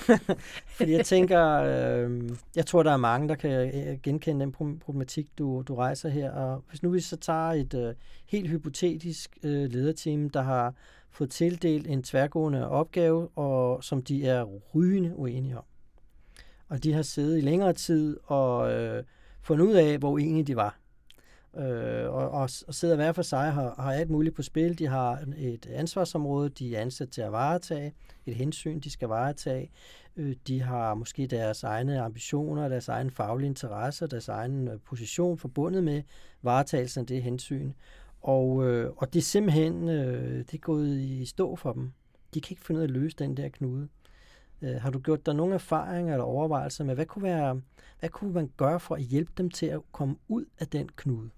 Fordi 0.76 0.92
jeg 0.92 1.06
tænker, 1.06 1.44
øh, 1.44 2.30
jeg 2.56 2.66
tror, 2.66 2.82
der 2.82 2.92
er 2.92 2.96
mange, 2.96 3.28
der 3.28 3.34
kan 3.34 3.70
genkende 4.02 4.40
den 4.40 4.78
problematik, 4.80 5.26
du, 5.38 5.62
du 5.68 5.74
rejser 5.74 6.08
her. 6.08 6.30
Og 6.30 6.64
hvis 6.68 6.82
nu 6.82 6.90
vi 6.90 7.00
så 7.00 7.16
tager 7.16 7.52
et 7.52 7.74
øh, 7.74 7.94
helt 8.26 8.50
hypotetisk 8.50 9.38
øh, 9.42 9.72
lederteam, 9.72 10.30
der 10.30 10.42
har 10.42 10.74
fået 11.10 11.30
tildelt 11.30 11.86
en 11.86 12.02
tværgående 12.02 12.68
opgave, 12.68 13.28
og 13.36 13.84
som 13.84 14.02
de 14.02 14.26
er 14.26 14.44
rygende 14.74 15.16
uenige 15.16 15.58
om. 15.58 15.64
Og 16.68 16.84
de 16.84 16.92
har 16.92 17.02
siddet 17.02 17.38
i 17.38 17.40
længere 17.40 17.72
tid 17.72 18.16
og 18.24 18.72
øh, 18.72 19.04
fundet 19.42 19.64
ud 19.64 19.74
af, 19.74 19.98
hvor 19.98 20.10
uenige 20.10 20.44
de 20.44 20.56
var. 20.56 20.78
Øh, 21.56 22.10
og, 22.14 22.30
og, 22.30 22.50
og 22.68 22.74
sidder 22.74 22.96
hver 22.96 23.12
for 23.12 23.22
sig 23.22 23.52
har, 23.52 23.74
har 23.78 23.92
alt 23.92 24.10
muligt 24.10 24.36
på 24.36 24.42
spil. 24.42 24.78
De 24.78 24.86
har 24.86 25.24
et 25.38 25.66
ansvarsområde, 25.66 26.48
de 26.48 26.76
er 26.76 26.80
ansat 26.80 27.10
til 27.10 27.20
at 27.20 27.32
varetage, 27.32 27.92
et 28.26 28.34
hensyn, 28.34 28.80
de 28.80 28.90
skal 28.90 29.08
varetage. 29.08 29.70
Øh, 30.16 30.36
de 30.46 30.62
har 30.62 30.94
måske 30.94 31.26
deres 31.26 31.62
egne 31.62 32.00
ambitioner, 32.00 32.68
deres 32.68 32.88
egen 32.88 33.10
faglige 33.10 33.48
interesser, 33.48 34.06
deres 34.06 34.28
egen 34.28 34.68
øh, 34.68 34.80
position 34.80 35.38
forbundet 35.38 35.84
med 35.84 36.02
varetagelsen 36.42 37.00
af 37.00 37.06
det 37.06 37.22
hensyn. 37.22 37.72
Og, 38.22 38.64
øh, 38.64 38.90
og 38.96 39.12
det 39.12 39.18
er 39.18 39.24
simpelthen 39.24 39.88
øh, 39.88 40.38
det 40.38 40.54
er 40.54 40.58
gået 40.58 40.98
i 40.98 41.26
stå 41.26 41.56
for 41.56 41.72
dem. 41.72 41.92
De 42.34 42.40
kan 42.40 42.52
ikke 42.52 42.64
finde 42.64 42.78
ud 42.78 42.82
af 42.82 42.86
at 42.86 42.90
løse 42.90 43.16
den 43.16 43.36
der 43.36 43.48
knude. 43.48 43.88
Øh, 44.62 44.74
har 44.74 44.90
du 44.90 44.98
gjort 44.98 45.26
dig 45.26 45.34
nogle 45.34 45.54
erfaringer 45.54 46.12
eller 46.12 46.24
overvejelser 46.24 46.84
med, 46.84 46.94
hvad 46.94 47.06
kunne, 47.06 47.22
være, 47.22 47.60
hvad 48.00 48.08
kunne 48.08 48.32
man 48.32 48.50
gøre 48.56 48.80
for 48.80 48.94
at 48.94 49.02
hjælpe 49.02 49.32
dem 49.38 49.50
til 49.50 49.66
at 49.66 49.80
komme 49.92 50.16
ud 50.28 50.44
af 50.58 50.66
den 50.66 50.88
knude? 50.96 51.30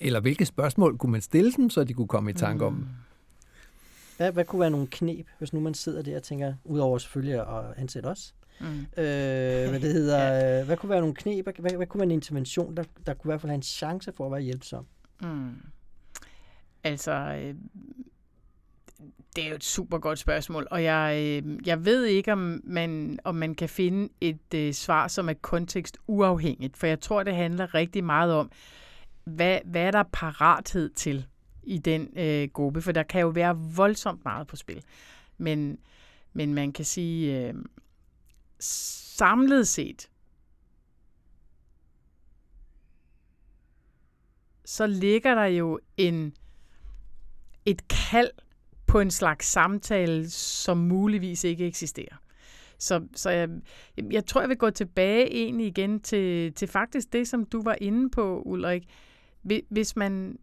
Eller 0.00 0.20
hvilke 0.20 0.46
spørgsmål 0.46 0.98
kunne 0.98 1.12
man 1.12 1.20
stille 1.20 1.52
dem, 1.52 1.70
så 1.70 1.84
de 1.84 1.94
kunne 1.94 2.08
komme 2.08 2.30
i 2.30 2.34
tanke 2.34 2.64
om? 2.64 2.72
Mm. 2.72 2.86
Hvad, 4.16 4.32
hvad 4.32 4.44
kunne 4.44 4.60
være 4.60 4.70
nogle 4.70 4.86
knep, 4.86 5.26
hvis 5.38 5.52
nu 5.52 5.60
man 5.60 5.74
sidder 5.74 6.02
der 6.02 6.16
og 6.16 6.22
tænker, 6.22 6.54
udover 6.64 6.98
selvfølgelig 6.98 7.40
at 7.40 7.64
ansætte 7.76 8.06
os, 8.06 8.34
Mm. 8.60 8.66
Øh, 8.66 9.68
hvad 9.68 9.80
det 9.80 9.92
hedder, 9.92 10.18
ja. 10.34 10.64
hvad 10.64 10.76
kunne 10.76 10.90
være 10.90 11.00
nogle 11.00 11.14
knep, 11.14 11.44
hvad, 11.44 11.76
hvad 11.76 11.86
kunne 11.86 11.98
være 11.98 12.06
en 12.06 12.10
intervention, 12.10 12.76
der, 12.76 12.84
der 13.06 13.14
kunne 13.14 13.28
i 13.28 13.32
hvert 13.32 13.40
fald 13.40 13.50
have 13.50 13.54
en 13.54 13.62
chance 13.62 14.12
for 14.12 14.26
at 14.26 14.32
være 14.32 14.40
hjælpsom? 14.40 14.86
Mm. 15.22 15.56
Altså, 16.84 17.12
øh, 17.12 17.54
det 19.36 19.44
er 19.44 19.48
jo 19.48 19.54
et 19.54 19.64
super 19.64 19.98
godt 19.98 20.18
spørgsmål, 20.18 20.66
og 20.70 20.82
jeg, 20.82 21.16
øh, 21.18 21.66
jeg 21.66 21.84
ved 21.84 22.04
ikke, 22.04 22.32
om 22.32 22.60
man, 22.64 23.18
om 23.24 23.34
man 23.34 23.54
kan 23.54 23.68
finde 23.68 24.08
et 24.20 24.54
øh, 24.54 24.72
svar, 24.72 25.08
som 25.08 25.28
er 25.28 25.32
kontekst 25.32 25.98
uafhængigt, 26.06 26.76
for 26.76 26.86
jeg 26.86 27.00
tror, 27.00 27.22
det 27.22 27.36
handler 27.36 27.74
rigtig 27.74 28.04
meget 28.04 28.32
om, 28.32 28.50
hvad, 29.24 29.58
hvad 29.64 29.82
er 29.82 29.90
der 29.90 30.02
parathed 30.12 30.90
til 30.90 31.26
i 31.62 31.78
den 31.78 32.08
øh, 32.16 32.48
gruppe, 32.52 32.82
for 32.82 32.92
der 32.92 33.02
kan 33.02 33.20
jo 33.20 33.28
være 33.28 33.56
voldsomt 33.56 34.24
meget 34.24 34.46
på 34.46 34.56
spil. 34.56 34.82
Men, 35.38 35.78
men 36.32 36.54
man 36.54 36.72
kan 36.72 36.84
sige, 36.84 37.48
øh, 37.48 37.54
samlet 38.60 39.68
set, 39.68 40.08
så 44.64 44.86
ligger 44.86 45.34
der 45.34 45.44
jo 45.44 45.78
en 45.96 46.34
et 47.66 47.88
kald 47.88 48.30
på 48.86 49.00
en 49.00 49.10
slags 49.10 49.46
samtale, 49.46 50.30
som 50.30 50.78
muligvis 50.78 51.44
ikke 51.44 51.66
eksisterer. 51.66 52.16
Så, 52.78 53.06
så 53.14 53.30
jeg, 53.30 53.48
jeg 54.10 54.26
tror, 54.26 54.40
jeg 54.40 54.48
vil 54.48 54.56
gå 54.56 54.70
tilbage 54.70 55.32
egentlig 55.32 55.66
igen 55.66 56.00
til, 56.00 56.52
til 56.52 56.68
faktisk 56.68 57.12
det, 57.12 57.28
som 57.28 57.44
du 57.44 57.62
var 57.62 57.76
inde 57.80 58.10
på, 58.10 58.42
Ulrik. 58.46 58.84
Hvis, 59.68 59.96
man, 59.96 60.38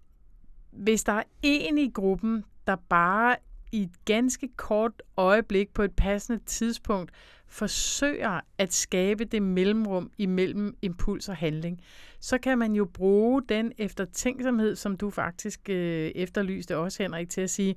hvis 0.72 1.04
der 1.04 1.14
er 1.14 1.24
en 1.42 1.78
i 1.78 1.90
gruppen, 1.90 2.44
der 2.68 2.76
bare 2.76 3.36
i 3.72 3.82
et 3.82 4.06
ganske 4.06 4.50
kort 4.56 5.04
øjeblik 5.18 5.74
på 5.74 5.84
et 5.84 5.96
passende 5.96 6.40
tidspunkt 6.46 7.12
forsøger 7.52 8.40
at 8.58 8.74
skabe 8.74 9.26
det 9.26 9.42
mellemrum 9.42 10.12
imellem 10.18 10.78
impuls 10.82 11.30
og 11.30 11.38
handling, 11.38 11.82
så 12.20 12.38
kan 12.38 12.58
man 12.58 12.74
jo 12.74 12.86
bruge 12.86 13.42
den 13.50 13.72
eftertænksomhed, 13.78 14.76
som 14.76 14.98
du 14.98 15.10
faktisk 15.10 15.70
øh, 15.70 16.12
efterlyste 16.16 16.78
også, 16.78 17.04
Henrik, 17.04 17.30
til 17.30 17.42
at 17.42 17.50
sige, 17.50 17.76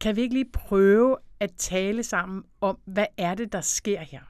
kan 0.00 0.16
vi 0.16 0.20
ikke 0.20 0.34
lige 0.34 0.50
prøve 0.52 1.16
at 1.40 1.50
tale 1.58 2.02
sammen 2.02 2.44
om, 2.60 2.78
hvad 2.84 3.06
er 3.16 3.34
det, 3.34 3.52
der 3.52 3.60
sker 3.60 4.00
her? 4.00 4.22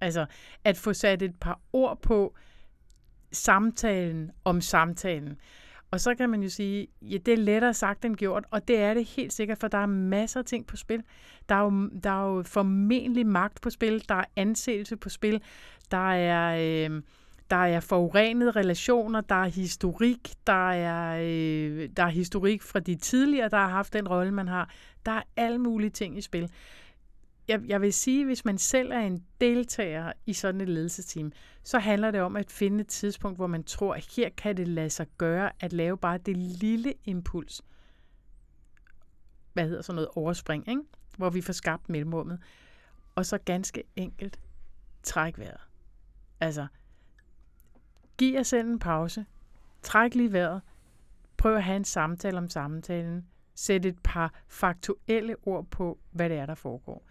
Altså, 0.00 0.26
at 0.64 0.76
få 0.76 0.92
sat 0.92 1.22
et 1.22 1.34
par 1.40 1.60
ord 1.72 2.02
på 2.02 2.34
samtalen 3.32 4.30
om 4.44 4.60
samtalen. 4.60 5.38
Og 5.90 6.00
så 6.00 6.14
kan 6.14 6.30
man 6.30 6.42
jo 6.42 6.48
sige, 6.48 6.86
ja, 7.02 7.16
det 7.16 7.34
er 7.34 7.38
lettere 7.38 7.74
sagt 7.74 8.04
end 8.04 8.16
gjort, 8.16 8.44
og 8.50 8.68
det 8.68 8.78
er 8.78 8.94
det 8.94 9.04
helt 9.04 9.32
sikkert, 9.32 9.58
for 9.58 9.68
der 9.68 9.78
er 9.78 9.86
masser 9.86 10.40
af 10.40 10.46
ting 10.46 10.66
på 10.66 10.76
spil. 10.76 11.02
Der 11.48 11.54
er 11.54 11.62
jo, 11.62 11.88
der 12.04 12.10
er 12.10 12.36
jo 12.36 12.42
formentlig 12.42 13.26
magt 13.26 13.60
på 13.60 13.70
spil, 13.70 14.04
der 14.08 14.14
er 14.14 14.24
anseelse 14.36 14.96
på 14.96 15.08
spil, 15.08 15.42
der 15.90 16.12
er, 16.12 16.56
øh, 16.90 17.02
der 17.50 17.56
er 17.56 17.80
forurenede 17.80 18.50
relationer, 18.50 19.20
der 19.20 19.34
er 19.34 19.48
historik, 19.48 20.34
der 20.46 20.70
er, 20.70 21.18
øh, 21.22 21.88
der 21.96 22.02
er 22.02 22.08
historik 22.08 22.62
fra 22.62 22.80
de 22.80 22.94
tidligere, 22.94 23.48
der 23.48 23.56
har 23.56 23.68
haft 23.68 23.92
den 23.92 24.08
rolle, 24.08 24.32
man 24.32 24.48
har. 24.48 24.70
Der 25.06 25.12
er 25.12 25.22
alle 25.36 25.58
mulige 25.58 25.90
ting 25.90 26.18
i 26.18 26.20
spil. 26.20 26.50
Jeg, 27.48 27.60
jeg 27.66 27.80
vil 27.80 27.92
sige, 27.92 28.24
hvis 28.24 28.44
man 28.44 28.58
selv 28.58 28.92
er 28.92 29.00
en 29.00 29.24
deltager 29.40 30.12
i 30.26 30.32
sådan 30.32 30.60
et 30.60 30.68
ledelsesteam, 30.68 31.32
så 31.64 31.78
handler 31.78 32.10
det 32.10 32.20
om 32.20 32.36
at 32.36 32.50
finde 32.50 32.80
et 32.80 32.88
tidspunkt, 32.88 33.38
hvor 33.38 33.46
man 33.46 33.64
tror, 33.64 33.94
at 33.94 34.06
her 34.16 34.28
kan 34.36 34.56
det 34.56 34.68
lade 34.68 34.90
sig 34.90 35.06
gøre 35.18 35.50
at 35.60 35.72
lave 35.72 35.98
bare 35.98 36.18
det 36.18 36.36
lille 36.36 36.94
impuls. 37.04 37.62
Hvad 39.54 39.68
hedder 39.68 39.82
sådan 39.82 39.94
noget 39.94 40.08
overspring, 40.14 40.68
ikke? 40.68 40.82
hvor 41.16 41.30
vi 41.30 41.40
får 41.40 41.52
skabt 41.52 41.88
mellemrummet. 41.88 42.38
Og 43.14 43.26
så 43.26 43.38
ganske 43.38 43.82
enkelt 43.96 44.40
træk 45.02 45.38
vejret. 45.38 45.60
Altså, 46.40 46.66
giv 48.18 48.34
jer 48.34 48.42
selv 48.42 48.68
en 48.68 48.78
pause. 48.78 49.26
Træk 49.82 50.14
lige 50.14 50.32
vejret. 50.32 50.62
Prøv 51.36 51.56
at 51.56 51.62
have 51.62 51.76
en 51.76 51.84
samtale 51.84 52.38
om 52.38 52.48
samtalen. 52.48 53.26
Sæt 53.54 53.86
et 53.86 53.98
par 54.04 54.42
faktuelle 54.48 55.36
ord 55.42 55.66
på, 55.70 55.98
hvad 56.10 56.28
det 56.28 56.38
er, 56.38 56.46
der 56.46 56.54
foregår. 56.54 57.06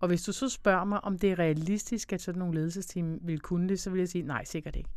Og 0.00 0.08
hvis 0.08 0.22
du 0.22 0.32
så 0.32 0.48
spørger 0.48 0.84
mig, 0.84 1.04
om 1.04 1.18
det 1.18 1.30
er 1.30 1.38
realistisk, 1.38 2.12
at 2.12 2.22
sådan 2.22 2.38
nogle 2.38 2.54
ledelsesteam 2.54 3.18
vil 3.22 3.40
kunne 3.40 3.68
det, 3.68 3.80
så 3.80 3.90
vil 3.90 3.98
jeg 3.98 4.08
sige, 4.08 4.22
nej, 4.22 4.44
sikkert 4.44 4.76
ikke. 4.76 4.90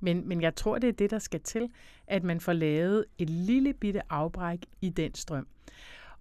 Men, 0.00 0.28
men 0.28 0.42
jeg 0.42 0.54
tror, 0.54 0.78
det 0.78 0.88
er 0.88 0.92
det, 0.92 1.10
der 1.10 1.18
skal 1.18 1.40
til, 1.40 1.68
at 2.06 2.24
man 2.24 2.40
får 2.40 2.52
lavet 2.52 3.04
et 3.18 3.30
lille 3.30 3.72
bitte 3.72 4.12
afbræk 4.12 4.58
i 4.80 4.88
den 4.88 5.14
strøm. 5.14 5.46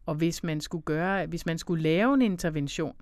Og 0.05 0.15
hvis 0.15 0.43
man 0.43 0.61
skulle 0.61 0.83
gøre, 0.83 1.25
hvis 1.25 1.45
man 1.45 1.57
skulle 1.57 1.83
lave 1.83 2.13
en 2.13 2.21
intervention, 2.21 2.95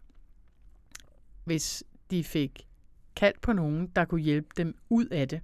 hvis 1.43 1.83
de 2.11 2.23
fik 2.23 2.67
kaldt 3.15 3.41
på 3.41 3.53
nogen, 3.53 3.87
der 3.87 4.05
kunne 4.05 4.21
hjælpe 4.21 4.49
dem 4.57 4.75
ud 4.89 5.05
af 5.05 5.27
det, 5.27 5.41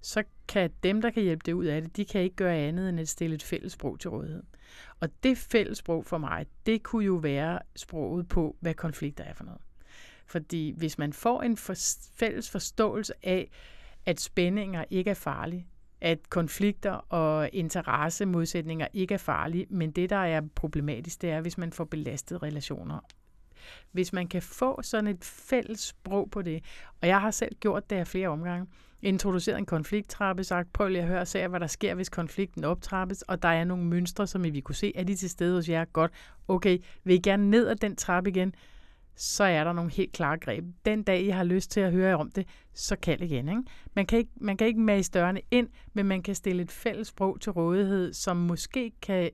så 0.00 0.22
kan 0.48 0.70
dem, 0.82 1.02
der 1.02 1.10
kan 1.10 1.22
hjælpe 1.22 1.42
det 1.46 1.52
ud 1.52 1.64
af 1.64 1.82
det, 1.82 1.96
de 1.96 2.04
kan 2.04 2.20
ikke 2.20 2.36
gøre 2.36 2.56
andet 2.56 2.88
end 2.88 3.00
at 3.00 3.08
stille 3.08 3.34
et 3.34 3.42
fælles 3.42 3.72
sprog 3.72 4.00
til 4.00 4.10
rådighed. 4.10 4.42
Og 5.00 5.08
det 5.22 5.38
fælles 5.38 5.78
sprog 5.78 6.04
for 6.06 6.18
mig, 6.18 6.46
det 6.66 6.82
kunne 6.82 7.04
jo 7.04 7.14
være 7.14 7.58
sproget 7.76 8.28
på, 8.28 8.56
hvad 8.60 8.74
konflikter 8.74 9.24
er 9.24 9.34
for 9.34 9.44
noget. 9.44 9.60
Fordi 10.26 10.74
hvis 10.76 10.98
man 10.98 11.12
får 11.12 11.42
en 11.42 11.56
for, 11.56 11.74
fælles 12.14 12.50
forståelse 12.50 13.12
af, 13.22 13.50
at 14.06 14.20
spændinger 14.20 14.84
ikke 14.90 15.10
er 15.10 15.14
farlige, 15.14 15.66
at 16.02 16.30
konflikter 16.30 16.92
og 16.92 17.50
interessemodsætninger 17.52 18.86
ikke 18.92 19.14
er 19.14 19.18
farlige, 19.18 19.66
men 19.70 19.90
det, 19.90 20.10
der 20.10 20.16
er 20.16 20.40
problematisk, 20.54 21.22
det 21.22 21.30
er, 21.30 21.40
hvis 21.40 21.58
man 21.58 21.72
får 21.72 21.84
belastet 21.84 22.42
relationer. 22.42 22.98
Hvis 23.92 24.12
man 24.12 24.26
kan 24.26 24.42
få 24.42 24.82
sådan 24.82 25.06
et 25.06 25.24
fælles 25.24 25.80
sprog 25.80 26.30
på 26.30 26.42
det, 26.42 26.64
og 27.00 27.08
jeg 27.08 27.20
har 27.20 27.30
selv 27.30 27.56
gjort 27.60 27.90
det 27.90 27.96
af 27.96 28.06
flere 28.06 28.28
omgange, 28.28 28.66
introduceret 29.02 29.58
en 29.58 29.66
konflikttrappe, 29.66 30.44
sagt, 30.44 30.72
prøv 30.72 30.88
lige 30.88 31.02
at 31.02 31.08
høre 31.08 31.20
og 31.20 31.28
se, 31.28 31.48
hvad 31.48 31.60
der 31.60 31.66
sker, 31.66 31.94
hvis 31.94 32.08
konflikten 32.08 32.64
optrappes, 32.64 33.22
og 33.22 33.42
der 33.42 33.48
er 33.48 33.64
nogle 33.64 33.84
mønstre, 33.84 34.26
som 34.26 34.44
vi 34.44 34.60
kunne 34.60 34.74
se, 34.74 34.92
er 34.94 35.04
de 35.04 35.14
til 35.14 35.30
stede 35.30 35.54
hos 35.54 35.68
jer? 35.68 35.84
Godt, 35.84 36.12
okay, 36.48 36.78
vil 37.04 37.14
I 37.14 37.18
gerne 37.18 37.50
ned 37.50 37.68
ad 37.68 37.76
den 37.76 37.96
trappe 37.96 38.30
igen? 38.30 38.54
Så 39.16 39.44
er 39.44 39.64
der 39.64 39.72
nogle 39.72 39.90
helt 39.90 40.12
klare 40.12 40.38
greb. 40.38 40.64
Den 40.84 41.02
dag, 41.02 41.22
I 41.22 41.28
har 41.28 41.44
lyst 41.44 41.70
til 41.70 41.80
at 41.80 41.92
høre 41.92 42.16
om 42.16 42.30
det, 42.30 42.48
så 42.74 42.96
kald 42.96 43.20
igen. 43.20 43.48
Ikke? 43.48 43.62
Man, 43.94 44.06
kan 44.06 44.18
ikke, 44.18 44.30
man 44.36 44.56
kan 44.56 44.66
ikke 44.66 44.80
mase 44.80 45.10
dørene 45.10 45.40
ind, 45.50 45.68
men 45.92 46.06
man 46.06 46.22
kan 46.22 46.34
stille 46.34 46.62
et 46.62 46.70
fælles 46.70 47.08
sprog 47.08 47.40
til 47.40 47.52
rådighed, 47.52 48.12
som 48.12 48.36
måske 48.36 48.92
kan 49.02 49.30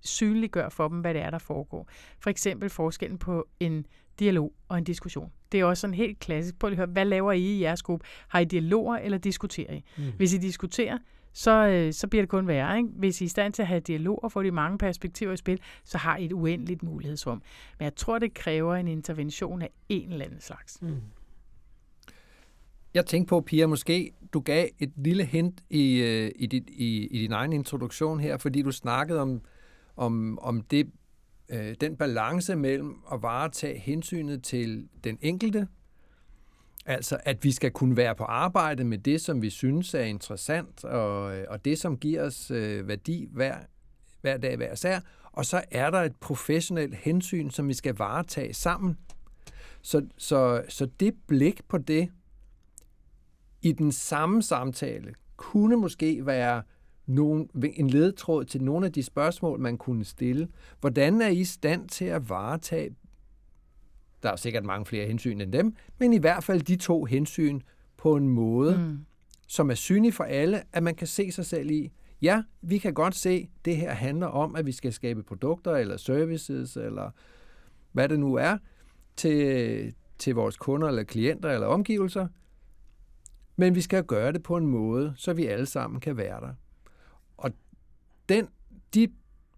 synliggøre 0.00 0.70
for 0.70 0.88
dem, 0.88 1.00
hvad 1.00 1.14
det 1.14 1.22
er, 1.22 1.30
der 1.30 1.38
foregår. 1.38 1.88
For 2.20 2.30
eksempel 2.30 2.70
forskellen 2.70 3.18
på 3.18 3.48
en 3.60 3.86
dialog 4.18 4.52
og 4.68 4.78
en 4.78 4.84
diskussion. 4.84 5.32
Det 5.52 5.60
er 5.60 5.64
også 5.64 5.80
sådan 5.80 5.94
helt 5.94 6.18
klassisk. 6.18 6.58
Prøv 6.58 6.70
at 6.70 6.76
høre, 6.76 6.86
hvad 6.86 7.04
laver 7.04 7.32
I 7.32 7.40
i 7.40 7.62
jeres 7.62 7.82
gruppe? 7.82 8.06
Har 8.28 8.40
I 8.40 8.44
dialoger, 8.44 8.96
eller 8.96 9.18
diskuterer 9.18 9.72
I? 9.72 9.84
Mm. 9.96 10.04
Hvis 10.16 10.34
I 10.34 10.38
diskuterer, 10.38 10.98
så, 11.32 11.66
øh, 11.66 11.92
så 11.92 12.08
bliver 12.08 12.22
det 12.22 12.28
kun 12.28 12.46
værre. 12.46 12.76
Ikke? 12.76 12.88
Hvis 12.96 13.20
I 13.20 13.24
er 13.24 13.26
i 13.26 13.28
stand 13.28 13.52
til 13.52 13.62
at 13.62 13.68
have 13.68 13.80
dialog 13.80 14.24
og 14.24 14.32
få 14.32 14.42
de 14.42 14.50
mange 14.50 14.78
perspektiver 14.78 15.32
i 15.32 15.36
spil, 15.36 15.60
så 15.84 15.98
har 15.98 16.16
I 16.16 16.24
et 16.24 16.32
uendeligt 16.32 16.82
mulighedsrum. 16.82 17.42
Men 17.78 17.84
jeg 17.84 17.96
tror, 17.96 18.18
det 18.18 18.34
kræver 18.34 18.76
en 18.76 18.88
intervention 18.88 19.62
af 19.62 19.70
en 19.88 20.12
eller 20.12 20.24
anden 20.24 20.40
slags. 20.40 20.82
Mm. 20.82 20.96
Jeg 22.94 23.06
tænkte 23.06 23.28
på, 23.28 23.40
Pia, 23.40 23.66
måske 23.66 24.12
du 24.32 24.40
gav 24.40 24.68
et 24.78 24.92
lille 24.96 25.24
hint 25.24 25.60
i, 25.70 26.02
øh, 26.02 26.30
i, 26.36 26.46
dit, 26.46 26.70
i, 26.70 27.06
i 27.06 27.18
din 27.18 27.32
egen 27.32 27.52
introduktion 27.52 28.20
her, 28.20 28.36
fordi 28.36 28.62
du 28.62 28.72
snakkede 28.72 29.20
om, 29.20 29.40
om, 29.96 30.38
om 30.38 30.60
det 30.60 30.90
øh, 31.48 31.74
den 31.80 31.96
balance 31.96 32.56
mellem 32.56 32.96
at 33.12 33.22
varetage 33.22 33.78
hensynet 33.78 34.42
til 34.42 34.88
den 35.04 35.18
enkelte, 35.20 35.68
altså 36.86 37.18
at 37.24 37.44
vi 37.44 37.52
skal 37.52 37.70
kunne 37.70 37.96
være 37.96 38.14
på 38.14 38.24
arbejde 38.24 38.84
med 38.84 38.98
det, 38.98 39.20
som 39.20 39.42
vi 39.42 39.50
synes 39.50 39.94
er 39.94 40.02
interessant, 40.02 40.84
og, 40.84 41.36
øh, 41.36 41.46
og 41.48 41.64
det, 41.64 41.78
som 41.78 41.96
giver 41.96 42.22
os 42.22 42.50
øh, 42.50 42.88
værdi 42.88 43.28
hver, 43.32 43.56
hver 44.20 44.36
dag 44.36 44.56
hver 44.56 44.74
sær, 44.74 45.00
og 45.32 45.46
så 45.46 45.64
er 45.70 45.90
der 45.90 45.98
et 45.98 46.16
professionelt 46.16 46.94
hensyn, 46.94 47.50
som 47.50 47.68
vi 47.68 47.74
skal 47.74 47.94
varetage 47.94 48.54
sammen. 48.54 48.98
Så, 49.82 50.06
så, 50.16 50.62
så 50.68 50.88
det 51.00 51.14
blik 51.26 51.60
på 51.68 51.78
det 51.78 52.10
i 53.62 53.72
den 53.72 53.92
samme 53.92 54.42
samtale 54.42 55.14
kunne 55.36 55.76
måske 55.76 56.26
være 56.26 56.62
nogen, 57.06 57.50
en 57.74 57.90
ledetråd 57.90 58.44
til 58.44 58.62
nogle 58.62 58.86
af 58.86 58.92
de 58.92 59.02
spørgsmål, 59.02 59.60
man 59.60 59.78
kunne 59.78 60.04
stille. 60.04 60.48
Hvordan 60.80 61.22
er 61.22 61.28
I 61.28 61.44
stand 61.44 61.88
til 61.88 62.04
at 62.04 62.28
varetage, 62.28 62.94
der 64.22 64.32
er 64.32 64.36
sikkert 64.36 64.64
mange 64.64 64.86
flere 64.86 65.06
hensyn 65.06 65.40
end 65.40 65.52
dem, 65.52 65.74
men 65.98 66.12
i 66.12 66.18
hvert 66.18 66.44
fald 66.44 66.60
de 66.60 66.76
to 66.76 67.04
hensyn 67.04 67.60
på 67.96 68.16
en 68.16 68.28
måde, 68.28 68.78
mm. 68.78 68.98
som 69.46 69.70
er 69.70 69.74
synlig 69.74 70.14
for 70.14 70.24
alle, 70.24 70.62
at 70.72 70.82
man 70.82 70.94
kan 70.94 71.06
se 71.06 71.32
sig 71.32 71.46
selv 71.46 71.70
i. 71.70 71.92
Ja, 72.22 72.42
vi 72.62 72.78
kan 72.78 72.94
godt 72.94 73.14
se, 73.14 73.30
at 73.30 73.64
det 73.64 73.76
her 73.76 73.92
handler 73.92 74.26
om, 74.26 74.56
at 74.56 74.66
vi 74.66 74.72
skal 74.72 74.92
skabe 74.92 75.22
produkter 75.22 75.72
eller 75.72 75.96
services, 75.96 76.76
eller 76.76 77.10
hvad 77.92 78.08
det 78.08 78.20
nu 78.20 78.34
er, 78.34 78.58
til, 79.16 79.94
til 80.18 80.34
vores 80.34 80.56
kunder 80.56 80.88
eller 80.88 81.02
klienter 81.02 81.50
eller 81.50 81.66
omgivelser. 81.66 82.28
Men 83.56 83.74
vi 83.74 83.80
skal 83.80 84.04
gøre 84.04 84.32
det 84.32 84.42
på 84.42 84.56
en 84.56 84.66
måde, 84.66 85.12
så 85.16 85.32
vi 85.32 85.46
alle 85.46 85.66
sammen 85.66 86.00
kan 86.00 86.16
være 86.16 86.40
der 86.40 86.54
den, 88.30 88.48
de 88.94 89.08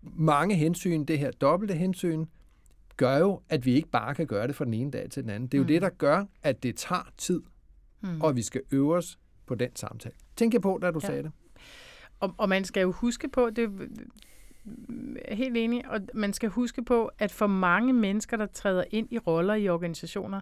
mange 0.02 0.54
hensyn, 0.54 1.04
det 1.04 1.18
her 1.18 1.30
dobbelte 1.30 1.74
hensyn, 1.74 2.26
gør 3.02 3.16
jo, 3.18 3.40
at 3.48 3.66
vi 3.66 3.74
ikke 3.74 3.88
bare 3.88 4.14
kan 4.14 4.26
gøre 4.26 4.46
det 4.46 4.54
fra 4.54 4.64
den 4.64 4.74
ene 4.74 4.90
dag 4.90 5.10
til 5.10 5.22
den 5.22 5.30
anden. 5.30 5.46
Det 5.48 5.54
er 5.54 5.58
jo 5.58 5.62
mm. 5.62 5.68
det, 5.68 5.82
der 5.82 5.88
gør, 5.88 6.24
at 6.42 6.62
det 6.62 6.76
tager 6.76 7.10
tid, 7.18 7.42
mm. 8.00 8.20
og 8.20 8.36
vi 8.36 8.42
skal 8.42 8.60
øve 8.70 8.96
os 8.96 9.18
på 9.46 9.54
den 9.54 9.76
samtale. 9.76 10.14
Tænk 10.36 10.54
jeg 10.54 10.62
på, 10.62 10.78
da 10.82 10.90
du 10.90 11.00
ja. 11.02 11.06
sagde 11.06 11.22
det. 11.22 11.32
Og, 12.20 12.34
og 12.38 12.48
man 12.48 12.64
skal 12.64 12.80
jo 12.80 12.92
huske 12.92 13.28
på, 13.28 13.50
det, 13.50 13.70
mm, 14.64 15.16
helt 15.28 15.56
enig, 15.56 15.88
og 15.88 16.00
man 16.14 16.32
skal 16.32 16.48
huske 16.48 16.84
på, 16.84 17.10
at 17.18 17.32
for 17.32 17.46
mange 17.46 17.92
mennesker, 17.92 18.36
der 18.36 18.46
træder 18.46 18.84
ind 18.90 19.08
i 19.10 19.18
roller 19.18 19.54
i 19.54 19.68
organisationer, 19.68 20.40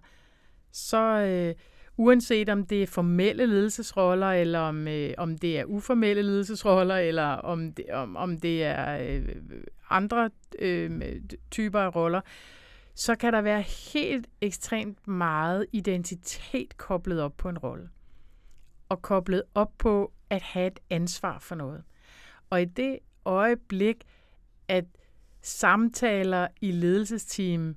så 0.70 1.02
øh, 1.02 1.54
uanset 2.00 2.48
om 2.48 2.66
det 2.66 2.82
er 2.82 2.86
formelle 2.86 3.46
ledelsesroller, 3.46 4.26
eller 4.26 4.58
om, 4.58 4.88
øh, 4.88 5.14
om 5.18 5.38
det 5.38 5.58
er 5.58 5.64
uformelle 5.64 6.22
ledelsesroller, 6.22 6.96
eller 6.96 7.24
om 7.24 7.72
det, 7.72 7.84
om, 7.92 8.16
om 8.16 8.40
det 8.40 8.64
er 8.64 8.98
øh, 8.98 9.28
andre 9.90 10.30
øh, 10.58 11.20
typer 11.50 11.80
af 11.80 11.96
roller, 11.96 12.20
så 12.94 13.16
kan 13.16 13.32
der 13.32 13.40
være 13.40 13.62
helt 13.62 14.26
ekstremt 14.40 15.08
meget 15.08 15.66
identitet 15.72 16.76
koblet 16.76 17.20
op 17.20 17.36
på 17.36 17.48
en 17.48 17.58
rolle. 17.58 17.88
Og 18.88 19.02
koblet 19.02 19.42
op 19.54 19.72
på 19.78 20.12
at 20.30 20.42
have 20.42 20.66
et 20.66 20.80
ansvar 20.90 21.38
for 21.38 21.54
noget. 21.54 21.82
Og 22.50 22.62
i 22.62 22.64
det 22.64 22.98
øjeblik, 23.24 23.96
at 24.68 24.84
samtaler 25.42 26.48
i 26.60 26.70
ledelsesteam 26.70 27.76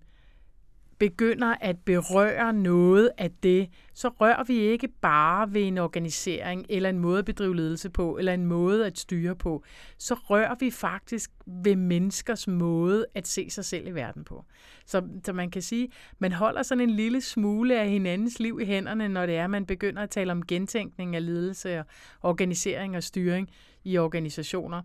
begynder 1.10 1.56
at 1.62 1.78
berøre 1.86 2.54
noget 2.54 3.12
af 3.18 3.32
det, 3.32 3.70
så 3.94 4.08
rører 4.10 4.44
vi 4.44 4.58
ikke 4.58 4.88
bare 4.88 5.54
ved 5.54 5.62
en 5.62 5.78
organisering, 5.78 6.66
eller 6.70 6.90
en 6.90 7.00
måde 7.00 7.20
at 7.20 7.26
bedrive 7.26 7.56
ledelse 7.56 7.90
på, 7.90 8.18
eller 8.18 8.34
en 8.34 8.46
måde 8.46 8.86
at 8.86 9.00
styre 9.00 9.36
på. 9.36 9.64
Så 9.98 10.14
rører 10.14 10.56
vi 10.60 10.72
faktisk 10.72 11.32
ved 11.64 11.76
menneskers 11.76 12.48
måde 12.48 13.06
at 13.16 13.28
se 13.28 13.50
sig 13.50 13.66
selv 13.66 13.88
i 13.88 13.92
verden 13.92 14.24
på. 14.24 14.46
Så, 14.86 15.02
så 15.26 15.34
man 15.34 15.52
kan 15.52 15.62
sige, 15.62 15.90
man 16.20 16.32
holder 16.32 16.64
sådan 16.64 16.82
en 16.82 16.90
lille 16.90 17.22
smule 17.22 17.80
af 17.80 17.90
hinandens 17.90 18.40
liv 18.40 18.60
i 18.62 18.66
hænderne, 18.66 19.08
når 19.10 19.26
det 19.26 19.36
er, 19.36 19.44
at 19.44 19.50
man 19.50 19.66
begynder 19.66 20.02
at 20.02 20.10
tale 20.10 20.32
om 20.32 20.46
gentænkning 20.46 21.16
af 21.16 21.26
ledelse 21.26 21.80
og 21.80 21.86
organisering 22.22 22.98
og 22.98 23.04
styring 23.04 23.50
i 23.84 23.98
organisationer. 23.98 24.82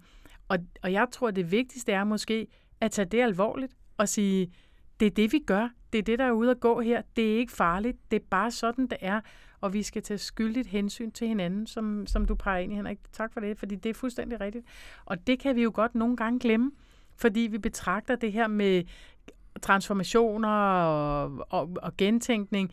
Og, 0.49 0.59
og 0.83 0.93
jeg 0.93 1.07
tror, 1.13 1.31
det 1.31 1.51
vigtigste 1.51 1.93
er 1.93 2.05
måske 2.05 2.47
at 2.81 2.91
tage 2.91 3.07
det 3.07 3.21
alvorligt 3.21 3.73
og 3.99 4.09
sige, 4.09 4.53
det 5.01 5.07
er 5.07 5.11
det, 5.11 5.33
vi 5.33 5.39
gør. 5.47 5.69
Det 5.93 5.99
er 5.99 6.03
det, 6.03 6.19
der 6.19 6.25
er 6.25 6.33
ude 6.33 6.51
at 6.51 6.61
gå 6.61 6.81
her. 6.81 7.03
Det 7.17 7.35
er 7.35 7.39
ikke 7.39 7.53
farligt. 7.53 7.99
Det 8.11 8.23
er 8.23 8.25
bare 8.31 8.51
sådan, 8.51 8.87
det 8.87 8.99
er. 9.01 9.21
Og 9.61 9.73
vi 9.73 9.83
skal 9.83 10.03
tage 10.03 10.19
skyldigt 10.19 10.69
hensyn 10.69 11.11
til 11.11 11.29
hinanden, 11.29 11.67
som, 11.67 12.07
som 12.07 12.27
du 12.27 12.35
peger 12.35 12.59
ind 12.59 12.73
i, 12.73 12.77
Henrik. 12.77 12.99
Tak 13.13 13.33
for 13.33 13.41
det, 13.41 13.59
fordi 13.59 13.77
det 13.77 13.91
er 13.91 13.95
fuldstændig 13.95 14.41
rigtigt. 14.41 14.67
Og 15.05 15.27
det 15.27 15.39
kan 15.39 15.57
vi 15.57 15.63
jo 15.63 15.71
godt 15.75 15.95
nogle 15.95 16.17
gange 16.17 16.39
glemme, 16.39 16.71
fordi 17.17 17.41
vi 17.41 17.59
betragter 17.59 18.17
det 18.17 18.33
her 18.33 18.47
med 18.47 18.85
transformationer 19.63 20.49
og, 20.49 21.47
og, 21.51 21.71
og 21.83 21.97
gentænkning. 21.97 22.73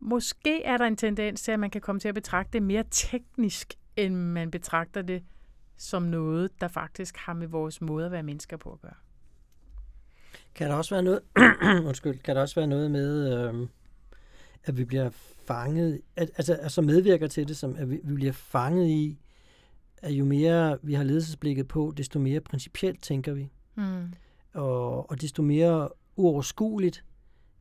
Måske 0.00 0.62
er 0.62 0.76
der 0.76 0.84
en 0.84 0.96
tendens 0.96 1.42
til, 1.42 1.52
at 1.52 1.60
man 1.60 1.70
kan 1.70 1.80
komme 1.80 2.00
til 2.00 2.08
at 2.08 2.14
betragte 2.14 2.52
det 2.52 2.62
mere 2.62 2.84
teknisk, 2.90 3.74
end 3.96 4.14
man 4.14 4.50
betragter 4.50 5.02
det 5.02 5.22
som 5.76 6.02
noget, 6.02 6.60
der 6.60 6.68
faktisk 6.68 7.16
har 7.16 7.32
med 7.32 7.46
vores 7.46 7.80
måde 7.80 8.06
at 8.06 8.12
være 8.12 8.22
mennesker 8.22 8.56
på 8.56 8.72
at 8.72 8.80
gøre. 8.80 9.07
Kan 10.58 10.70
der 10.70 10.74
også 10.74 10.94
være 10.94 11.02
noget, 11.02 11.20
undskyld, 11.88 12.18
kan 12.18 12.36
der 12.36 12.42
også 12.42 12.54
være 12.54 12.66
noget 12.66 12.90
med, 12.90 13.32
øh, 13.32 13.68
at 14.64 14.78
vi 14.78 14.84
bliver 14.84 15.10
fanget, 15.46 16.00
at, 16.16 16.30
altså, 16.36 16.54
altså 16.54 16.82
medvirker 16.82 17.26
til 17.26 17.48
det, 17.48 17.56
som 17.56 17.76
at 17.78 17.90
vi, 17.90 18.00
vi 18.04 18.14
bliver 18.14 18.32
fanget 18.32 18.88
i, 18.88 19.18
at 19.96 20.12
jo 20.12 20.24
mere 20.24 20.78
vi 20.82 20.94
har 20.94 21.04
ledelsesblikket 21.04 21.68
på, 21.68 21.92
desto 21.96 22.18
mere 22.18 22.40
principielt 22.40 23.02
tænker 23.02 23.32
vi. 23.32 23.48
Mm. 23.74 24.12
Og, 24.54 25.10
og 25.10 25.20
desto 25.20 25.42
mere 25.42 25.88
uoverskueligt 26.16 27.04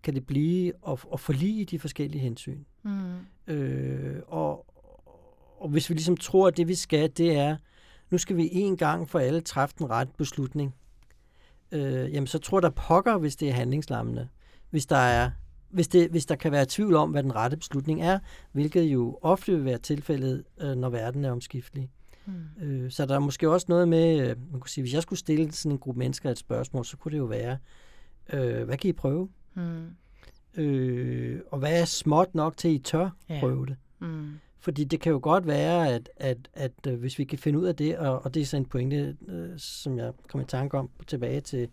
kan 0.04 0.14
det 0.14 0.28
blive 0.28 0.74
at, 0.88 1.06
at 1.14 1.20
forlige 1.20 1.66
de 1.66 1.80
forskellige 1.80 2.22
hensyn. 2.22 2.64
Mm. 2.84 3.54
Øh, 3.54 4.22
og, 4.28 4.66
og 5.60 5.70
hvis 5.70 5.90
vi 5.90 5.96
ligesom 5.96 6.18
tror, 6.18 6.48
at 6.48 6.58
det 6.58 6.68
vi 6.68 6.76
skal, 6.76 7.12
det 7.18 7.36
er, 7.36 7.58
nu 8.10 8.18
skal 8.18 8.38
vi 8.38 8.50
en 8.52 8.78
gang 8.78 9.10
for 9.10 9.20
alle 9.20 9.42
træffe 9.42 9.76
den 9.80 9.90
rette 9.90 10.14
beslutning, 10.18 10.76
øh, 11.72 12.14
jamen 12.14 12.28
så 12.28 12.40
tror 12.40 12.60
der 12.60 12.70
pokker, 12.70 13.18
hvis 13.18 13.36
det 13.36 13.50
er 13.50 13.54
handlingslammende. 13.54 14.28
Hvis 14.70 14.86
der 14.86 14.98
er 14.98 15.30
hvis, 15.70 15.88
det, 15.88 16.10
hvis 16.10 16.26
der 16.26 16.36
kan 16.36 16.52
være 16.52 16.66
tvivl 16.70 16.96
om, 16.96 17.12
hvad 17.12 17.24
den 17.24 17.36
rette 17.36 17.58
beslutning 17.58 18.02
er, 18.02 18.20
hvilket 18.52 18.84
jo 18.84 19.20
ofte 19.22 19.52
vil 19.52 19.66
være 19.66 19.78
tilfældet, 19.78 20.44
øh, 20.62 20.76
når 20.76 20.90
verden 20.90 21.26
er 21.26 21.32
omskiftelig. 21.32 21.90
Mm. 22.26 22.66
Øh, 22.66 22.92
så 22.92 23.06
der 23.06 23.16
er 23.16 23.20
måske 23.20 23.50
også 23.50 23.66
noget 23.70 23.88
med, 23.88 24.30
øh, 24.30 24.36
man 24.52 24.60
kunne 24.60 24.70
sige, 24.70 24.82
hvis 24.82 24.94
jeg 24.94 25.02
skulle 25.02 25.20
stille 25.20 25.52
sådan 25.52 25.72
en 25.72 25.78
gruppe 25.80 26.00
mennesker 26.00 26.30
et 26.30 26.38
spørgsmål, 26.38 26.86
så 26.86 26.98
kunne 26.98 27.12
det 27.12 27.18
jo 27.18 27.26
være, 27.26 27.58
øh, 28.34 28.64
hvad 28.64 28.78
kan 28.78 28.90
I 28.90 28.94
prøve? 28.94 29.30
Mm. 29.56 29.86
Øh, 30.62 31.42
og 31.52 31.60
hvad 31.60 31.82
er 31.82 31.86
småt 31.86 32.36
nok 32.36 32.58
til, 32.58 32.68
at 32.68 32.74
I 32.74 32.80
tør 32.80 33.10
ja. 33.30 33.40
prøve 33.40 33.66
det? 33.66 33.76
Mm. 34.00 34.40
Fordi 34.60 34.84
det 34.84 35.00
kan 35.00 35.12
jo 35.12 35.20
godt 35.24 35.48
være, 35.48 35.88
at, 35.88 36.10
at, 36.18 36.50
at, 36.54 36.72
at 36.86 36.94
øh, 36.94 37.00
hvis 37.00 37.20
vi 37.20 37.24
kan 37.24 37.40
finde 37.40 37.60
ud 37.60 37.66
af 37.66 37.76
det, 37.76 37.98
og, 37.98 38.26
og 38.26 38.34
det 38.34 38.42
er 38.42 38.46
sådan 38.46 38.62
en 38.62 38.70
pointe, 38.70 39.18
øh, 39.28 39.50
som 39.58 39.98
jeg 39.98 40.14
kom 40.28 40.42
i 40.42 40.46
tanke 40.46 40.78
om 40.78 40.90
tilbage 41.08 41.42
til, 41.42 41.70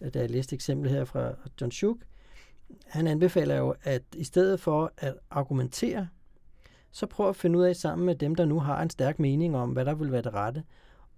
øh, 0.00 0.14
da 0.14 0.20
jeg 0.20 0.30
læste 0.30 0.54
eksempel 0.54 0.90
her 0.90 1.04
fra 1.04 1.32
John 1.60 1.70
Schuck, 1.70 2.02
han 2.86 3.06
anbefaler 3.06 3.56
jo, 3.56 3.74
at 3.82 4.02
i 4.16 4.24
stedet 4.24 4.60
for 4.60 4.92
at 4.98 5.14
argumentere, 5.30 6.08
så 6.90 7.06
prøv 7.06 7.28
at 7.28 7.36
finde 7.36 7.58
ud 7.58 7.64
af 7.64 7.76
sammen 7.76 8.06
med 8.06 8.14
dem, 8.14 8.34
der 8.34 8.44
nu 8.44 8.60
har 8.60 8.82
en 8.82 8.90
stærk 8.90 9.18
mening 9.18 9.56
om, 9.56 9.70
hvad 9.70 9.84
der 9.84 9.94
vil 9.94 10.12
være 10.12 10.22
det 10.22 10.34
rette, 10.34 10.62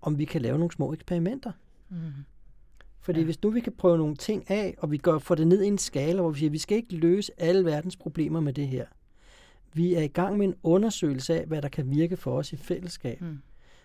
om 0.01 0.19
vi 0.19 0.25
kan 0.25 0.43
lave 0.43 0.59
nogle 0.59 0.73
små 0.73 0.93
eksperimenter. 0.93 1.53
Mm. 1.89 1.97
Fordi 3.01 3.19
ja. 3.19 3.25
hvis 3.25 3.43
nu 3.43 3.51
vi 3.51 3.61
kan 3.61 3.73
prøve 3.73 3.99
nogle 3.99 4.17
ting 4.17 4.51
af, 4.51 4.75
og 4.79 4.91
vi 4.91 4.99
går 4.99 5.19
får 5.19 5.35
det 5.35 5.47
ned 5.47 5.63
i 5.63 5.67
en 5.67 5.79
skala, 5.79 6.21
hvor 6.21 6.31
vi 6.31 6.39
siger, 6.39 6.49
at 6.49 6.53
vi 6.53 6.59
skal 6.59 6.77
ikke 6.77 6.97
løse 6.97 7.33
alle 7.39 7.65
verdens 7.65 7.97
problemer 7.97 8.41
med 8.41 8.53
det 8.53 8.69
her. 8.69 8.87
Vi 9.75 9.95
er 9.95 10.03
i 10.03 10.09
gang 10.09 10.39
med 10.39 10.47
en 10.47 10.55
undersøgelse 10.63 11.41
af, 11.41 11.47
hvad 11.47 11.63
der 11.63 11.69
kan 11.69 11.91
virke 11.91 12.17
for 12.17 12.33
os 12.33 12.53
i 12.53 12.57
fællesskab. 12.57 13.21
Mm. 13.21 13.39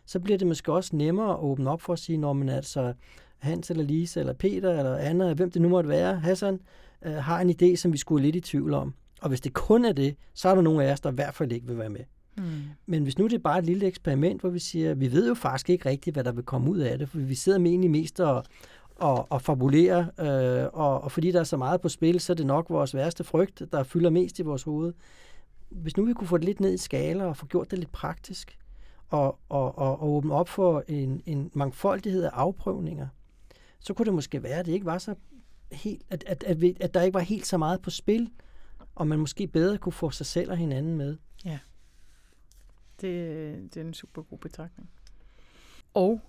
Så 0.05 0.19
bliver 0.19 0.37
det 0.37 0.47
måske 0.47 0.73
også 0.73 0.95
nemmere 0.95 1.33
at 1.33 1.39
åbne 1.39 1.69
op 1.69 1.81
for 1.81 1.93
at 1.93 1.99
sige, 1.99 2.17
når 2.17 2.33
man 2.33 2.49
altså 2.49 2.93
Hans 3.37 3.71
eller 3.71 3.83
Lise 3.83 4.19
eller 4.19 4.33
Peter 4.33 4.79
eller 4.79 4.97
Anna, 4.97 5.33
hvem 5.33 5.51
det 5.51 5.61
nu 5.61 5.69
måtte 5.69 5.89
være, 5.89 6.19
Hassan, 6.19 6.59
øh, 7.05 7.13
har 7.13 7.41
en 7.41 7.49
idé, 7.49 7.75
som 7.75 7.93
vi 7.93 7.97
skulle 7.97 8.25
lidt 8.25 8.35
i 8.35 8.39
tvivl 8.39 8.73
om. 8.73 8.93
Og 9.21 9.29
hvis 9.29 9.41
det 9.41 9.53
kun 9.53 9.85
er 9.85 9.93
det, 9.93 10.15
så 10.33 10.49
er 10.49 10.55
der 10.55 10.61
nogle 10.61 10.83
af 10.83 10.91
os, 10.91 10.99
der 10.99 11.11
i 11.11 11.15
hvert 11.15 11.33
fald 11.33 11.51
ikke 11.51 11.67
vil 11.67 11.77
være 11.77 11.89
med. 11.89 12.01
Mm. 12.37 12.43
Men 12.85 13.03
hvis 13.03 13.17
nu 13.17 13.27
det 13.27 13.33
er 13.33 13.39
bare 13.39 13.59
et 13.59 13.65
lille 13.65 13.85
eksperiment, 13.85 14.41
hvor 14.41 14.49
vi 14.49 14.59
siger, 14.59 14.93
vi 14.93 15.11
ved 15.11 15.27
jo 15.27 15.33
faktisk 15.33 15.69
ikke 15.69 15.89
rigtigt, 15.89 16.15
hvad 16.15 16.23
der 16.23 16.31
vil 16.31 16.43
komme 16.43 16.71
ud 16.71 16.77
af 16.77 16.97
det, 16.97 17.09
for 17.09 17.17
vi 17.17 17.35
sidder 17.35 17.59
med 17.59 17.71
egentlig 17.71 17.91
mest 17.91 18.19
og, 18.19 18.43
og, 18.95 19.27
og 19.29 19.41
fabulerer, 19.41 20.05
øh, 20.19 20.69
og, 20.73 21.03
og 21.03 21.11
fordi 21.11 21.31
der 21.31 21.39
er 21.39 21.43
så 21.43 21.57
meget 21.57 21.81
på 21.81 21.89
spil, 21.89 22.19
så 22.19 22.33
er 22.33 22.35
det 22.35 22.45
nok 22.45 22.69
vores 22.69 22.95
værste 22.95 23.23
frygt, 23.23 23.63
der 23.71 23.83
fylder 23.83 24.09
mest 24.09 24.39
i 24.39 24.41
vores 24.41 24.63
hoved. 24.63 24.93
Hvis 25.69 25.97
nu 25.97 26.05
vi 26.05 26.13
kunne 26.13 26.27
få 26.27 26.37
det 26.37 26.45
lidt 26.45 26.59
ned 26.59 26.73
i 26.73 26.77
skala 26.77 27.25
og 27.25 27.37
få 27.37 27.45
gjort 27.45 27.71
det 27.71 27.79
lidt 27.79 27.91
praktisk, 27.91 28.57
og, 29.07 29.39
og, 29.49 29.77
og, 29.77 29.99
og 29.99 30.09
åbne 30.09 30.33
op 30.33 30.49
for 30.49 30.83
en, 30.87 31.21
en 31.25 31.51
mangfoldighed 31.53 32.23
af 32.23 32.29
afprøvninger, 32.33 33.07
så 33.79 33.93
kunne 33.93 34.05
det 34.05 34.13
måske 34.13 34.43
være, 34.43 34.59
at 34.59 34.65
det 34.65 34.71
ikke 34.71 34.85
var 34.85 34.97
så 34.97 35.15
helt, 35.71 36.03
at, 36.09 36.23
at, 36.27 36.43
at, 36.43 36.61
vi, 36.61 36.77
at 36.79 36.93
der 36.93 37.01
ikke 37.01 37.13
var 37.13 37.19
helt 37.19 37.47
så 37.47 37.57
meget 37.57 37.81
på 37.81 37.89
spil, 37.89 38.31
og 38.95 39.07
man 39.07 39.19
måske 39.19 39.47
bedre 39.47 39.77
kunne 39.77 39.93
få 39.93 40.09
sig 40.11 40.25
selv 40.25 40.51
og 40.51 40.57
hinanden 40.57 40.97
med. 40.97 41.17
Ja, 41.45 41.59
det, 43.01 43.73
det 43.73 43.81
er 43.81 43.85
en 43.85 43.93
super 43.93 44.21
god 44.21 44.37
betragtning. 44.37 44.89
Og 45.93 46.21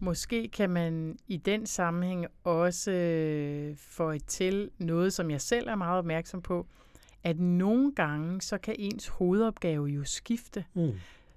måske 0.00 0.48
kan 0.48 0.70
man 0.70 1.18
i 1.28 1.36
den 1.36 1.66
sammenhæng 1.66 2.26
også 2.44 2.90
øh, 2.90 3.76
få 3.76 4.18
til 4.18 4.70
noget, 4.78 5.12
som 5.12 5.30
jeg 5.30 5.40
selv 5.40 5.68
er 5.68 5.74
meget 5.74 5.98
opmærksom 5.98 6.42
på, 6.42 6.66
at 7.24 7.38
nogle 7.38 7.92
gange, 7.92 8.40
så 8.40 8.58
kan 8.58 8.74
ens 8.78 9.08
hovedopgave 9.08 9.86
jo 9.86 10.04
skifte. 10.04 10.64
Mm. 10.74 10.92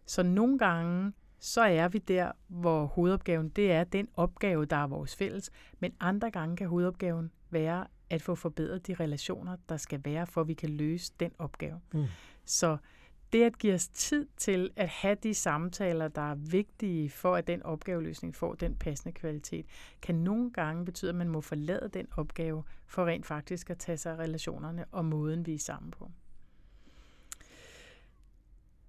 Så 0.05 0.23
nogle 0.23 0.57
gange, 0.57 1.13
så 1.39 1.61
er 1.61 1.87
vi 1.87 1.97
der, 1.97 2.31
hvor 2.47 2.85
hovedopgaven, 2.85 3.49
det 3.49 3.71
er 3.71 3.83
den 3.83 4.07
opgave, 4.15 4.65
der 4.65 4.75
er 4.75 4.87
vores 4.87 5.15
fælles. 5.15 5.51
Men 5.79 5.93
andre 5.99 6.31
gange 6.31 6.57
kan 6.57 6.67
hovedopgaven 6.67 7.31
være 7.49 7.87
at 8.09 8.21
få 8.21 8.35
forbedret 8.35 8.87
de 8.87 8.93
relationer, 8.93 9.57
der 9.69 9.77
skal 9.77 10.01
være, 10.05 10.27
for 10.27 10.41
at 10.41 10.47
vi 10.47 10.53
kan 10.53 10.69
løse 10.69 11.13
den 11.19 11.31
opgave. 11.39 11.79
Mm. 11.93 12.05
Så 12.45 12.77
det 13.35 13.43
at 13.43 13.57
give 13.57 13.73
os 13.73 13.87
tid 13.87 14.27
til 14.37 14.69
at 14.75 14.89
have 14.89 15.17
de 15.23 15.33
samtaler, 15.33 16.07
der 16.07 16.31
er 16.31 16.35
vigtige 16.35 17.09
for, 17.09 17.35
at 17.35 17.47
den 17.47 17.63
opgaveløsning 17.63 18.35
får 18.35 18.53
den 18.53 18.75
passende 18.75 19.13
kvalitet, 19.13 19.65
kan 20.01 20.15
nogle 20.15 20.51
gange 20.51 20.85
betyde, 20.85 21.09
at 21.09 21.15
man 21.15 21.29
må 21.29 21.41
forlade 21.41 21.89
den 21.93 22.07
opgave 22.17 22.63
for 22.87 23.05
rent 23.05 23.25
faktisk 23.25 23.69
at 23.69 23.77
tage 23.77 23.97
sig 23.97 24.11
af 24.11 24.17
relationerne 24.17 24.85
og 24.91 25.05
måden, 25.05 25.45
vi 25.45 25.53
er 25.53 25.59
sammen 25.59 25.91
på. 25.91 26.11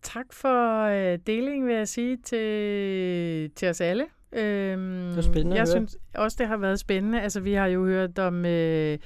Tak 0.03 0.33
for 0.33 0.83
øh, 0.83 1.19
delingen, 1.27 1.67
vil 1.67 1.75
jeg 1.75 1.89
sige, 1.89 2.17
til, 2.17 3.51
til 3.51 3.69
os 3.69 3.81
alle. 3.81 4.07
Øhm, 4.33 5.09
det 5.09 5.19
er 5.19 5.23
spændende 5.23 5.57
Jeg 5.57 5.69
synes 5.69 5.99
også, 6.15 6.37
det 6.41 6.49
har 6.49 6.57
været 6.57 6.81
spændende. 6.81 7.21
Altså, 7.21 7.41
vi 7.41 7.53
har 7.53 7.67
jo 7.67 7.85
hørt 7.85 8.19
om 8.19 8.45
øh, 8.45 8.99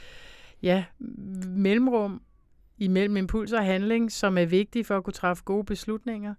ja, 0.62 0.84
mellemrum 1.46 2.22
imellem 2.80 3.16
impuls 3.16 3.52
og 3.52 3.64
handling, 3.64 4.12
som 4.12 4.38
er 4.38 4.44
vigtige 4.44 4.84
for 4.84 4.96
at 4.96 5.04
kunne 5.04 5.12
træffe 5.12 5.44
gode 5.44 5.64
beslutninger. 5.64 6.34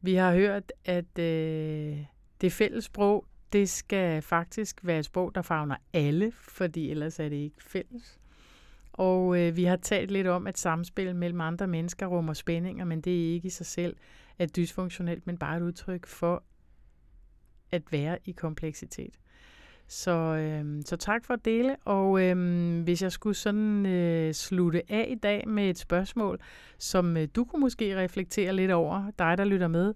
Vi 0.00 0.14
har 0.14 0.34
hørt, 0.34 0.72
at 0.84 1.18
øh, 1.18 1.98
det 2.40 2.52
fælles 2.52 2.84
sprog, 2.84 3.26
det 3.52 3.68
skal 3.68 4.22
faktisk 4.22 4.80
være 4.82 4.98
et 4.98 5.04
sprog, 5.04 5.34
der 5.34 5.42
favner 5.42 5.76
alle, 5.92 6.32
fordi 6.32 6.90
ellers 6.90 7.20
er 7.20 7.28
det 7.28 7.36
ikke 7.36 7.64
fælles. 7.64 8.18
Og 8.92 9.40
øh, 9.40 9.56
vi 9.56 9.64
har 9.64 9.76
talt 9.76 10.10
lidt 10.10 10.26
om, 10.26 10.46
at 10.46 10.58
samspil 10.58 11.16
mellem 11.16 11.40
andre 11.40 11.66
mennesker 11.66 12.06
rummer 12.06 12.32
spændinger, 12.32 12.84
men 12.84 13.00
det 13.00 13.28
er 13.28 13.32
ikke 13.32 13.46
i 13.46 13.50
sig 13.50 13.66
selv 13.66 13.96
at 14.38 14.56
dysfunktionelt, 14.56 15.26
men 15.26 15.38
bare 15.38 15.56
et 15.56 15.62
udtryk 15.62 16.06
for 16.06 16.42
at 17.70 17.92
være 17.92 18.18
i 18.24 18.32
kompleksitet. 18.32 19.18
Så, 19.86 20.10
øh, 20.10 20.82
så 20.84 20.96
tak 20.96 21.24
for 21.24 21.34
at 21.34 21.44
dele, 21.44 21.76
og 21.84 22.22
øh, 22.22 22.82
hvis 22.82 23.02
jeg 23.02 23.12
skulle 23.12 23.34
sådan 23.34 23.86
øh, 23.86 24.32
slutte 24.32 24.92
af 24.92 25.06
i 25.10 25.14
dag 25.14 25.48
med 25.48 25.70
et 25.70 25.78
spørgsmål, 25.78 26.40
som 26.78 27.16
øh, 27.16 27.28
du 27.36 27.44
kunne 27.44 27.60
måske 27.60 27.96
reflektere 27.96 28.52
lidt 28.52 28.70
over, 28.70 29.10
dig 29.18 29.38
der 29.38 29.44
lytter 29.44 29.68
med, 29.68 29.94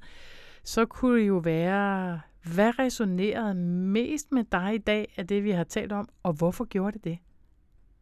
så 0.65 0.87
kunne 0.87 1.21
det 1.21 1.29
jo 1.29 1.37
være, 1.37 2.21
hvad 2.55 2.79
resonerede 2.79 3.55
mest 3.55 4.33
med 4.33 4.45
dig 4.53 4.75
i 4.75 4.79
dag 4.79 5.15
af 5.17 5.27
det, 5.27 5.45
vi 5.45 5.51
har 5.51 5.65
talt 5.65 5.93
om, 5.93 6.09
og 6.23 6.33
hvorfor 6.33 6.65
gjorde 6.65 6.93
det 6.93 7.05
det? 7.05 7.19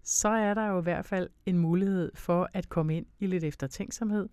Så 0.02 0.28
er 0.28 0.54
der 0.54 0.66
jo 0.66 0.80
i 0.80 0.82
hvert 0.82 1.04
fald 1.06 1.28
en 1.46 1.58
mulighed 1.58 2.12
for 2.14 2.48
at 2.52 2.68
komme 2.68 2.96
ind 2.96 3.06
i 3.18 3.26
lidt 3.26 3.44
eftertænksomhed, 3.44 4.28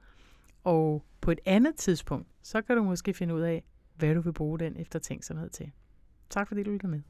og 0.64 1.06
på 1.22 1.32
et 1.32 1.40
andet 1.46 1.76
tidspunkt, 1.76 2.28
så 2.42 2.62
kan 2.62 2.78
du 2.78 2.84
måske 2.84 3.14
finde 3.14 3.36
ud 3.36 3.42
af, 3.42 3.64
hvad 3.96 4.16
du 4.16 4.22
vil 4.22 4.34
bruge 4.34 4.60
den 4.60 4.78
eftertænksomhed 4.78 5.50
til. 5.50 5.72
Tak 6.30 6.48
fordi 6.48 6.64
du 6.64 6.72
lyttede 6.72 6.92
med. 6.92 7.02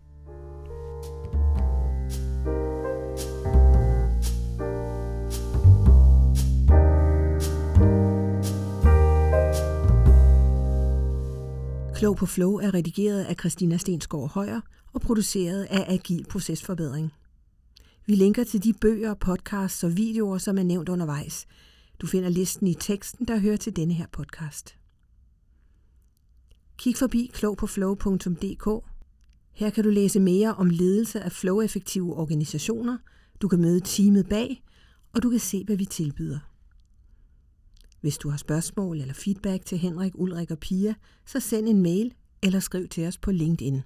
Klog 12.04 12.18
på 12.18 12.26
Flow 12.26 12.56
er 12.56 12.74
redigeret 12.74 13.24
af 13.24 13.36
Christina 13.40 13.78
Stensgaard 13.78 14.30
Højer 14.30 14.62
og 14.94 15.02
produceret 15.02 15.64
af 15.64 15.86
Agil 15.88 16.26
Procesforbedring. 16.30 17.14
Vi 18.06 18.16
linker 18.16 18.44
til 18.44 18.64
de 18.64 18.74
bøger, 18.74 19.14
podcasts 19.14 19.84
og 19.84 19.98
videoer, 19.98 20.38
som 20.38 20.58
er 20.58 20.64
nævnt 20.64 20.90
undervejs. 20.90 21.46
Du 22.02 22.08
finder 22.08 22.30
listen 22.30 22.68
i 22.68 22.74
teksten, 22.74 23.28
der 23.28 23.40
hører 23.40 23.58
til 23.58 23.76
denne 23.76 23.94
her 23.94 24.06
podcast. 24.12 24.76
Kig 26.78 26.98
forbi 26.98 27.32
klogpåflow.dk. 27.34 28.86
Her 29.52 29.70
kan 29.70 29.84
du 29.84 29.90
læse 29.90 30.20
mere 30.20 30.54
om 30.54 30.70
ledelse 30.70 31.22
af 31.22 31.32
flow-effektive 31.32 32.16
organisationer, 32.16 32.98
du 33.42 33.48
kan 33.48 33.62
møde 33.62 33.80
teamet 33.80 34.30
bag, 34.30 34.64
og 35.14 35.24
du 35.24 35.30
kan 35.30 35.40
se, 35.40 35.64
hvad 35.66 35.76
vi 35.76 35.86
tilbyder. 35.86 36.40
Hvis 38.04 38.18
du 38.18 38.30
har 38.30 38.38
spørgsmål 38.38 39.02
eller 39.02 39.14
feedback 39.14 39.66
til 39.66 39.78
Henrik, 39.78 40.12
Ulrik 40.16 40.52
og 40.52 40.60
Pia, 40.60 40.94
så 41.26 41.40
send 41.40 41.68
en 41.68 41.82
mail 41.82 42.14
eller 42.42 42.60
skriv 42.60 42.88
til 42.88 43.08
os 43.08 43.18
på 43.18 43.32
LinkedIn. 43.32 43.82